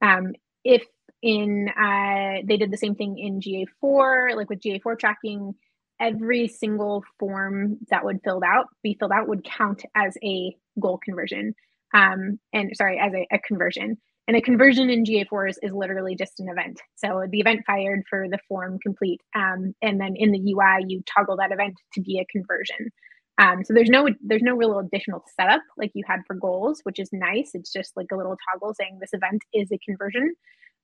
Um, 0.00 0.34
if 0.64 0.84
in 1.22 1.68
uh, 1.70 2.42
they 2.44 2.56
did 2.56 2.70
the 2.70 2.76
same 2.76 2.94
thing 2.94 3.18
in 3.18 3.40
GA4, 3.40 4.36
like 4.36 4.48
with 4.48 4.60
GA4 4.60 4.98
tracking, 4.98 5.54
every 6.02 6.48
single 6.48 7.04
form 7.18 7.78
that 7.90 8.04
would 8.04 8.20
filled 8.24 8.42
out 8.44 8.66
be 8.82 8.96
filled 8.98 9.12
out 9.12 9.28
would 9.28 9.44
count 9.44 9.84
as 9.94 10.16
a 10.22 10.54
goal 10.80 10.98
conversion. 11.02 11.54
Um, 11.94 12.38
and 12.52 12.70
sorry 12.74 12.98
as 12.98 13.12
a, 13.12 13.26
a, 13.34 13.38
conversion. 13.38 13.98
And 14.26 14.36
a 14.36 14.40
conversion 14.40 14.88
in 14.88 15.04
ga4 15.04 15.50
is, 15.50 15.58
is 15.62 15.72
literally 15.72 16.16
just 16.16 16.40
an 16.40 16.48
event. 16.48 16.80
So 16.96 17.24
the 17.30 17.40
event 17.40 17.60
fired 17.66 18.02
for 18.08 18.26
the 18.30 18.38
form 18.48 18.78
complete 18.82 19.20
um, 19.34 19.74
and 19.82 20.00
then 20.00 20.14
in 20.16 20.32
the 20.32 20.38
ui 20.38 20.84
you 20.88 21.02
toggle 21.14 21.36
that 21.36 21.52
event 21.52 21.74
to 21.94 22.00
be 22.00 22.18
a 22.18 22.26
conversion. 22.32 22.90
Um, 23.38 23.64
so 23.64 23.72
there's 23.72 23.88
no 23.88 24.08
there's 24.22 24.42
no 24.42 24.54
real 24.54 24.78
additional 24.78 25.24
setup 25.38 25.62
like 25.78 25.90
you 25.94 26.04
had 26.06 26.20
for 26.26 26.34
goals 26.34 26.80
which 26.82 26.98
is 26.98 27.10
nice. 27.12 27.50
It's 27.54 27.72
just 27.72 27.92
like 27.96 28.06
a 28.12 28.16
little 28.16 28.36
toggle 28.52 28.74
saying 28.74 28.98
this 29.00 29.12
event 29.12 29.42
is 29.54 29.70
a 29.70 29.78
conversion. 29.78 30.34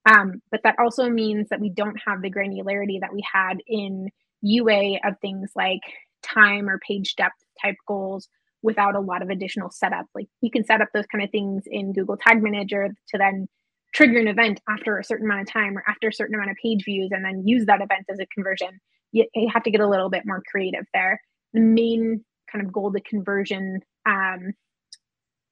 Um, 0.09 0.41
but 0.51 0.61
that 0.65 0.77
also 0.79 1.11
means 1.11 1.49
that 1.51 1.61
we 1.61 1.71
don't 1.71 1.99
have 2.07 2.23
the 2.23 2.31
granularity 2.31 3.01
that 3.01 3.13
we 3.13 3.23
had 3.33 3.59
in 3.67 4.09
UA 4.43 4.99
of 5.05 5.19
things 5.21 5.51
like 5.55 5.81
time 6.23 6.69
or 6.69 6.79
page 6.79 7.17
depth 7.17 7.45
type 7.63 7.77
goals 7.87 8.29
without 8.63 8.95
a 8.95 9.01
lot 9.01 9.23
of 9.23 9.31
additional 9.31 9.71
setup. 9.71 10.07
Like 10.15 10.27
you 10.41 10.51
can 10.51 10.65
set 10.65 10.81
up 10.81 10.89
those 10.93 11.07
kind 11.07 11.23
of 11.23 11.31
things 11.31 11.65
in 11.67 11.93
Google 11.93 12.17
Tag 12.17 12.43
Manager 12.43 12.89
to 12.89 13.19
then 13.19 13.49
trigger 13.95 14.19
an 14.19 14.29
event 14.29 14.61
after 14.69 14.99
a 14.99 15.05
certain 15.05 15.27
amount 15.27 15.43
of 15.43 15.53
time 15.53 15.77
or 15.77 15.85
after 15.89 16.09
a 16.09 16.13
certain 16.13 16.35
amount 16.35 16.51
of 16.51 16.57
page 16.63 16.85
views 16.85 17.11
and 17.13 17.25
then 17.25 17.47
use 17.47 17.67
that 17.67 17.81
event 17.81 18.07
as 18.11 18.19
a 18.19 18.27
conversion. 18.27 18.81
You, 19.13 19.27
you 19.35 19.49
have 19.53 19.63
to 19.63 19.71
get 19.71 19.81
a 19.81 19.89
little 19.89 20.11
bit 20.11 20.25
more 20.27 20.43
creative 20.51 20.85
there. 20.93 21.21
The 21.55 21.61
main 21.61 22.25
kind 22.51 22.65
of 22.65 22.73
goal 22.73 22.93
to 22.93 23.01
conversion 23.01 23.81
um, 24.07 24.53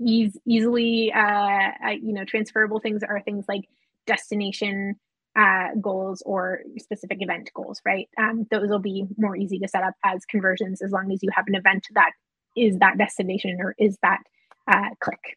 ease, 0.01 0.37
easily 0.47 1.13
uh, 1.13 1.71
uh, 1.87 1.91
you 1.91 2.13
know 2.13 2.25
transferable 2.25 2.81
things 2.81 3.03
are 3.03 3.21
things 3.21 3.45
like 3.49 3.63
destination 4.07 4.97
uh, 5.37 5.69
goals 5.81 6.23
or 6.25 6.61
specific 6.79 7.19
event 7.21 7.51
goals, 7.55 7.81
right? 7.85 8.09
Um, 8.19 8.47
those 8.51 8.69
will 8.69 8.79
be 8.79 9.07
more 9.19 9.37
easy 9.37 9.59
to 9.59 9.69
set 9.69 9.83
up 9.83 9.95
as 10.05 10.25
conversions 10.25 10.81
as 10.83 10.91
long 10.91 11.13
as 11.13 11.23
you 11.23 11.31
have 11.35 11.45
an 11.47 11.55
event 11.55 11.87
that 11.95 12.13
is 12.57 12.79
that 12.79 12.97
destination 12.99 13.59
or 13.61 13.75
is 13.79 13.99
that 14.03 14.21
uh, 14.69 14.89
click. 15.01 15.37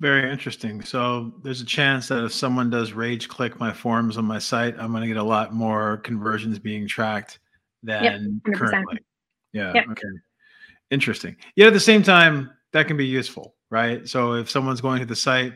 Very 0.00 0.30
interesting. 0.30 0.82
So 0.82 1.32
there's 1.42 1.60
a 1.60 1.64
chance 1.64 2.08
that 2.08 2.24
if 2.24 2.32
someone 2.32 2.70
does 2.70 2.92
rage 2.92 3.28
click 3.28 3.58
my 3.58 3.72
forms 3.72 4.18
on 4.18 4.24
my 4.24 4.38
site, 4.38 4.74
I'm 4.78 4.90
going 4.90 5.02
to 5.02 5.08
get 5.08 5.16
a 5.16 5.22
lot 5.22 5.54
more 5.54 5.98
conversions 5.98 6.58
being 6.58 6.86
tracked 6.86 7.38
than 7.82 8.40
yep, 8.46 8.54
currently. 8.54 8.98
Yeah. 9.52 9.72
Yep. 9.74 9.84
Okay. 9.92 10.08
Interesting. 10.90 11.36
Yet 11.56 11.68
at 11.68 11.72
the 11.72 11.80
same 11.80 12.02
time, 12.02 12.50
that 12.72 12.86
can 12.86 12.96
be 12.96 13.06
useful, 13.06 13.54
right? 13.70 14.06
So 14.08 14.34
if 14.34 14.50
someone's 14.50 14.80
going 14.80 15.00
to 15.00 15.06
the 15.06 15.16
site 15.16 15.54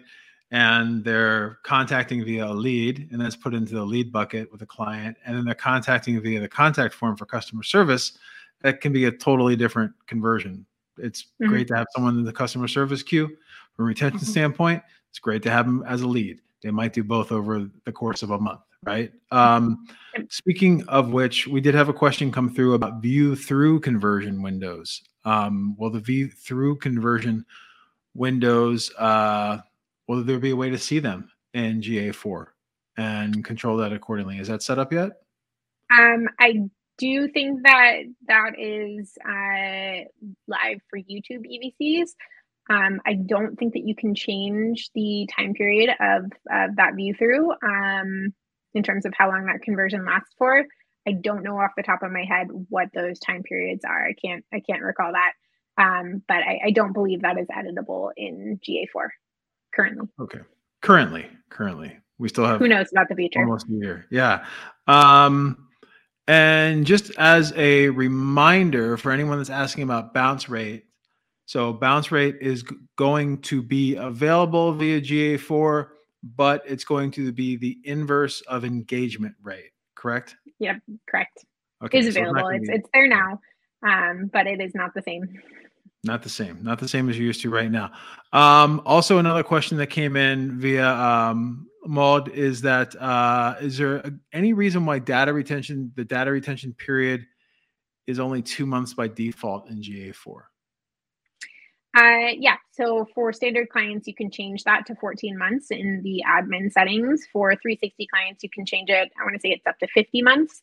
and 0.50 1.04
they're 1.04 1.58
contacting 1.62 2.24
via 2.24 2.46
a 2.46 2.54
lead 2.54 3.08
and 3.12 3.20
that's 3.20 3.36
put 3.36 3.54
into 3.54 3.74
the 3.74 3.84
lead 3.84 4.10
bucket 4.10 4.50
with 4.50 4.62
a 4.62 4.66
client 4.66 5.16
and 5.24 5.36
then 5.36 5.44
they're 5.44 5.54
contacting 5.54 6.20
via 6.20 6.40
the 6.40 6.48
contact 6.48 6.94
form 6.94 7.16
for 7.16 7.26
customer 7.26 7.62
service 7.62 8.18
that 8.62 8.80
can 8.80 8.92
be 8.92 9.04
a 9.04 9.10
totally 9.10 9.56
different 9.56 9.92
conversion. 10.06 10.64
It's 10.96 11.22
mm-hmm. 11.22 11.48
great 11.48 11.68
to 11.68 11.76
have 11.76 11.86
someone 11.94 12.18
in 12.18 12.24
the 12.24 12.32
customer 12.32 12.66
service 12.66 13.02
queue 13.02 13.28
from 13.76 13.84
a 13.84 13.88
retention 13.88 14.20
mm-hmm. 14.20 14.30
standpoint. 14.30 14.82
It's 15.10 15.18
great 15.18 15.42
to 15.44 15.50
have 15.50 15.66
them 15.66 15.84
as 15.86 16.02
a 16.02 16.08
lead. 16.08 16.40
They 16.62 16.70
might 16.70 16.92
do 16.92 17.04
both 17.04 17.30
over 17.30 17.70
the 17.84 17.92
course 17.92 18.22
of 18.22 18.30
a 18.30 18.38
month 18.38 18.60
right? 18.82 19.12
Um, 19.30 19.86
speaking 20.28 20.84
of 20.88 21.12
which 21.12 21.46
we 21.46 21.60
did 21.60 21.74
have 21.74 21.88
a 21.88 21.92
question 21.92 22.30
come 22.32 22.54
through 22.54 22.74
about 22.74 23.02
view 23.02 23.36
through 23.36 23.80
conversion 23.80 24.42
windows. 24.42 25.02
Um, 25.24 25.74
well 25.78 25.90
the 25.90 26.00
view 26.00 26.28
through 26.28 26.76
conversion 26.76 27.44
windows 28.14 28.92
uh, 28.98 29.58
will 30.08 30.24
there 30.24 30.38
be 30.38 30.50
a 30.50 30.56
way 30.56 30.70
to 30.70 30.78
see 30.78 30.98
them 30.98 31.30
in 31.54 31.80
GA4 31.80 32.46
and 32.96 33.44
control 33.44 33.76
that 33.76 33.92
accordingly? 33.92 34.38
Is 34.38 34.48
that 34.48 34.62
set 34.62 34.78
up 34.78 34.92
yet? 34.92 35.12
Um, 35.92 36.28
I 36.40 36.68
do 36.96 37.28
think 37.28 37.62
that 37.62 38.02
that 38.26 38.58
is 38.58 39.16
uh, 39.24 40.04
live 40.48 40.80
for 40.90 40.98
YouTube 40.98 41.44
EVCs. 41.46 42.08
Um, 42.70 43.00
I 43.06 43.14
don't 43.14 43.56
think 43.56 43.74
that 43.74 43.86
you 43.86 43.94
can 43.94 44.14
change 44.14 44.90
the 44.94 45.28
time 45.34 45.54
period 45.54 45.90
of, 46.00 46.24
of 46.50 46.76
that 46.76 46.96
view 46.96 47.14
through 47.14 47.52
um, 47.62 48.34
in 48.74 48.82
terms 48.82 49.06
of 49.06 49.14
how 49.16 49.28
long 49.28 49.46
that 49.46 49.62
conversion 49.62 50.04
lasts 50.04 50.34
for. 50.36 50.64
I 51.06 51.12
don't 51.12 51.42
know 51.42 51.58
off 51.58 51.70
the 51.76 51.82
top 51.82 52.02
of 52.02 52.12
my 52.12 52.24
head 52.28 52.48
what 52.68 52.88
those 52.92 53.18
time 53.18 53.42
periods 53.42 53.84
are. 53.86 54.06
I 54.06 54.12
can't 54.12 54.44
I 54.52 54.60
can't 54.60 54.82
recall 54.82 55.12
that. 55.12 55.32
Um, 55.82 56.22
but 56.28 56.38
I, 56.38 56.58
I, 56.66 56.70
don't 56.72 56.92
believe 56.92 57.22
that 57.22 57.38
is 57.38 57.46
editable 57.46 58.10
in 58.16 58.58
GA4 58.68 59.06
currently. 59.74 60.08
Okay. 60.20 60.40
Currently, 60.82 61.26
currently, 61.50 61.96
we 62.18 62.28
still 62.28 62.44
have 62.46 62.60
who 62.60 62.68
knows 62.68 62.86
about 62.92 63.08
the 63.08 63.14
future. 63.16 63.40
Almost 63.40 63.68
a 63.68 63.72
year. 63.72 64.06
Yeah. 64.10 64.44
Um, 64.86 65.68
and 66.28 66.84
just 66.86 67.10
as 67.18 67.52
a 67.56 67.88
reminder 67.88 68.96
for 68.96 69.10
anyone 69.12 69.38
that's 69.38 69.50
asking 69.50 69.84
about 69.84 70.12
bounce 70.14 70.48
rate, 70.48 70.84
So 71.46 71.72
bounce 71.72 72.12
rate 72.12 72.36
is 72.42 72.62
going 72.96 73.40
to 73.42 73.62
be 73.62 73.96
available 73.96 74.74
via 74.74 75.00
GA4, 75.00 75.88
but 76.36 76.62
it's 76.66 76.84
going 76.84 77.10
to 77.12 77.32
be 77.32 77.56
the 77.56 77.78
inverse 77.84 78.42
of 78.42 78.66
engagement 78.66 79.34
rate, 79.42 79.70
correct? 79.94 80.36
Yep, 80.58 80.76
correct. 81.08 81.46
Okay, 81.82 82.00
is 82.00 82.08
available. 82.08 82.48
it's, 82.48 82.68
it's, 82.68 82.80
it's 82.80 82.88
there 82.92 83.08
now, 83.08 83.40
um, 83.82 84.28
but 84.30 84.46
it 84.46 84.60
is 84.60 84.74
not 84.74 84.92
the 84.94 85.00
same. 85.00 85.40
Not 86.04 86.22
the 86.22 86.28
same. 86.28 86.62
Not 86.62 86.78
the 86.78 86.88
same 86.88 87.08
as 87.08 87.18
you're 87.18 87.26
used 87.26 87.42
to 87.42 87.50
right 87.50 87.70
now. 87.70 87.90
Um, 88.32 88.80
also, 88.86 89.18
another 89.18 89.42
question 89.42 89.78
that 89.78 89.88
came 89.88 90.16
in 90.16 90.58
via 90.60 90.88
um, 90.88 91.66
Maud 91.86 92.28
is 92.28 92.60
that 92.62 92.94
uh, 93.00 93.56
is 93.60 93.78
there 93.78 94.04
any 94.32 94.52
reason 94.52 94.86
why 94.86 95.00
data 95.00 95.32
retention, 95.32 95.92
the 95.96 96.04
data 96.04 96.30
retention 96.30 96.72
period, 96.72 97.26
is 98.06 98.20
only 98.20 98.42
two 98.42 98.64
months 98.64 98.94
by 98.94 99.08
default 99.08 99.68
in 99.68 99.82
GA4? 99.82 100.42
Uh, 101.96 102.30
yeah, 102.38 102.56
so 102.70 103.08
for 103.14 103.32
standard 103.32 103.68
clients, 103.70 104.06
you 104.06 104.14
can 104.14 104.30
change 104.30 104.62
that 104.64 104.86
to 104.86 104.94
14 104.96 105.36
months 105.36 105.70
in 105.70 106.00
the 106.04 106.22
admin 106.28 106.70
settings. 106.70 107.26
For 107.32 107.56
360 107.56 108.06
clients, 108.06 108.42
you 108.44 108.50
can 108.50 108.64
change 108.64 108.88
it, 108.88 109.10
I 109.20 109.24
want 109.24 109.34
to 109.34 109.40
say 109.40 109.48
it's 109.48 109.66
up 109.66 109.78
to 109.80 109.88
50 109.88 110.22
months. 110.22 110.62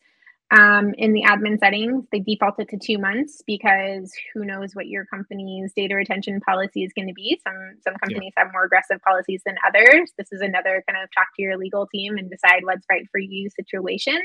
Um, 0.51 0.93
in 0.97 1.13
the 1.13 1.23
admin 1.23 1.59
settings, 1.59 2.05
they 2.11 2.19
default 2.19 2.59
it 2.59 2.69
to 2.69 2.77
two 2.77 2.99
months 2.99 3.41
because 3.47 4.13
who 4.33 4.45
knows 4.45 4.73
what 4.73 4.87
your 4.87 5.05
company's 5.05 5.73
data 5.75 5.95
retention 5.95 6.39
policy 6.39 6.83
is 6.83 6.93
going 6.93 7.07
to 7.07 7.13
be. 7.13 7.39
Some 7.45 7.77
some 7.83 7.95
companies 7.95 8.31
yeah. 8.37 8.43
have 8.43 8.53
more 8.53 8.65
aggressive 8.65 9.01
policies 9.01 9.41
than 9.45 9.55
others. 9.67 10.11
This 10.17 10.31
is 10.31 10.41
another 10.41 10.83
kind 10.87 11.03
of 11.03 11.09
talk 11.15 11.27
to 11.35 11.41
your 11.41 11.57
legal 11.57 11.87
team 11.87 12.17
and 12.17 12.29
decide 12.29 12.63
what's 12.63 12.85
right 12.91 13.07
for 13.11 13.19
you 13.19 13.49
situation. 13.49 14.19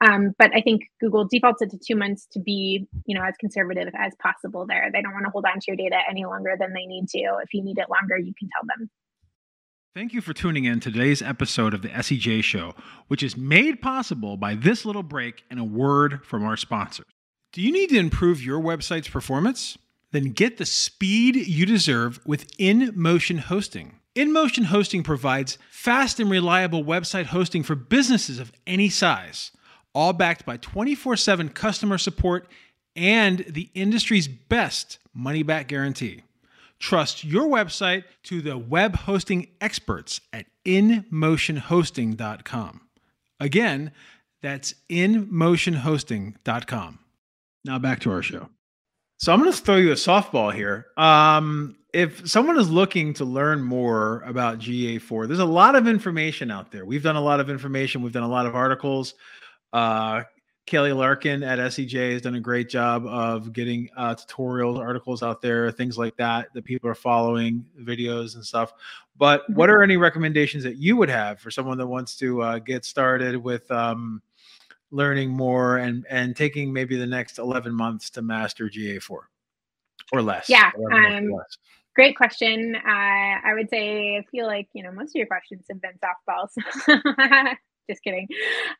Um, 0.00 0.34
but 0.38 0.50
I 0.54 0.62
think 0.62 0.84
Google 0.98 1.26
defaults 1.26 1.60
it 1.60 1.70
to 1.72 1.78
two 1.78 1.94
months 1.94 2.26
to 2.32 2.40
be, 2.40 2.88
you 3.04 3.14
know, 3.14 3.22
as 3.22 3.34
conservative 3.38 3.92
as 3.94 4.14
possible 4.22 4.66
there. 4.66 4.88
They 4.90 5.02
don't 5.02 5.12
want 5.12 5.26
to 5.26 5.30
hold 5.30 5.44
on 5.44 5.60
to 5.60 5.64
your 5.68 5.76
data 5.76 5.98
any 6.08 6.24
longer 6.24 6.56
than 6.58 6.72
they 6.72 6.86
need 6.86 7.08
to. 7.10 7.18
If 7.42 7.52
you 7.52 7.62
need 7.62 7.76
it 7.78 7.90
longer, 7.90 8.16
you 8.16 8.32
can 8.38 8.48
tell 8.48 8.66
them. 8.66 8.90
Thank 9.92 10.12
you 10.12 10.20
for 10.20 10.32
tuning 10.32 10.66
in 10.66 10.78
to 10.78 10.92
today's 10.92 11.20
episode 11.20 11.74
of 11.74 11.82
the 11.82 11.88
SEJ 11.88 12.44
Show, 12.44 12.76
which 13.08 13.24
is 13.24 13.36
made 13.36 13.82
possible 13.82 14.36
by 14.36 14.54
this 14.54 14.84
little 14.84 15.02
break 15.02 15.42
and 15.50 15.58
a 15.58 15.64
word 15.64 16.24
from 16.24 16.44
our 16.44 16.56
sponsors. 16.56 17.06
Do 17.52 17.60
you 17.60 17.72
need 17.72 17.90
to 17.90 17.98
improve 17.98 18.40
your 18.40 18.60
website's 18.60 19.08
performance? 19.08 19.76
Then 20.12 20.30
get 20.30 20.58
the 20.58 20.64
speed 20.64 21.34
you 21.34 21.66
deserve 21.66 22.20
with 22.24 22.56
InMotion 22.56 23.40
Hosting. 23.40 23.96
InMotion 24.14 24.66
Hosting 24.66 25.02
provides 25.02 25.58
fast 25.72 26.20
and 26.20 26.30
reliable 26.30 26.84
website 26.84 27.26
hosting 27.26 27.64
for 27.64 27.74
businesses 27.74 28.38
of 28.38 28.52
any 28.68 28.90
size, 28.90 29.50
all 29.92 30.12
backed 30.12 30.46
by 30.46 30.56
24 30.56 31.16
7 31.16 31.48
customer 31.48 31.98
support 31.98 32.46
and 32.94 33.40
the 33.40 33.68
industry's 33.74 34.28
best 34.28 35.00
money 35.12 35.42
back 35.42 35.66
guarantee. 35.66 36.22
Trust 36.80 37.24
your 37.24 37.48
website 37.48 38.04
to 38.24 38.40
the 38.40 38.58
web 38.58 38.96
hosting 38.96 39.46
experts 39.60 40.20
at 40.32 40.46
InMotionHosting.com. 40.66 42.80
Again, 43.38 43.92
that's 44.42 44.74
InMotionHosting.com. 44.90 46.98
Now 47.64 47.78
back 47.78 48.00
to 48.00 48.10
our 48.10 48.22
show. 48.22 48.48
So 49.18 49.32
I'm 49.32 49.38
going 49.40 49.52
to 49.52 49.58
throw 49.58 49.76
you 49.76 49.92
a 49.92 49.96
softball 49.96 50.52
here. 50.54 50.86
Um, 50.96 51.76
if 51.92 52.26
someone 52.28 52.58
is 52.58 52.70
looking 52.70 53.12
to 53.14 53.24
learn 53.26 53.62
more 53.62 54.22
about 54.24 54.60
GA4, 54.60 55.26
there's 55.26 55.40
a 55.40 55.44
lot 55.44 55.74
of 55.74 55.86
information 55.86 56.50
out 56.50 56.72
there. 56.72 56.86
We've 56.86 57.02
done 57.02 57.16
a 57.16 57.20
lot 57.20 57.40
of 57.40 57.50
information. 57.50 58.00
We've 58.00 58.12
done 58.12 58.22
a 58.22 58.28
lot 58.28 58.46
of 58.46 58.56
articles. 58.56 59.12
Uh, 59.72 60.22
Kelly 60.66 60.92
Larkin 60.92 61.42
at 61.42 61.58
SEJ 61.58 62.12
has 62.12 62.22
done 62.22 62.36
a 62.36 62.40
great 62.40 62.68
job 62.68 63.04
of 63.06 63.52
getting 63.52 63.88
uh, 63.96 64.14
tutorials, 64.14 64.78
articles 64.78 65.22
out 65.22 65.42
there, 65.42 65.70
things 65.70 65.98
like 65.98 66.16
that 66.16 66.52
that 66.54 66.64
people 66.64 66.88
are 66.88 66.94
following, 66.94 67.64
videos 67.80 68.36
and 68.36 68.44
stuff. 68.44 68.72
But 69.16 69.48
what 69.50 69.68
mm-hmm. 69.68 69.78
are 69.78 69.82
any 69.82 69.96
recommendations 69.96 70.62
that 70.64 70.76
you 70.76 70.96
would 70.96 71.08
have 71.08 71.40
for 71.40 71.50
someone 71.50 71.78
that 71.78 71.86
wants 71.86 72.16
to 72.18 72.42
uh, 72.42 72.58
get 72.58 72.84
started 72.84 73.36
with 73.36 73.70
um, 73.70 74.22
learning 74.90 75.30
more 75.30 75.78
and 75.78 76.06
and 76.08 76.36
taking 76.36 76.72
maybe 76.72 76.96
the 76.96 77.06
next 77.06 77.38
11 77.38 77.74
months 77.74 78.10
to 78.10 78.22
master 78.22 78.68
GA4 78.68 79.18
or 80.12 80.22
less? 80.22 80.48
Yeah. 80.48 80.70
Um, 80.92 81.30
less? 81.30 81.58
Great 81.96 82.16
question. 82.16 82.76
Uh, 82.76 82.88
I 82.88 83.52
would 83.54 83.68
say 83.68 84.16
I 84.18 84.24
feel 84.30 84.46
like 84.46 84.68
you 84.72 84.82
know 84.84 84.92
most 84.92 85.10
of 85.10 85.16
your 85.16 85.26
questions 85.26 85.64
have 85.68 85.80
been 85.82 85.98
softballs. 85.98 87.56
just 87.88 88.02
kidding. 88.02 88.28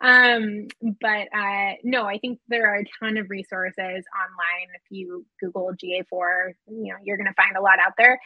Um, 0.01 0.68
but 1.01 1.28
uh, 1.34 1.74
no, 1.84 2.05
I 2.05 2.18
think 2.18 2.40
there 2.48 2.72
are 2.72 2.80
a 2.80 2.84
ton 3.01 3.16
of 3.16 3.30
resources 3.30 3.76
online. 3.78 4.68
If 4.74 4.82
you 4.90 5.26
Google 5.40 5.72
GA4, 5.72 6.53
you 6.68 6.92
know, 6.92 6.96
you're 7.03 7.16
going 7.16 7.26
to 7.26 7.34
find 7.34 7.57
a 7.57 7.62
lot 7.62 7.78
out 7.78 7.92
there. 7.98 8.18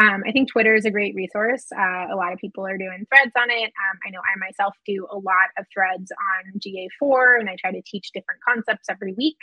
Um, 0.00 0.22
I 0.26 0.32
think 0.32 0.50
Twitter 0.50 0.74
is 0.74 0.86
a 0.86 0.90
great 0.90 1.14
resource. 1.14 1.66
Uh, 1.70 2.06
a 2.10 2.16
lot 2.16 2.32
of 2.32 2.38
people 2.38 2.66
are 2.66 2.78
doing 2.78 3.06
threads 3.08 3.32
on 3.36 3.50
it. 3.50 3.64
Um, 3.64 3.98
I 4.06 4.10
know 4.10 4.20
I 4.20 4.38
myself 4.38 4.74
do 4.86 5.06
a 5.10 5.16
lot 5.16 5.50
of 5.58 5.66
threads 5.72 6.10
on 6.10 6.58
GA4, 6.58 7.40
and 7.40 7.50
I 7.50 7.56
try 7.60 7.72
to 7.72 7.82
teach 7.84 8.10
different 8.14 8.40
concepts 8.46 8.88
every 8.88 9.12
week. 9.12 9.36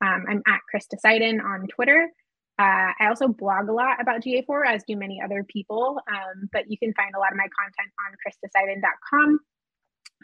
Um, 0.00 0.24
I'm 0.28 0.42
at 0.46 0.60
Krista 0.72 0.96
Seiden 1.04 1.42
on 1.42 1.66
Twitter. 1.66 2.08
Uh, 2.58 2.92
I 2.98 3.08
also 3.08 3.28
blog 3.28 3.68
a 3.68 3.72
lot 3.72 4.00
about 4.00 4.22
GA4, 4.22 4.66
as 4.66 4.84
do 4.86 4.96
many 4.96 5.20
other 5.22 5.44
people. 5.44 6.00
Um, 6.08 6.48
but 6.52 6.70
you 6.70 6.78
can 6.78 6.94
find 6.94 7.14
a 7.14 7.18
lot 7.18 7.32
of 7.32 7.36
my 7.36 7.48
content 7.58 7.92
on 8.06 8.14
KristaSeiden.com. 8.22 9.40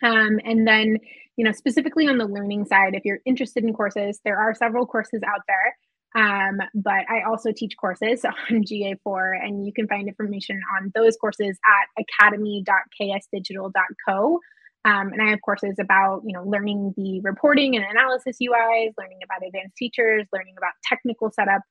Um, 0.02 0.40
and 0.44 0.66
then, 0.66 0.98
you 1.36 1.44
know, 1.44 1.52
specifically 1.52 2.08
on 2.08 2.18
the 2.18 2.26
learning 2.26 2.66
side, 2.66 2.94
if 2.94 3.04
you're 3.04 3.20
interested 3.24 3.62
in 3.64 3.72
courses, 3.72 4.20
there 4.24 4.38
are 4.38 4.54
several 4.54 4.86
courses 4.86 5.22
out 5.26 5.42
there. 5.46 5.76
Um, 6.14 6.58
but 6.74 7.08
I 7.08 7.22
also 7.26 7.52
teach 7.52 7.74
courses 7.78 8.22
on 8.24 8.64
GA4, 8.64 9.42
and 9.42 9.64
you 9.64 9.72
can 9.72 9.88
find 9.88 10.08
information 10.08 10.60
on 10.78 10.92
those 10.94 11.16
courses 11.16 11.58
at 11.64 11.86
academy.ksdigital.co. 12.20 14.40
Um, 14.84 15.12
and 15.12 15.22
I 15.22 15.30
have 15.30 15.40
courses 15.42 15.76
about, 15.78 16.22
you 16.26 16.32
know, 16.32 16.42
learning 16.42 16.92
the 16.96 17.20
reporting 17.20 17.76
and 17.76 17.84
analysis 17.84 18.38
UIs, 18.42 18.90
learning 18.98 19.20
about 19.22 19.46
advanced 19.46 19.76
features, 19.78 20.26
learning 20.32 20.56
about 20.58 20.72
technical 20.84 21.30
setup 21.30 21.62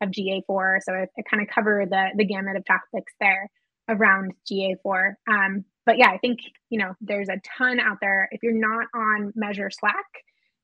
of 0.00 0.10
GA4. 0.10 0.78
So 0.82 0.94
I, 0.94 1.08
I 1.18 1.22
kind 1.28 1.42
of 1.42 1.48
cover 1.52 1.84
the 1.88 2.10
the 2.16 2.24
gamut 2.24 2.54
of 2.56 2.64
topics 2.64 3.12
there 3.20 3.50
around 3.88 4.34
GA4. 4.50 5.14
Um, 5.28 5.64
but 5.86 5.98
yeah, 5.98 6.10
I 6.10 6.18
think 6.18 6.40
you 6.68 6.78
know 6.78 6.94
there's 7.00 7.28
a 7.28 7.40
ton 7.58 7.80
out 7.80 7.98
there. 8.00 8.28
If 8.30 8.42
you're 8.42 8.52
not 8.52 8.86
on 8.94 9.32
Measure 9.34 9.70
Slack, 9.70 9.94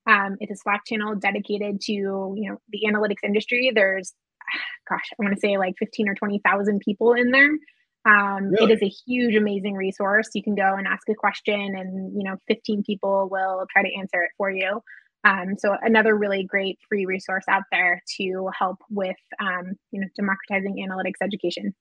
um, 0.06 0.36
it's 0.40 0.52
a 0.52 0.56
Slack 0.56 0.82
channel 0.86 1.14
dedicated 1.14 1.80
to 1.82 1.92
you 1.92 2.50
know 2.50 2.58
the 2.70 2.82
analytics 2.86 3.24
industry. 3.24 3.70
There's, 3.74 4.14
gosh, 4.88 5.04
I 5.12 5.22
want 5.22 5.34
to 5.34 5.40
say 5.40 5.58
like 5.58 5.74
15 5.78 6.08
or 6.08 6.14
20 6.14 6.40
thousand 6.44 6.80
people 6.84 7.12
in 7.12 7.30
there. 7.30 7.50
Um, 8.06 8.50
really? 8.50 8.72
It 8.72 8.76
is 8.76 8.82
a 8.82 8.94
huge, 9.06 9.34
amazing 9.34 9.74
resource. 9.74 10.28
You 10.32 10.42
can 10.42 10.54
go 10.54 10.74
and 10.76 10.86
ask 10.86 11.08
a 11.08 11.14
question, 11.14 11.74
and 11.76 12.16
you 12.16 12.28
know, 12.28 12.36
15 12.48 12.84
people 12.84 13.28
will 13.30 13.66
try 13.72 13.82
to 13.82 13.94
answer 13.98 14.22
it 14.22 14.30
for 14.36 14.50
you. 14.50 14.80
Um, 15.24 15.56
so 15.58 15.74
another 15.82 16.14
really 16.14 16.44
great 16.44 16.78
free 16.88 17.04
resource 17.04 17.42
out 17.48 17.64
there 17.72 18.00
to 18.18 18.48
help 18.56 18.78
with 18.90 19.16
um, 19.40 19.72
you 19.90 20.00
know 20.00 20.06
democratizing 20.14 20.86
analytics 20.88 21.24
education. 21.24 21.74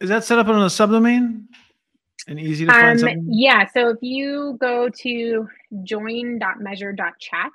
Is 0.00 0.08
that 0.08 0.24
set 0.24 0.38
up 0.38 0.46
on 0.48 0.56
a 0.56 0.66
subdomain? 0.66 1.46
And 2.26 2.40
easy 2.40 2.66
to 2.66 2.72
find 2.72 2.88
um, 2.88 2.98
something? 2.98 3.26
Yeah. 3.30 3.66
So 3.72 3.90
if 3.90 3.98
you 4.00 4.56
go 4.60 4.88
to 5.00 5.48
join.measure.chat, 5.82 7.52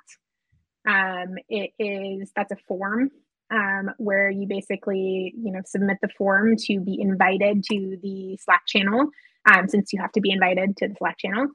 um, 0.88 1.34
it 1.48 1.70
is 1.78 2.32
that's 2.34 2.52
a 2.52 2.56
form 2.66 3.10
um, 3.50 3.90
where 3.98 4.30
you 4.30 4.46
basically 4.46 5.34
you 5.36 5.52
know 5.52 5.60
submit 5.64 5.98
the 6.02 6.08
form 6.16 6.56
to 6.56 6.80
be 6.80 6.98
invited 7.00 7.64
to 7.64 7.98
the 8.02 8.38
Slack 8.42 8.62
channel. 8.66 9.08
Um, 9.50 9.68
since 9.68 9.92
you 9.92 10.00
have 10.00 10.12
to 10.12 10.20
be 10.20 10.30
invited 10.30 10.76
to 10.78 10.88
the 10.88 10.94
Slack 10.98 11.18
channel, 11.18 11.46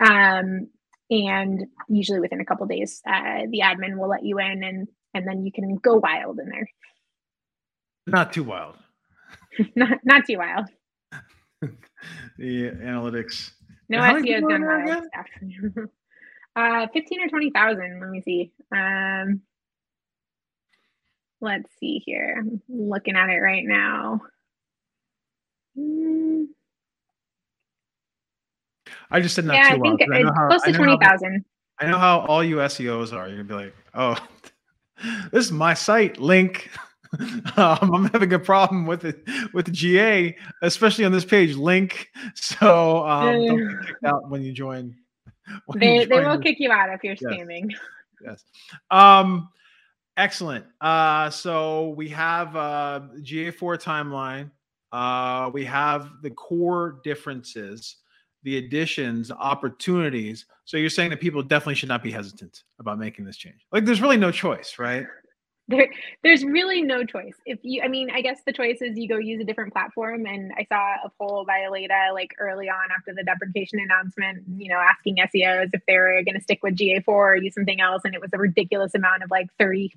um, 0.00 0.68
and 1.10 1.66
usually 1.88 2.20
within 2.20 2.40
a 2.40 2.44
couple 2.44 2.66
days, 2.66 3.00
uh, 3.06 3.46
the 3.50 3.62
admin 3.64 3.96
will 3.96 4.08
let 4.08 4.24
you 4.24 4.38
in, 4.38 4.62
and 4.62 4.88
and 5.14 5.26
then 5.26 5.44
you 5.44 5.52
can 5.52 5.76
go 5.76 5.96
wild 5.96 6.38
in 6.38 6.48
there. 6.48 6.68
Not 8.06 8.32
too 8.32 8.44
wild. 8.44 8.76
not 9.76 9.98
not 10.04 10.26
too 10.26 10.38
wild. 10.38 10.66
the 12.38 12.70
analytics. 12.70 13.50
No 13.88 13.98
SEO 13.98 14.38
is 14.38 14.44
done 14.48 14.64
well. 14.64 15.88
uh, 16.56 16.86
fifteen 16.92 17.22
or 17.22 17.28
twenty 17.28 17.50
thousand. 17.50 18.00
Let 18.00 18.10
me 18.10 18.22
see. 18.22 18.52
Um, 18.72 19.42
let's 21.40 21.70
see 21.78 22.02
here. 22.04 22.36
I'm 22.38 22.62
looking 22.68 23.16
at 23.16 23.28
it 23.28 23.38
right 23.38 23.64
now. 23.64 24.20
Mm. 25.78 26.46
I 29.10 29.20
just 29.20 29.34
said 29.34 29.44
not 29.44 29.54
yeah, 29.54 29.70
I 29.74 29.78
think 29.78 30.00
it's 30.00 30.10
I 30.12 30.48
close 30.48 30.62
to 30.62 30.72
twenty 30.72 30.96
thousand. 31.02 31.44
I 31.80 31.86
know 31.86 31.98
how 31.98 32.20
all 32.20 32.44
you 32.44 32.56
SEOs 32.56 33.12
are. 33.12 33.26
You're 33.26 33.42
gonna 33.42 33.44
be 33.44 33.54
like, 33.54 33.74
oh, 33.94 34.16
this 35.32 35.46
is 35.46 35.52
my 35.52 35.74
site 35.74 36.18
link. 36.18 36.70
um, 37.56 37.94
I'm 37.94 38.04
having 38.06 38.32
a 38.32 38.38
problem 38.38 38.86
with 38.86 39.04
it 39.04 39.22
with 39.52 39.66
the 39.66 39.72
GA, 39.72 40.36
especially 40.62 41.04
on 41.04 41.12
this 41.12 41.24
page 41.24 41.54
link. 41.56 42.08
So 42.34 43.06
um, 43.06 43.46
don't 43.46 43.78
get 43.78 43.86
kicked 43.86 44.04
out 44.04 44.30
when 44.30 44.42
you 44.42 44.52
join. 44.52 44.96
When 45.66 45.80
they 45.80 45.94
you 45.94 46.00
join 46.06 46.08
they 46.08 46.24
will 46.24 46.38
kick 46.38 46.56
you 46.60 46.70
out 46.70 46.90
if 46.90 47.02
you're 47.02 47.16
yes. 47.18 47.76
Yes. 48.24 48.44
Um, 48.90 49.48
Excellent. 50.20 50.66
Uh, 50.82 51.30
so 51.30 51.94
we 51.96 52.06
have 52.10 52.54
uh, 52.54 53.00
GA4 53.20 53.82
timeline. 53.82 54.50
Uh, 54.92 55.50
we 55.50 55.64
have 55.64 56.10
the 56.20 56.30
core 56.30 57.00
differences, 57.02 57.96
the 58.42 58.58
additions, 58.58 59.30
opportunities. 59.30 60.44
So 60.66 60.76
you're 60.76 60.90
saying 60.90 61.08
that 61.08 61.20
people 61.20 61.42
definitely 61.42 61.76
should 61.76 61.88
not 61.88 62.02
be 62.02 62.10
hesitant 62.10 62.64
about 62.78 62.98
making 62.98 63.24
this 63.24 63.38
change. 63.38 63.66
Like 63.72 63.86
there's 63.86 64.02
really 64.02 64.18
no 64.18 64.30
choice, 64.30 64.78
right? 64.78 65.06
There 65.70 65.88
there's 66.24 66.44
really 66.44 66.82
no 66.82 67.04
choice. 67.04 67.34
If 67.46 67.60
you 67.62 67.82
i 67.82 67.88
mean 67.88 68.10
i 68.10 68.20
guess 68.20 68.40
the 68.44 68.52
choice 68.52 68.78
is 68.80 68.98
you 68.98 69.08
go 69.08 69.18
use 69.18 69.40
a 69.40 69.44
different 69.44 69.72
platform 69.72 70.26
and 70.26 70.52
i 70.58 70.64
saw 70.64 70.94
a 71.04 71.10
poll 71.16 71.44
by 71.46 71.60
Aleyda 71.60 72.12
like 72.12 72.34
early 72.38 72.68
on 72.68 72.90
after 72.96 73.14
the 73.14 73.22
deprecation 73.22 73.78
announcement 73.78 74.42
you 74.56 74.68
know 74.68 74.78
asking 74.78 75.16
seos 75.16 75.70
if 75.72 75.80
they 75.86 75.96
were 75.96 76.22
going 76.24 76.34
to 76.34 76.40
stick 76.40 76.60
with 76.62 76.76
ga4 76.76 77.02
or 77.06 77.36
use 77.36 77.54
something 77.54 77.80
else 77.80 78.02
and 78.04 78.14
it 78.14 78.20
was 78.20 78.30
a 78.32 78.38
ridiculous 78.38 78.94
amount 78.94 79.22
of 79.22 79.30
like 79.30 79.46
30% 79.60 79.90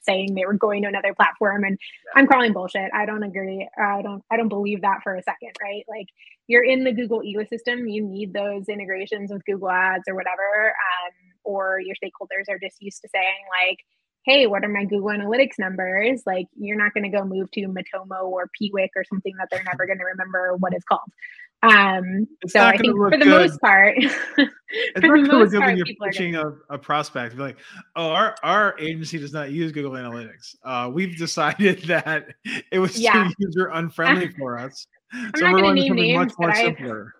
saying 0.00 0.34
they 0.34 0.44
were 0.44 0.54
going 0.54 0.82
to 0.82 0.88
another 0.88 1.14
platform 1.14 1.64
and 1.64 1.78
i'm 2.16 2.26
calling 2.26 2.52
bullshit. 2.52 2.90
I 2.92 3.06
don't 3.06 3.22
agree. 3.22 3.68
I 3.78 4.02
don't 4.02 4.24
i 4.30 4.36
don't 4.36 4.48
believe 4.48 4.82
that 4.82 5.00
for 5.02 5.14
a 5.14 5.22
second 5.22 5.52
right? 5.62 5.84
Like 5.88 6.08
you're 6.48 6.64
in 6.64 6.82
the 6.84 6.92
google 6.92 7.20
ecosystem 7.20 7.92
you 7.92 8.04
need 8.04 8.32
those 8.32 8.68
integrations 8.68 9.30
with 9.30 9.44
google 9.44 9.70
ads 9.70 10.04
or 10.08 10.14
whatever 10.14 10.74
um, 10.88 11.12
or 11.44 11.80
your 11.80 11.94
stakeholders 11.94 12.48
are 12.48 12.58
just 12.58 12.82
used 12.82 13.00
to 13.02 13.08
saying 13.12 13.44
like 13.62 13.78
hey, 14.24 14.46
what 14.46 14.64
are 14.64 14.68
my 14.68 14.84
Google 14.84 15.08
Analytics 15.08 15.58
numbers? 15.58 16.22
Like, 16.26 16.46
you're 16.56 16.76
not 16.76 16.92
going 16.94 17.04
to 17.04 17.10
go 17.10 17.24
move 17.24 17.50
to 17.52 17.60
Matomo 17.62 18.24
or 18.24 18.50
Piwik 18.60 18.90
or 18.96 19.04
something 19.04 19.32
that 19.38 19.48
they're 19.50 19.64
never 19.64 19.86
going 19.86 19.98
to 19.98 20.04
remember 20.04 20.56
what 20.56 20.72
it's 20.74 20.84
called. 20.84 21.10
Um, 21.62 22.26
so 22.46 22.60
I 22.60 22.76
think 22.76 22.96
for 22.96 23.10
the 23.10 23.18
good. 23.18 23.28
most 23.48 23.60
part, 23.60 23.96
it's 23.98 24.14
not 24.96 25.02
going 25.02 25.24
to 25.26 25.38
look 25.38 25.50
good 25.50 25.60
when 25.60 25.76
you're 25.76 25.86
pitching 26.04 26.36
a, 26.36 26.52
a 26.70 26.78
prospect. 26.78 27.36
Be 27.36 27.42
like, 27.42 27.58
oh, 27.96 28.08
our, 28.08 28.34
our 28.42 28.78
agency 28.78 29.18
does 29.18 29.32
not 29.32 29.50
use 29.50 29.70
Google 29.72 29.92
Analytics. 29.92 30.56
Uh, 30.64 30.90
we've 30.92 31.16
decided 31.16 31.82
that 31.86 32.28
it 32.72 32.78
was 32.78 32.98
yeah. 32.98 33.24
too 33.24 33.34
user 33.38 33.68
unfriendly 33.68 34.30
for 34.38 34.58
us. 34.58 34.86
I'm 35.12 35.32
so 35.36 35.52
we're 35.52 35.60
going 35.60 35.76
to 35.76 35.82
name 35.82 35.94
names, 35.96 36.18
much 36.18 36.38
more 36.38 36.54
simpler. 36.54 37.14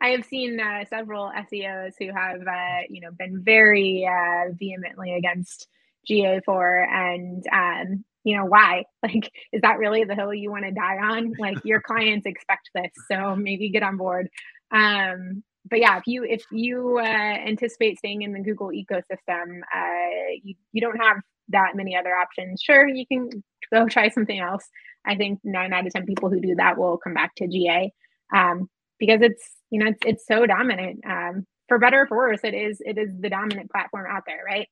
I 0.00 0.08
have 0.08 0.24
seen 0.24 0.58
uh, 0.58 0.84
several 0.90 1.30
SEOs 1.52 1.92
who 2.00 2.06
have, 2.12 2.40
uh, 2.40 2.80
you 2.88 3.00
know, 3.00 3.10
been 3.16 3.44
very 3.44 4.08
uh, 4.10 4.52
vehemently 4.58 5.14
against 5.14 5.68
GA4 6.10 6.86
and 6.88 7.44
um, 7.52 8.04
you 8.24 8.36
know 8.36 8.44
why? 8.44 8.84
Like 9.02 9.30
is 9.52 9.62
that 9.62 9.78
really 9.78 10.04
the 10.04 10.14
hill 10.14 10.34
you 10.34 10.50
want 10.50 10.64
to 10.64 10.72
die 10.72 10.98
on? 10.98 11.32
Like 11.38 11.58
your 11.64 11.80
clients 11.80 12.26
expect 12.26 12.70
this 12.74 12.90
so 13.10 13.34
maybe 13.36 13.70
get 13.70 13.82
on 13.82 13.96
board. 13.96 14.28
Um 14.70 15.42
but 15.70 15.80
yeah 15.80 15.98
if 15.98 16.04
you 16.06 16.24
if 16.24 16.44
you 16.52 16.98
uh, 16.98 17.02
anticipate 17.04 17.98
staying 17.98 18.22
in 18.22 18.32
the 18.32 18.40
google 18.40 18.68
ecosystem 18.68 19.60
uh 19.74 20.30
you, 20.42 20.54
you 20.72 20.80
don't 20.80 20.96
have 20.96 21.16
that 21.48 21.72
many 21.74 21.94
other 21.96 22.14
options 22.14 22.60
sure 22.62 22.86
you 22.88 23.06
can 23.06 23.28
go 23.72 23.86
try 23.86 24.08
something 24.08 24.38
else. 24.38 24.66
I 25.06 25.16
think 25.16 25.40
nine 25.44 25.72
out 25.72 25.86
of 25.86 25.92
ten 25.92 26.06
people 26.06 26.30
who 26.30 26.40
do 26.40 26.54
that 26.56 26.78
will 26.78 26.98
come 26.98 27.14
back 27.14 27.34
to 27.36 27.46
ga 27.46 27.90
um 28.34 28.68
because 28.98 29.20
it's 29.22 29.44
you 29.70 29.78
know 29.80 29.90
it's, 29.90 30.00
it's 30.04 30.26
so 30.26 30.46
dominant. 30.46 31.00
Um 31.06 31.46
for 31.68 31.78
better 31.78 32.02
or 32.02 32.06
for 32.06 32.16
worse 32.16 32.40
it 32.44 32.54
is 32.54 32.80
it 32.80 32.98
is 32.98 33.10
the 33.20 33.28
dominant 33.28 33.70
platform 33.70 34.06
out 34.10 34.22
there 34.26 34.42
right 34.46 34.68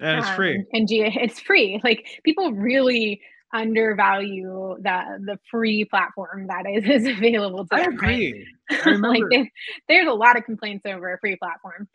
and 0.00 0.18
it's 0.18 0.28
um, 0.28 0.36
free. 0.36 0.66
And 0.72 0.88
it's 0.90 1.40
free. 1.40 1.80
Like 1.84 2.20
people 2.24 2.52
really 2.52 3.20
undervalue 3.52 4.76
the 4.80 5.18
the 5.24 5.38
free 5.50 5.84
platform 5.84 6.46
that 6.46 6.64
is, 6.68 6.84
is 6.88 7.06
available 7.06 7.66
to 7.66 7.74
I 7.74 7.84
them. 7.84 7.94
Agree. 7.94 8.46
Right? 8.70 8.86
I 8.86 8.90
like 8.96 9.22
they, 9.30 9.50
there's 9.88 10.08
a 10.08 10.12
lot 10.12 10.36
of 10.36 10.44
complaints 10.44 10.84
over 10.86 11.12
a 11.12 11.18
free 11.18 11.36
platform. 11.36 11.88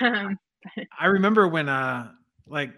Um, 0.00 0.38
I 0.98 1.06
remember 1.06 1.48
when 1.48 1.68
uh 1.68 2.10
like 2.46 2.72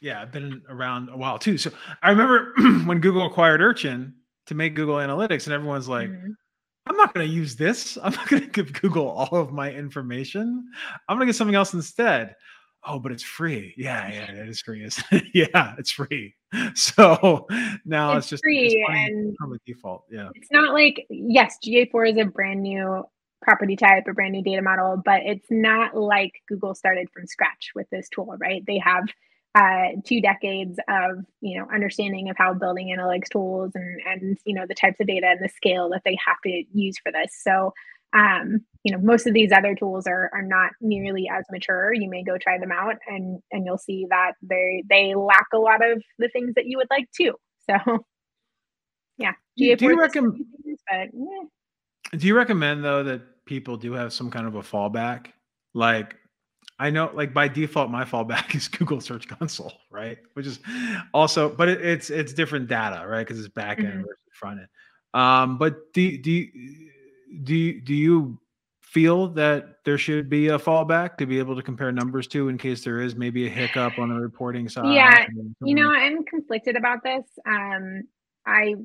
yeah, 0.00 0.22
I've 0.22 0.30
been 0.30 0.62
around 0.68 1.08
a 1.08 1.16
while 1.16 1.38
too. 1.38 1.58
So 1.58 1.70
I 2.02 2.10
remember 2.10 2.52
when 2.86 3.00
Google 3.00 3.26
acquired 3.26 3.60
Urchin 3.60 4.14
to 4.46 4.54
make 4.54 4.74
Google 4.74 4.96
Analytics, 4.96 5.46
and 5.46 5.54
everyone's 5.54 5.88
like, 5.88 6.08
mm-hmm. 6.08 6.30
I'm 6.86 6.96
not 6.96 7.12
going 7.12 7.26
to 7.26 7.32
use 7.32 7.56
this. 7.56 7.98
I'm 8.02 8.12
not 8.12 8.28
going 8.28 8.42
to 8.42 8.48
give 8.48 8.72
Google 8.80 9.08
all 9.08 9.40
of 9.40 9.52
my 9.52 9.72
information. 9.72 10.64
I'm 11.08 11.16
going 11.16 11.26
to 11.26 11.32
get 11.32 11.36
something 11.36 11.56
else 11.56 11.74
instead 11.74 12.34
oh, 12.88 12.98
but 12.98 13.12
it's 13.12 13.22
free. 13.22 13.74
Yeah, 13.76 14.10
yeah, 14.10 14.30
it 14.42 14.48
is 14.48 14.60
free. 14.60 14.90
yeah, 15.34 15.74
it's 15.78 15.90
free. 15.90 16.34
So 16.74 17.46
now 17.84 18.16
it's, 18.16 18.24
it's 18.24 18.30
just 18.30 18.42
free 18.42 18.82
it's 18.88 18.90
and 18.90 19.36
from 19.38 19.50
the 19.50 19.58
default. 19.66 20.04
Yeah. 20.10 20.30
It's 20.34 20.50
not 20.50 20.72
like 20.72 21.06
yes, 21.10 21.58
GA4 21.62 22.12
is 22.12 22.16
a 22.16 22.24
brand 22.24 22.62
new 22.62 23.04
property 23.42 23.76
type, 23.76 24.04
a 24.08 24.14
brand 24.14 24.32
new 24.32 24.42
data 24.42 24.62
model, 24.62 25.00
but 25.04 25.22
it's 25.24 25.46
not 25.50 25.94
like 25.94 26.32
Google 26.48 26.74
started 26.74 27.10
from 27.12 27.26
scratch 27.26 27.72
with 27.74 27.88
this 27.90 28.08
tool, 28.08 28.34
right? 28.40 28.64
They 28.66 28.78
have 28.78 29.08
uh, 29.54 30.00
two 30.04 30.20
decades 30.20 30.78
of 30.88 31.24
you 31.40 31.58
know 31.58 31.66
understanding 31.72 32.30
of 32.30 32.36
how 32.38 32.54
building 32.54 32.94
analytics 32.96 33.28
tools 33.28 33.72
and 33.74 34.00
and 34.06 34.38
you 34.44 34.54
know 34.54 34.64
the 34.66 34.74
types 34.74 35.00
of 35.00 35.06
data 35.06 35.26
and 35.26 35.44
the 35.44 35.48
scale 35.48 35.90
that 35.90 36.02
they 36.04 36.16
have 36.24 36.36
to 36.44 36.64
use 36.72 36.96
for 36.98 37.12
this. 37.12 37.36
So 37.42 37.74
um, 38.12 38.60
you 38.84 38.92
know 38.92 39.02
most 39.02 39.26
of 39.26 39.34
these 39.34 39.52
other 39.52 39.74
tools 39.74 40.06
are 40.06 40.30
are 40.32 40.42
not 40.42 40.70
nearly 40.80 41.28
as 41.30 41.44
mature 41.50 41.92
you 41.92 42.08
may 42.08 42.22
go 42.22 42.38
try 42.38 42.58
them 42.58 42.72
out 42.72 42.96
and 43.06 43.40
and 43.52 43.66
you'll 43.66 43.78
see 43.78 44.06
that 44.10 44.32
they 44.42 44.82
they 44.88 45.14
lack 45.14 45.46
a 45.52 45.58
lot 45.58 45.84
of 45.84 46.02
the 46.18 46.28
things 46.28 46.54
that 46.54 46.66
you 46.66 46.76
would 46.78 46.86
like 46.90 47.06
too 47.16 47.34
so 47.68 47.98
yeah 49.18 49.32
do 49.56 49.64
you 49.64 49.98
recommend 49.98 50.44
but, 50.90 52.18
do 52.18 52.26
you 52.26 52.36
recommend 52.36 52.84
though 52.84 53.02
that 53.02 53.44
people 53.44 53.76
do 53.76 53.92
have 53.92 54.12
some 54.12 54.30
kind 54.30 54.46
of 54.46 54.54
a 54.54 54.62
fallback 54.62 55.28
like 55.74 56.16
I 56.80 56.90
know, 56.90 57.10
like 57.12 57.34
by 57.34 57.48
default, 57.48 57.90
my 57.90 58.04
fallback 58.04 58.54
is 58.54 58.68
Google 58.68 59.00
Search 59.00 59.26
Console, 59.26 59.72
right? 59.90 60.18
Which 60.34 60.46
is 60.46 60.60
also, 61.12 61.48
but 61.48 61.68
it, 61.68 61.84
it's 61.84 62.08
it's 62.08 62.32
different 62.32 62.68
data, 62.68 63.04
right? 63.04 63.26
Because 63.26 63.40
it's 63.40 63.48
back 63.48 63.78
end 63.78 63.88
mm-hmm. 63.88 64.00
versus 64.02 64.22
front 64.32 64.60
end. 64.60 64.68
Um, 65.12 65.58
but 65.58 65.92
do 65.92 66.16
do 66.18 66.46
do 67.42 67.80
do 67.80 67.94
you 67.94 68.38
feel 68.82 69.28
that 69.28 69.84
there 69.84 69.98
should 69.98 70.30
be 70.30 70.48
a 70.48 70.58
fallback 70.58 71.16
to 71.18 71.26
be 71.26 71.38
able 71.38 71.54
to 71.54 71.62
compare 71.62 71.92
numbers 71.92 72.26
to 72.26 72.48
in 72.48 72.56
case 72.56 72.82
there 72.84 73.00
is 73.00 73.14
maybe 73.14 73.46
a 73.46 73.50
hiccup 73.50 73.98
on 73.98 74.08
the 74.08 74.14
reporting 74.14 74.68
side? 74.68 74.94
Yeah, 74.94 75.26
you 75.62 75.74
know, 75.74 75.90
I'm 75.90 76.24
conflicted 76.24 76.74
about 76.74 77.02
this. 77.02 77.24
Um, 77.46 78.04
I 78.46 78.76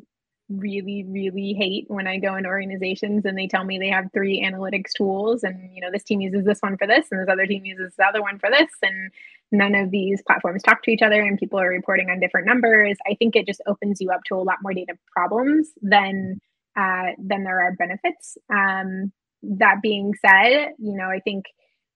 really, 0.49 1.05
really 1.07 1.53
hate 1.53 1.85
when 1.87 2.05
I 2.05 2.17
go 2.17 2.35
into 2.35 2.49
organizations 2.49 3.23
and 3.25 3.37
they 3.37 3.47
tell 3.47 3.63
me 3.63 3.79
they 3.79 3.89
have 3.89 4.09
three 4.13 4.43
analytics 4.43 4.91
tools, 4.95 5.43
and 5.43 5.73
you 5.73 5.81
know, 5.81 5.89
this 5.91 6.03
team 6.03 6.19
uses 6.19 6.45
this 6.45 6.59
one 6.59 6.77
for 6.77 6.85
this, 6.85 7.07
and 7.11 7.21
this 7.21 7.31
other 7.31 7.47
team 7.47 7.65
uses 7.65 7.93
the 7.97 8.05
other 8.05 8.21
one 8.21 8.39
for 8.39 8.49
this, 8.49 8.69
and 8.81 9.11
none 9.51 9.75
of 9.75 9.91
these 9.91 10.21
platforms 10.27 10.63
talk 10.63 10.83
to 10.83 10.91
each 10.91 11.01
other, 11.01 11.21
and 11.21 11.39
people 11.39 11.59
are 11.59 11.69
reporting 11.69 12.09
on 12.09 12.19
different 12.19 12.45
numbers. 12.45 12.97
I 13.09 13.15
think 13.15 13.35
it 13.35 13.47
just 13.47 13.61
opens 13.67 14.01
you 14.01 14.09
up 14.11 14.21
to 14.25 14.35
a 14.35 14.43
lot 14.43 14.57
more 14.61 14.73
data 14.73 14.95
problems 15.15 15.69
than 15.81 16.41
uh, 16.77 17.11
than 17.17 17.43
there 17.43 17.61
are 17.61 17.75
benefits. 17.77 18.37
Um, 18.53 19.11
that 19.43 19.81
being 19.81 20.13
said, 20.25 20.71
you 20.79 20.95
know, 20.95 21.07
I 21.09 21.19
think 21.19 21.45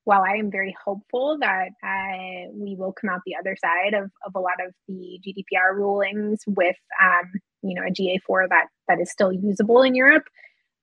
while 0.04 0.22
I 0.22 0.38
am 0.38 0.52
very 0.52 0.76
hopeful 0.86 1.38
that 1.42 1.70
uh, 1.84 2.50
we 2.54 2.76
will 2.78 2.94
come 2.94 3.10
out 3.10 3.22
the 3.26 3.36
other 3.36 3.58
side 3.62 3.94
of, 3.94 4.10
of 4.26 4.36
a 4.36 4.40
lot 4.40 4.66
of 4.66 4.74
the 4.88 5.20
GDPR 5.26 5.76
rulings 5.76 6.40
with, 6.48 6.78
um, 7.02 7.32
you 7.62 7.76
know, 7.76 7.82
a 7.86 7.92
GA4 7.92 8.48
that 8.50 8.68
that 8.88 9.02
is 9.02 9.12
still 9.12 9.34
usable 9.34 9.82
in 9.82 9.96
Europe. 9.96 10.24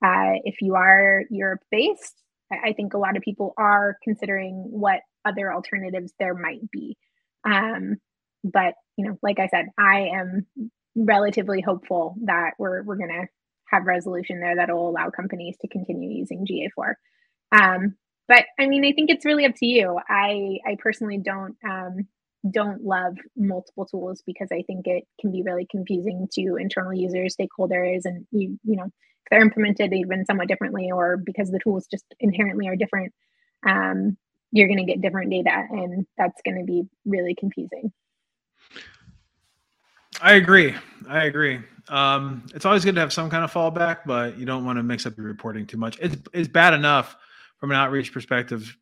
Uh, 0.04 0.36
if 0.44 0.56
you 0.60 0.74
are 0.74 1.22
Europe 1.30 1.62
based, 1.70 2.22
I 2.52 2.72
think 2.74 2.92
a 2.92 2.98
lot 2.98 3.16
of 3.16 3.22
people 3.22 3.54
are 3.56 3.96
considering 4.02 4.66
what 4.68 5.00
other 5.24 5.52
alternatives 5.52 6.12
there 6.18 6.34
might 6.34 6.70
be. 6.70 6.96
Um, 7.44 7.96
but 8.42 8.74
you 8.96 9.06
know, 9.06 9.18
like 9.22 9.38
I 9.38 9.48
said, 9.48 9.66
I 9.78 10.10
am 10.14 10.46
relatively 10.94 11.60
hopeful 11.60 12.16
that 12.24 12.52
we're 12.58 12.82
we're 12.82 12.96
gonna 12.96 13.26
have 13.74 13.86
resolution 13.86 14.40
there 14.40 14.56
that 14.56 14.72
will 14.72 14.88
allow 14.88 15.10
companies 15.10 15.56
to 15.60 15.68
continue 15.68 16.10
using 16.10 16.46
GA4. 16.46 16.94
Um, 17.52 17.96
but 18.26 18.44
I 18.58 18.66
mean, 18.66 18.84
I 18.84 18.92
think 18.92 19.10
it's 19.10 19.24
really 19.24 19.44
up 19.44 19.54
to 19.56 19.66
you. 19.66 19.98
I 20.08 20.58
I 20.66 20.76
personally 20.78 21.18
don't 21.18 21.56
um, 21.68 22.08
don't 22.50 22.82
love 22.84 23.16
multiple 23.36 23.86
tools 23.86 24.22
because 24.26 24.48
I 24.52 24.62
think 24.62 24.86
it 24.86 25.04
can 25.20 25.30
be 25.30 25.42
really 25.42 25.66
confusing 25.70 26.28
to 26.34 26.56
internal 26.56 26.94
users, 26.94 27.36
stakeholders, 27.36 28.02
and 28.04 28.26
you 28.30 28.58
you 28.64 28.76
know 28.76 28.84
if 28.86 29.30
they're 29.30 29.42
implemented 29.42 29.92
even 29.92 30.24
somewhat 30.24 30.48
differently 30.48 30.90
or 30.92 31.16
because 31.16 31.50
the 31.50 31.60
tools 31.62 31.86
just 31.90 32.04
inherently 32.20 32.68
are 32.68 32.76
different. 32.76 33.12
Um, 33.66 34.16
you're 34.52 34.68
going 34.68 34.78
to 34.78 34.84
get 34.84 35.02
different 35.02 35.30
data, 35.30 35.66
and 35.70 36.06
that's 36.16 36.40
going 36.44 36.58
to 36.58 36.64
be 36.64 36.84
really 37.04 37.34
confusing. 37.34 37.92
I 40.22 40.34
agree. 40.34 40.74
I 41.08 41.24
agree. 41.24 41.60
Um, 41.88 42.46
it's 42.54 42.64
always 42.64 42.84
good 42.84 42.94
to 42.94 43.00
have 43.00 43.12
some 43.12 43.30
kind 43.30 43.44
of 43.44 43.52
fallback, 43.52 43.98
but 44.06 44.38
you 44.38 44.46
don't 44.46 44.64
want 44.64 44.78
to 44.78 44.82
mix 44.82 45.06
up 45.06 45.16
your 45.16 45.26
reporting 45.26 45.66
too 45.66 45.76
much. 45.76 45.98
It's 46.00 46.16
it's 46.32 46.48
bad 46.48 46.74
enough 46.74 47.16
from 47.58 47.70
an 47.70 47.76
outreach 47.76 48.12
perspective, 48.12 48.76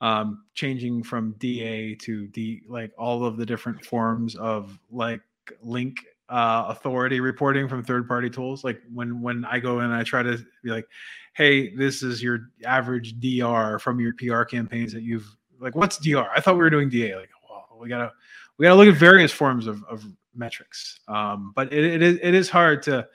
um, 0.00 0.44
changing 0.54 1.02
from 1.02 1.32
DA 1.38 1.94
to 1.96 2.26
D, 2.28 2.62
like 2.68 2.92
all 2.98 3.24
of 3.24 3.36
the 3.36 3.46
different 3.46 3.84
forms 3.84 4.34
of 4.34 4.78
like 4.90 5.20
link 5.62 5.98
uh, 6.28 6.66
authority 6.68 7.20
reporting 7.20 7.68
from 7.68 7.84
third 7.84 8.08
party 8.08 8.30
tools. 8.30 8.64
Like 8.64 8.80
when 8.92 9.22
when 9.22 9.44
I 9.44 9.60
go 9.60 9.80
in, 9.80 9.90
I 9.90 10.02
try 10.02 10.22
to 10.22 10.38
be 10.64 10.70
like, 10.70 10.86
hey, 11.34 11.74
this 11.74 12.02
is 12.02 12.22
your 12.22 12.50
average 12.64 13.20
DR 13.20 13.78
from 13.78 14.00
your 14.00 14.14
PR 14.14 14.42
campaigns 14.42 14.92
that 14.92 15.02
you've 15.02 15.36
like. 15.60 15.76
What's 15.76 15.98
DR? 15.98 16.28
I 16.34 16.40
thought 16.40 16.54
we 16.54 16.60
were 16.60 16.70
doing 16.70 16.88
DA. 16.88 17.14
Like, 17.14 17.30
well, 17.48 17.78
we 17.80 17.88
gotta 17.88 18.12
we 18.60 18.64
got 18.64 18.74
to 18.74 18.76
look 18.76 18.88
at 18.88 19.00
various 19.00 19.32
forms 19.32 19.66
of, 19.66 19.82
of 19.84 20.04
metrics. 20.34 21.00
Um, 21.08 21.52
but 21.54 21.72
it, 21.72 21.84
it 21.84 22.02
is 22.02 22.18
it 22.22 22.34
is 22.34 22.48
hard 22.48 22.82
to 22.84 23.06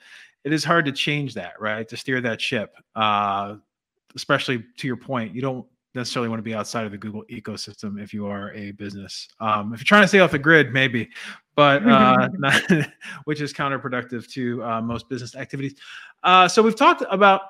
it 0.44 0.52
is 0.52 0.64
hard 0.64 0.84
to 0.86 0.92
change 0.92 1.34
that, 1.34 1.60
right? 1.60 1.88
To 1.88 1.96
steer 1.96 2.20
that 2.20 2.40
ship. 2.40 2.74
Uh, 2.94 3.56
especially 4.14 4.64
to 4.78 4.86
your 4.86 4.96
point, 4.96 5.34
you 5.34 5.42
don't 5.42 5.66
necessarily 5.94 6.28
want 6.28 6.38
to 6.38 6.42
be 6.42 6.54
outside 6.54 6.84
of 6.84 6.92
the 6.92 6.98
Google 6.98 7.24
ecosystem 7.30 8.00
if 8.00 8.14
you 8.14 8.26
are 8.26 8.52
a 8.52 8.70
business. 8.72 9.28
Um, 9.40 9.72
if 9.72 9.80
you're 9.80 9.84
trying 9.84 10.02
to 10.02 10.08
stay 10.08 10.20
off 10.20 10.30
the 10.30 10.38
grid, 10.38 10.72
maybe, 10.72 11.08
but 11.54 11.86
uh, 11.86 12.28
not, 12.38 12.62
which 13.24 13.40
is 13.40 13.52
counterproductive 13.52 14.30
to 14.32 14.62
uh, 14.62 14.80
most 14.80 15.08
business 15.08 15.34
activities. 15.34 15.74
Uh, 16.22 16.46
so 16.46 16.62
we've 16.62 16.76
talked 16.76 17.02
about 17.10 17.42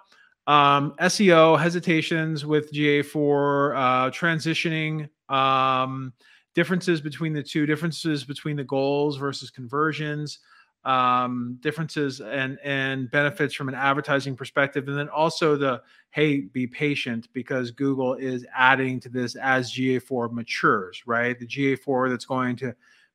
um, 0.46 0.94
SEO 1.00 1.60
hesitations 1.60 2.46
with 2.46 2.72
GA4, 2.72 3.76
uh, 3.76 4.10
transitioning, 4.10 5.08
um, 5.28 6.12
differences 6.56 7.00
between 7.00 7.32
the 7.32 7.42
two, 7.42 7.66
differences 7.66 8.24
between 8.24 8.56
the 8.56 8.64
goals 8.64 9.16
versus 9.16 9.50
conversions 9.50 10.40
um, 10.86 11.58
differences 11.60 12.20
and 12.20 12.58
and 12.62 13.10
benefits 13.10 13.52
from 13.52 13.68
an 13.68 13.74
advertising 13.74 14.36
perspective, 14.36 14.86
and 14.86 14.96
then 14.96 15.08
also 15.08 15.56
the 15.56 15.82
hey, 16.10 16.42
be 16.42 16.66
patient 16.66 17.28
because 17.32 17.72
Google 17.72 18.14
is 18.14 18.46
adding 18.56 19.00
to 19.00 19.08
this 19.08 19.34
as 19.34 19.72
GA4 19.72 20.32
matures, 20.32 21.02
right? 21.04 21.38
The 21.38 21.46
GA4 21.46 22.08
that's 22.08 22.24
going 22.24 22.56
to 22.56 22.74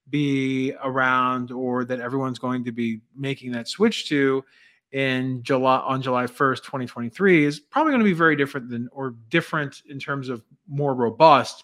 be 0.10 0.74
around 0.84 1.52
or 1.52 1.86
that 1.86 2.02
everyone's 2.02 2.40
going 2.40 2.66
to 2.66 2.74
be 2.74 3.00
making 3.16 3.54
that 3.54 3.70
switch 3.70 4.10
to 4.10 4.44
in 4.92 5.42
July 5.42 5.78
on 5.78 6.02
July 6.02 6.26
1st, 6.26 6.58
2023 6.58 7.46
is 7.46 7.62
probably 7.62 7.92
going 7.92 8.02
to 8.02 8.06
be 8.06 8.12
very 8.12 8.36
different 8.36 8.70
than 8.70 8.90
or 8.92 9.16
different 9.30 9.82
in 9.88 9.98
terms 9.98 10.28
of 10.28 10.44
more 10.68 10.94
robust 10.94 11.64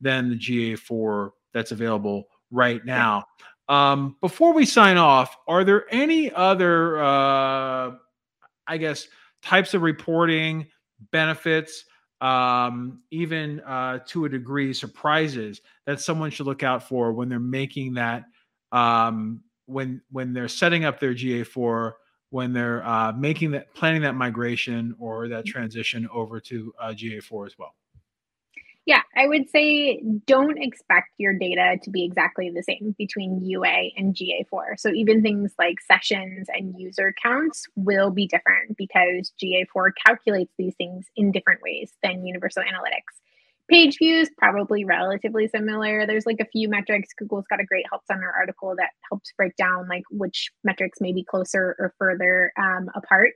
than 0.00 0.30
the 0.30 0.36
GA4 0.36 1.30
that's 1.52 1.72
available 1.72 2.24
right 2.50 2.84
now. 2.84 3.24
Um, 3.68 4.16
before 4.20 4.52
we 4.52 4.64
sign 4.64 4.96
off, 4.96 5.36
are 5.48 5.64
there 5.64 5.86
any 5.90 6.32
other, 6.32 7.02
uh, 7.02 7.92
I 8.66 8.76
guess, 8.78 9.08
types 9.42 9.74
of 9.74 9.82
reporting 9.82 10.66
benefits, 11.10 11.84
um, 12.20 13.02
even 13.10 13.60
uh, 13.60 13.98
to 14.06 14.24
a 14.24 14.28
degree, 14.28 14.72
surprises 14.72 15.60
that 15.86 16.00
someone 16.00 16.30
should 16.30 16.46
look 16.46 16.62
out 16.62 16.82
for 16.82 17.12
when 17.12 17.28
they're 17.28 17.38
making 17.40 17.94
that, 17.94 18.24
um, 18.72 19.42
when 19.66 20.00
when 20.10 20.32
they're 20.32 20.48
setting 20.48 20.84
up 20.84 21.00
their 21.00 21.14
GA4, 21.14 21.92
when 22.30 22.52
they're 22.52 22.86
uh, 22.86 23.12
making 23.12 23.50
that, 23.52 23.74
planning 23.74 24.02
that 24.02 24.14
migration 24.14 24.94
or 24.98 25.28
that 25.28 25.44
transition 25.44 26.08
over 26.12 26.40
to 26.40 26.72
uh, 26.80 26.88
GA4 26.88 27.46
as 27.46 27.58
well. 27.58 27.74
Yeah, 28.86 29.02
I 29.16 29.26
would 29.26 29.50
say 29.50 30.00
don't 30.26 30.62
expect 30.62 31.08
your 31.18 31.34
data 31.34 31.76
to 31.82 31.90
be 31.90 32.04
exactly 32.04 32.52
the 32.54 32.62
same 32.62 32.94
between 32.96 33.44
UA 33.44 33.90
and 33.96 34.14
GA4. 34.14 34.78
So 34.78 34.90
even 34.90 35.22
things 35.22 35.52
like 35.58 35.80
sessions 35.80 36.46
and 36.54 36.72
user 36.78 37.12
counts 37.20 37.64
will 37.74 38.10
be 38.10 38.28
different 38.28 38.76
because 38.78 39.32
GA4 39.42 39.90
calculates 40.06 40.52
these 40.56 40.76
things 40.76 41.06
in 41.16 41.32
different 41.32 41.62
ways 41.62 41.92
than 42.04 42.24
Universal 42.24 42.62
Analytics. 42.62 43.20
Page 43.68 43.98
views 43.98 44.30
probably 44.38 44.84
relatively 44.84 45.48
similar. 45.48 46.06
There's 46.06 46.24
like 46.24 46.38
a 46.40 46.46
few 46.52 46.68
metrics. 46.68 47.08
Google's 47.18 47.46
got 47.50 47.58
a 47.58 47.64
great 47.64 47.86
help 47.90 48.02
center 48.06 48.32
article 48.38 48.76
that 48.78 48.90
helps 49.10 49.32
break 49.36 49.56
down 49.56 49.88
like 49.88 50.04
which 50.12 50.52
metrics 50.62 51.00
may 51.00 51.12
be 51.12 51.24
closer 51.24 51.74
or 51.80 51.92
further 51.98 52.52
um, 52.56 52.88
apart 52.94 53.32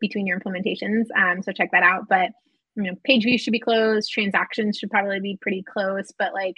between 0.00 0.28
your 0.28 0.38
implementations. 0.38 1.06
Um, 1.16 1.42
so 1.42 1.50
check 1.50 1.70
that 1.72 1.82
out. 1.82 2.04
But 2.08 2.30
you 2.76 2.84
know 2.84 2.94
page 3.04 3.24
views 3.24 3.40
should 3.40 3.52
be 3.52 3.60
closed 3.60 4.10
transactions 4.10 4.78
should 4.78 4.90
probably 4.90 5.20
be 5.20 5.38
pretty 5.40 5.62
close 5.62 6.10
but 6.18 6.32
like 6.32 6.56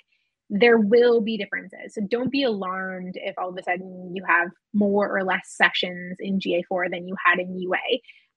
there 0.50 0.78
will 0.78 1.20
be 1.20 1.36
differences. 1.36 1.94
So 1.94 2.02
don't 2.08 2.30
be 2.30 2.42
alarmed 2.42 3.14
if 3.16 3.34
all 3.38 3.48
of 3.48 3.56
a 3.58 3.62
sudden 3.62 4.12
you 4.14 4.22
have 4.28 4.48
more 4.72 5.16
or 5.16 5.24
less 5.24 5.42
sessions 5.46 6.16
in 6.20 6.38
ga4 6.38 6.90
than 6.90 7.08
you 7.08 7.16
had 7.24 7.38
in 7.38 7.58
ua 7.60 7.78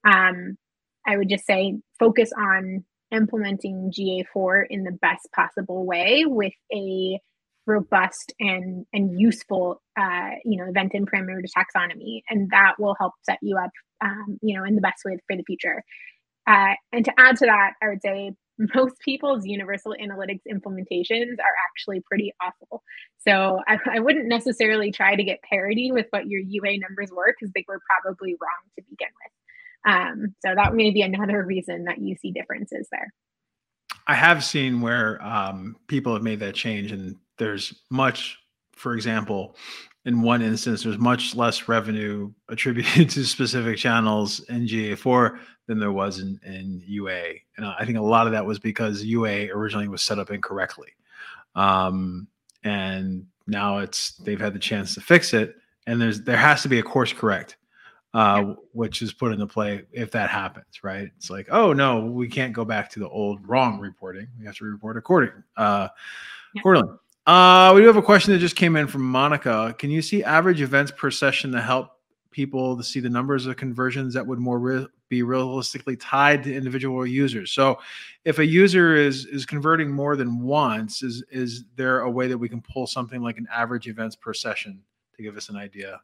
um, 0.05 0.57
i 1.05 1.17
would 1.17 1.29
just 1.29 1.45
say 1.45 1.75
focus 1.99 2.31
on 2.37 2.85
implementing 3.11 3.91
ga4 3.97 4.63
in 4.69 4.83
the 4.83 4.97
best 5.01 5.27
possible 5.35 5.85
way 5.85 6.23
with 6.25 6.53
a 6.73 7.19
robust 7.65 8.33
and 8.39 8.85
and 8.93 9.19
useful 9.19 9.81
uh, 9.99 10.31
you 10.45 10.57
know 10.57 10.69
event 10.69 10.93
and 10.93 11.09
parameter 11.09 11.41
taxonomy 11.57 12.21
and 12.29 12.49
that 12.51 12.75
will 12.79 12.95
help 12.97 13.13
set 13.23 13.37
you 13.41 13.57
up 13.57 13.71
um, 14.03 14.37
you 14.41 14.57
know 14.57 14.63
in 14.63 14.75
the 14.75 14.81
best 14.81 15.03
way 15.05 15.17
for 15.27 15.35
the 15.35 15.43
future 15.43 15.83
uh, 16.47 16.73
and 16.91 17.05
to 17.05 17.13
add 17.17 17.37
to 17.37 17.45
that, 17.45 17.73
I 17.81 17.89
would 17.89 18.01
say 18.01 18.31
most 18.73 18.99
people's 18.99 19.45
universal 19.45 19.95
analytics 20.01 20.41
implementations 20.51 21.33
are 21.39 21.55
actually 21.69 22.01
pretty 22.01 22.33
awful. 22.41 22.83
So 23.19 23.59
I, 23.67 23.77
I 23.91 23.99
wouldn't 23.99 24.27
necessarily 24.27 24.91
try 24.91 25.15
to 25.15 25.23
get 25.23 25.41
parity 25.43 25.91
with 25.91 26.07
what 26.09 26.27
your 26.27 26.41
UA 26.41 26.79
numbers 26.79 27.11
were 27.11 27.35
because 27.37 27.51
they 27.53 27.65
were 27.67 27.81
probably 27.85 28.35
wrong 28.41 28.71
to 28.77 28.83
begin 28.89 29.09
with. 29.23 29.93
Um, 29.93 30.35
so 30.43 30.55
that 30.55 30.73
may 30.73 30.91
be 30.91 31.01
another 31.01 31.43
reason 31.43 31.85
that 31.85 31.99
you 31.99 32.15
see 32.15 32.31
differences 32.31 32.87
there. 32.91 33.13
I 34.07 34.15
have 34.15 34.43
seen 34.43 34.81
where 34.81 35.23
um, 35.23 35.75
people 35.87 36.13
have 36.13 36.23
made 36.23 36.39
that 36.39 36.55
change, 36.55 36.91
and 36.91 37.17
there's 37.37 37.73
much, 37.91 38.37
for 38.73 38.93
example, 38.93 39.55
in 40.07 40.21
one 40.21 40.41
instance, 40.41 40.83
there's 40.83 40.97
much 40.97 41.35
less 41.35 41.67
revenue 41.67 42.31
attributed 42.47 43.09
to 43.11 43.25
specific 43.25 43.77
channels 43.77 44.39
in 44.47 44.65
GA4 44.65 45.37
than 45.67 45.79
there 45.79 45.91
was 45.91 46.19
in, 46.19 46.39
in 46.45 46.81
UA. 46.85 47.33
And 47.57 47.65
I 47.65 47.83
think 47.83 47.97
a 47.97 48.01
lot 48.01 48.25
of 48.25 48.31
that 48.31 48.45
was 48.45 48.57
because 48.57 49.03
UA 49.03 49.49
originally 49.53 49.89
was 49.89 50.01
set 50.01 50.17
up 50.17 50.31
incorrectly. 50.31 50.87
Um, 51.55 52.27
and 52.63 53.25
now 53.47 53.79
it's 53.79 54.13
they've 54.13 54.39
had 54.39 54.53
the 54.53 54.59
chance 54.59 54.93
to 54.93 55.01
fix 55.01 55.33
it. 55.33 55.55
And 55.87 56.01
there's 56.01 56.21
there 56.21 56.37
has 56.37 56.61
to 56.61 56.69
be 56.69 56.79
a 56.79 56.83
course 56.83 57.11
correct, 57.11 57.57
uh, 58.13 58.53
which 58.71 59.01
is 59.01 59.11
put 59.11 59.33
into 59.33 59.45
play 59.45 59.83
if 59.91 60.11
that 60.11 60.29
happens, 60.29 60.83
right? 60.83 61.09
It's 61.17 61.29
like, 61.29 61.47
oh 61.51 61.73
no, 61.73 62.05
we 62.05 62.29
can't 62.29 62.53
go 62.53 62.63
back 62.63 62.89
to 62.91 63.01
the 63.01 63.09
old 63.09 63.45
wrong 63.45 63.77
reporting. 63.81 64.27
We 64.39 64.45
have 64.45 64.55
to 64.55 64.65
report 64.65 64.95
according 64.95 65.43
uh, 65.57 65.89
yeah. 66.53 66.61
accordingly. 66.61 66.95
Uh, 67.27 67.73
we 67.75 67.81
do 67.81 67.87
have 67.87 67.97
a 67.97 68.01
question 68.01 68.31
that 68.31 68.39
just 68.39 68.55
came 68.55 68.77
in 68.77 68.87
from 68.87 69.01
Monica. 69.01 69.75
Can 69.77 69.91
you 69.91 70.01
see 70.01 70.23
average 70.23 70.61
events 70.61 70.93
per 70.95 71.11
session 71.11 71.51
to 71.51 71.61
help 71.61 71.99
people 72.31 72.77
to 72.77 72.83
see 72.83 73.01
the 73.01 73.09
numbers 73.09 73.45
of 73.45 73.57
conversions 73.57 74.13
that 74.13 74.25
would 74.25 74.39
more 74.39 74.59
re- 74.59 74.87
be 75.09 75.23
realistically 75.23 75.97
tied 75.97 76.41
to 76.45 76.55
individual 76.55 77.05
users? 77.05 77.51
So, 77.51 77.79
if 78.23 78.39
a 78.39 78.45
user 78.45 78.95
is 78.95 79.25
is 79.25 79.45
converting 79.45 79.91
more 79.91 80.15
than 80.15 80.39
once, 80.41 81.03
is 81.03 81.21
is 81.29 81.65
there 81.75 81.99
a 81.99 82.09
way 82.09 82.29
that 82.29 82.37
we 82.37 82.47
can 82.47 82.61
pull 82.61 82.87
something 82.87 83.21
like 83.21 83.37
an 83.37 83.47
average 83.53 83.89
events 83.89 84.15
per 84.15 84.33
session 84.33 84.81
to 85.17 85.21
give 85.21 85.35
us 85.35 85.49
an 85.49 85.57
idea? 85.57 85.99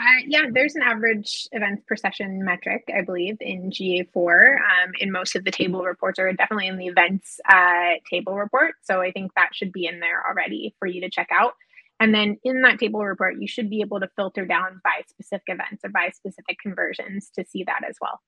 Uh, 0.00 0.22
yeah, 0.26 0.46
there's 0.50 0.76
an 0.76 0.82
average 0.82 1.46
events 1.52 1.82
per 1.86 1.94
session 1.94 2.42
metric, 2.42 2.88
I 2.96 3.02
believe, 3.02 3.36
in 3.40 3.70
GA4. 3.70 4.54
Um, 4.56 4.92
in 4.98 5.12
most 5.12 5.36
of 5.36 5.44
the 5.44 5.50
table 5.50 5.84
reports, 5.84 6.18
or 6.18 6.32
definitely 6.32 6.68
in 6.68 6.78
the 6.78 6.86
events 6.86 7.38
uh, 7.46 7.94
table 8.08 8.34
report. 8.34 8.76
So 8.82 9.02
I 9.02 9.12
think 9.12 9.32
that 9.34 9.50
should 9.52 9.72
be 9.72 9.86
in 9.86 10.00
there 10.00 10.26
already 10.26 10.74
for 10.78 10.88
you 10.88 11.02
to 11.02 11.10
check 11.10 11.28
out. 11.30 11.52
And 11.98 12.14
then 12.14 12.38
in 12.44 12.62
that 12.62 12.78
table 12.78 13.04
report, 13.04 13.36
you 13.40 13.46
should 13.46 13.68
be 13.68 13.82
able 13.82 14.00
to 14.00 14.08
filter 14.16 14.46
down 14.46 14.80
by 14.82 15.02
specific 15.06 15.48
events 15.48 15.84
or 15.84 15.90
by 15.90 16.10
specific 16.14 16.58
conversions 16.58 17.30
to 17.36 17.44
see 17.46 17.62
that 17.64 17.82
as 17.86 17.96
well. 18.00 18.20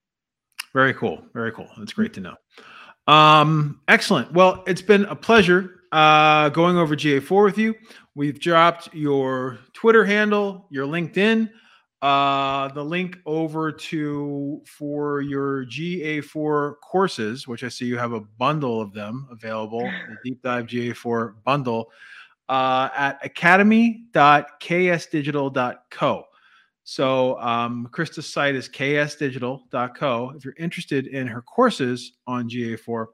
Very 0.75 0.93
cool. 0.93 1.25
Very 1.33 1.53
cool. 1.53 1.68
That's 1.79 1.95
great 1.95 2.12
to 2.14 2.20
know. 2.20 2.35
Um, 3.07 3.81
excellent. 3.89 4.31
Well, 4.33 4.62
it's 4.66 4.83
been 4.83 5.07
a 5.07 5.16
pleasure 5.16 5.81
uh, 5.91 6.51
going 6.51 6.77
over 6.77 6.95
GA4 6.95 7.45
with 7.45 7.57
you. 7.57 7.75
We've 8.14 8.39
dropped 8.39 8.95
your 8.95 9.59
Twitter 9.73 10.05
handle, 10.05 10.66
your 10.68 10.87
LinkedIn, 10.87 11.51
uh, 12.03 12.68
the 12.68 12.84
link 12.84 13.18
over 13.26 13.70
to 13.70 14.61
for 14.66 15.20
your 15.20 15.64
GA4 15.66 16.74
courses, 16.82 17.46
which 17.46 17.62
I 17.62 17.68
see 17.68 17.84
you 17.86 17.96
have 17.96 18.12
a 18.12 18.20
bundle 18.20 18.80
of 18.80 18.92
them 18.92 19.28
available, 19.30 19.80
the 19.80 20.16
Deep 20.24 20.42
Dive 20.42 20.66
GA4 20.66 21.34
bundle 21.44 21.92
uh, 22.48 22.88
at 22.96 23.24
academy.ksdigital.co. 23.24 26.24
So 26.84 27.40
um, 27.40 27.88
Krista's 27.92 28.28
site 28.28 28.57
is 28.57 28.68
ksdigital.co. 28.68 30.32
If 30.36 30.44
you're 30.44 30.57
interested 30.59 31.07
in 31.07 31.28
her 31.28 31.40
courses 31.40 32.14
on 32.26 32.50
GA4, 32.50 33.07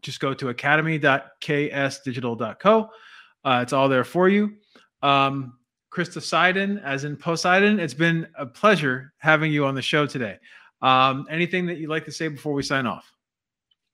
just 0.00 0.20
go 0.20 0.32
to 0.32 0.48
academy.ksdigital.co. 0.48 2.90
Uh, 3.44 3.60
it's 3.62 3.74
all 3.74 3.90
there 3.90 4.04
for 4.04 4.30
you. 4.30 4.54
Um, 5.02 5.58
Krista 5.94 6.18
Seiden, 6.18 6.82
as 6.82 7.04
in 7.04 7.16
Poseidon. 7.16 7.78
It's 7.78 7.94
been 7.94 8.26
a 8.36 8.44
pleasure 8.44 9.12
having 9.18 9.52
you 9.52 9.64
on 9.64 9.74
the 9.74 9.82
show 9.82 10.06
today. 10.06 10.38
Um, 10.82 11.26
anything 11.30 11.66
that 11.66 11.78
you'd 11.78 11.88
like 11.88 12.04
to 12.06 12.12
say 12.12 12.28
before 12.28 12.52
we 12.52 12.62
sign 12.62 12.86
off? 12.86 13.12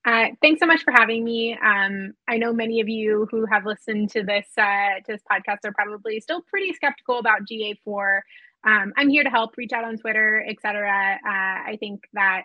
Uh, 0.03 0.29
thanks 0.41 0.59
so 0.59 0.65
much 0.65 0.83
for 0.83 0.91
having 0.91 1.23
me. 1.23 1.55
Um, 1.63 2.13
I 2.27 2.37
know 2.37 2.53
many 2.53 2.81
of 2.81 2.89
you 2.89 3.27
who 3.29 3.45
have 3.45 3.67
listened 3.67 4.09
to 4.11 4.23
this 4.23 4.47
uh, 4.57 4.95
to 5.05 5.07
this 5.07 5.21
podcast 5.31 5.59
are 5.63 5.73
probably 5.73 6.19
still 6.19 6.41
pretty 6.41 6.73
skeptical 6.73 7.19
about 7.19 7.41
GA4. 7.49 8.21
Um, 8.65 8.93
I'm 8.97 9.09
here 9.09 9.23
to 9.23 9.29
help. 9.29 9.55
Reach 9.57 9.71
out 9.71 9.83
on 9.83 9.97
Twitter, 9.97 10.43
etc. 10.49 11.19
Uh, 11.23 11.29
I 11.29 11.77
think 11.79 12.01
that 12.13 12.43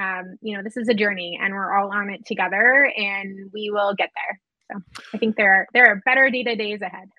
um, 0.00 0.38
you 0.40 0.56
know 0.56 0.62
this 0.62 0.78
is 0.78 0.88
a 0.88 0.94
journey, 0.94 1.38
and 1.40 1.52
we're 1.52 1.76
all 1.76 1.92
on 1.92 2.08
it 2.08 2.24
together, 2.24 2.90
and 2.96 3.50
we 3.52 3.68
will 3.70 3.94
get 3.94 4.08
there. 4.14 4.40
So 4.72 5.02
I 5.12 5.18
think 5.18 5.36
there 5.36 5.52
are, 5.52 5.66
there 5.74 5.86
are 5.86 6.00
better 6.06 6.30
data 6.30 6.56
days 6.56 6.80
ahead. 6.80 7.10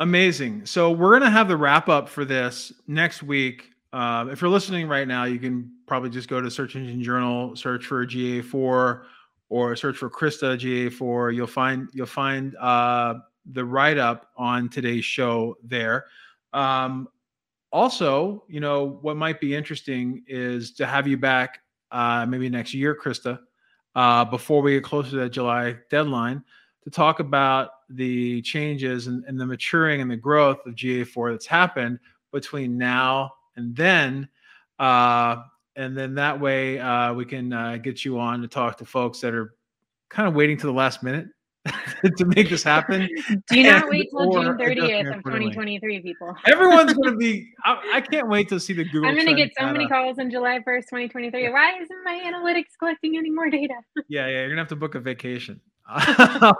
Amazing. 0.00 0.64
So 0.64 0.90
we're 0.90 1.12
gonna 1.12 1.30
have 1.30 1.46
the 1.46 1.58
wrap 1.58 1.90
up 1.90 2.08
for 2.08 2.24
this 2.24 2.72
next 2.86 3.22
week. 3.22 3.70
Uh, 3.92 4.26
if 4.30 4.40
you're 4.40 4.50
listening 4.50 4.88
right 4.88 5.06
now, 5.06 5.24
you 5.24 5.38
can 5.38 5.70
probably 5.86 6.08
just 6.08 6.26
go 6.26 6.40
to 6.40 6.50
Search 6.50 6.74
Engine 6.74 7.02
Journal, 7.02 7.54
search 7.54 7.84
for 7.84 8.06
GA4, 8.06 9.02
or 9.50 9.76
search 9.76 9.98
for 9.98 10.08
Krista 10.08 10.58
GA4. 10.58 11.34
You'll 11.34 11.46
find 11.46 11.90
you'll 11.92 12.06
find 12.06 12.56
uh, 12.56 13.16
the 13.52 13.62
write 13.62 13.98
up 13.98 14.30
on 14.38 14.70
today's 14.70 15.04
show 15.04 15.58
there. 15.62 16.06
Um, 16.54 17.06
also, 17.70 18.44
you 18.48 18.60
know 18.60 18.98
what 19.02 19.18
might 19.18 19.38
be 19.38 19.54
interesting 19.54 20.24
is 20.26 20.72
to 20.72 20.86
have 20.86 21.06
you 21.06 21.18
back 21.18 21.60
uh, 21.92 22.24
maybe 22.26 22.48
next 22.48 22.72
year, 22.72 22.96
Krista, 22.98 23.38
uh, 23.94 24.24
before 24.24 24.62
we 24.62 24.72
get 24.72 24.84
closer 24.84 25.10
to 25.10 25.16
that 25.16 25.30
July 25.30 25.76
deadline, 25.90 26.42
to 26.84 26.90
talk 26.90 27.20
about 27.20 27.70
the 27.90 28.40
changes 28.42 29.06
and, 29.06 29.24
and 29.24 29.38
the 29.38 29.46
maturing 29.46 30.00
and 30.00 30.10
the 30.10 30.16
growth 30.16 30.64
of 30.66 30.74
GA4 30.74 31.32
that's 31.32 31.46
happened 31.46 31.98
between 32.32 32.78
now 32.78 33.32
and 33.56 33.74
then. 33.76 34.28
Uh, 34.78 35.42
and 35.76 35.96
then 35.96 36.14
that 36.14 36.40
way 36.40 36.78
uh, 36.78 37.12
we 37.14 37.24
can 37.24 37.52
uh, 37.52 37.76
get 37.76 38.04
you 38.04 38.18
on 38.18 38.40
to 38.42 38.48
talk 38.48 38.78
to 38.78 38.84
folks 38.84 39.20
that 39.20 39.34
are 39.34 39.54
kind 40.08 40.28
of 40.28 40.34
waiting 40.34 40.56
to 40.56 40.66
the 40.66 40.72
last 40.72 41.02
minute 41.02 41.26
to 42.16 42.24
make 42.24 42.48
this 42.48 42.62
happen. 42.62 43.08
Do 43.50 43.62
not 43.62 43.88
wait 43.88 44.08
till 44.10 44.32
June 44.32 44.56
30th 44.56 45.18
of 45.18 45.24
2023, 45.24 46.00
people. 46.00 46.34
Everyone's 46.46 46.94
going 46.94 47.10
to 47.12 47.16
be, 47.16 47.52
I, 47.64 47.92
I, 47.94 48.00
can't 48.00 48.28
wait 48.28 48.48
to 48.48 48.58
see 48.58 48.72
the 48.72 48.84
Google. 48.84 49.08
I'm 49.08 49.14
going 49.14 49.26
to 49.26 49.34
get 49.34 49.50
so 49.58 49.66
many 49.70 49.86
calls 49.86 50.18
on 50.18 50.30
July 50.30 50.58
1st, 50.58 50.84
2023. 50.84 51.50
Why 51.50 51.78
isn't 51.80 52.04
my 52.04 52.20
analytics 52.24 52.78
collecting 52.78 53.16
any 53.18 53.30
more 53.30 53.50
data? 53.50 53.74
Yeah, 54.08 54.26
yeah. 54.26 54.38
You're 54.38 54.48
going 54.48 54.56
to 54.56 54.62
have 54.62 54.68
to 54.68 54.76
book 54.76 54.94
a 54.94 55.00
vacation. 55.00 55.60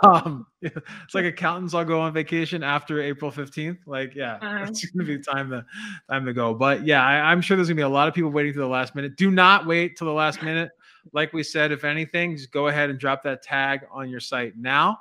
Um, 0.03 0.45
it's 0.61 1.13
like 1.13 1.25
accountants 1.25 1.73
all 1.73 1.85
go 1.85 1.99
on 2.01 2.13
vacation 2.13 2.63
after 2.63 3.01
April 3.01 3.31
15th. 3.31 3.79
Like, 3.85 4.15
yeah, 4.15 4.35
uh-huh. 4.41 4.65
it's 4.67 4.85
gonna 4.85 5.07
be 5.07 5.19
time 5.19 5.49
to 5.49 5.65
time 6.09 6.25
to 6.25 6.33
go. 6.33 6.53
But 6.53 6.85
yeah, 6.85 7.03
I, 7.05 7.31
am 7.31 7.41
sure 7.41 7.57
there's 7.57 7.67
gonna 7.67 7.75
be 7.75 7.83
a 7.83 7.89
lot 7.89 8.07
of 8.07 8.13
people 8.13 8.31
waiting 8.31 8.53
to 8.53 8.59
the 8.59 8.67
last 8.67 8.95
minute. 8.95 9.15
Do 9.15 9.31
not 9.31 9.65
wait 9.65 9.97
till 9.97 10.07
the 10.07 10.13
last 10.13 10.41
minute 10.43 10.71
like 11.13 11.33
we 11.33 11.43
said, 11.43 11.71
if 11.71 11.83
anything, 11.83 12.35
just 12.35 12.51
go 12.51 12.67
ahead 12.67 12.89
and 12.89 12.99
drop 12.99 13.23
that 13.23 13.41
tag 13.41 13.81
on 13.91 14.09
your 14.09 14.19
site 14.19 14.57
now. 14.57 14.99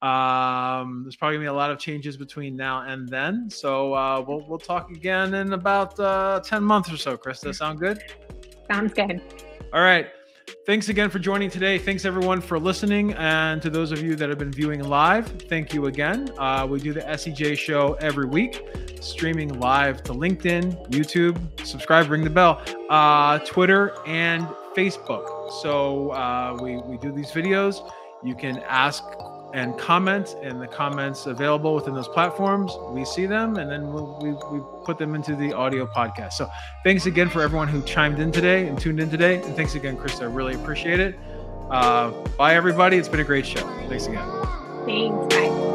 Um, 0.00 1.02
there's 1.04 1.14
probably 1.14 1.36
gonna 1.36 1.44
be 1.44 1.48
a 1.48 1.52
lot 1.52 1.70
of 1.70 1.78
changes 1.78 2.16
between 2.16 2.56
now 2.56 2.82
and 2.82 3.08
then. 3.08 3.48
So 3.48 3.94
uh, 3.94 4.24
we'll 4.26 4.44
we'll 4.48 4.58
talk 4.58 4.90
again 4.90 5.34
in 5.34 5.52
about 5.52 5.98
uh, 6.00 6.40
10 6.44 6.62
months 6.64 6.90
or 6.90 6.96
so. 6.96 7.16
Krista, 7.16 7.54
sound 7.54 7.78
good? 7.78 8.02
Sounds 8.70 8.92
good. 8.92 9.22
All 9.72 9.80
right. 9.80 10.08
Thanks 10.64 10.88
again 10.90 11.10
for 11.10 11.18
joining 11.18 11.50
today. 11.50 11.76
Thanks 11.76 12.04
everyone 12.04 12.40
for 12.40 12.56
listening, 12.56 13.14
and 13.14 13.60
to 13.62 13.68
those 13.68 13.90
of 13.90 14.00
you 14.00 14.14
that 14.14 14.28
have 14.28 14.38
been 14.38 14.52
viewing 14.52 14.84
live, 14.84 15.26
thank 15.48 15.74
you 15.74 15.86
again. 15.86 16.30
Uh, 16.38 16.68
we 16.70 16.78
do 16.78 16.92
the 16.92 17.00
SEJ 17.00 17.58
show 17.58 17.94
every 17.94 18.26
week, 18.26 18.64
streaming 19.00 19.58
live 19.58 20.04
to 20.04 20.12
LinkedIn, 20.12 20.88
YouTube. 20.90 21.66
Subscribe, 21.66 22.08
ring 22.08 22.22
the 22.22 22.30
bell, 22.30 22.62
uh, 22.90 23.40
Twitter, 23.40 23.92
and 24.06 24.46
Facebook. 24.76 25.50
So 25.62 26.10
uh, 26.10 26.56
we, 26.62 26.76
we 26.76 26.96
do 26.96 27.10
these 27.10 27.32
videos. 27.32 27.90
You 28.22 28.36
can 28.36 28.58
ask 28.58 29.02
and 29.52 29.78
comment, 29.78 30.36
and 30.42 30.60
the 30.60 30.66
comments 30.66 31.26
available 31.26 31.74
within 31.74 31.94
those 31.94 32.08
platforms. 32.08 32.72
We 32.88 33.04
see 33.04 33.26
them, 33.26 33.56
and 33.56 33.70
then 33.70 33.92
we, 33.92 34.02
we, 34.02 34.32
we 34.50 34.60
put 34.84 34.98
them 34.98 35.14
into 35.14 35.36
the 35.36 35.52
audio 35.52 35.86
podcast. 35.86 36.34
So 36.34 36.50
thanks 36.84 37.06
again 37.06 37.28
for 37.28 37.42
everyone 37.42 37.68
who 37.68 37.82
chimed 37.82 38.18
in 38.18 38.32
today 38.32 38.66
and 38.66 38.78
tuned 38.78 39.00
in 39.00 39.10
today. 39.10 39.42
And 39.42 39.54
thanks 39.54 39.74
again, 39.74 39.96
chris 39.96 40.20
I 40.20 40.24
really 40.24 40.54
appreciate 40.54 41.00
it. 41.00 41.18
Uh, 41.70 42.10
bye, 42.36 42.54
everybody. 42.54 42.96
It's 42.96 43.08
been 43.08 43.20
a 43.20 43.24
great 43.24 43.46
show. 43.46 43.66
Thanks 43.88 44.06
again. 44.06 44.28
Thanks. 44.84 45.34
Bye. 45.34 45.72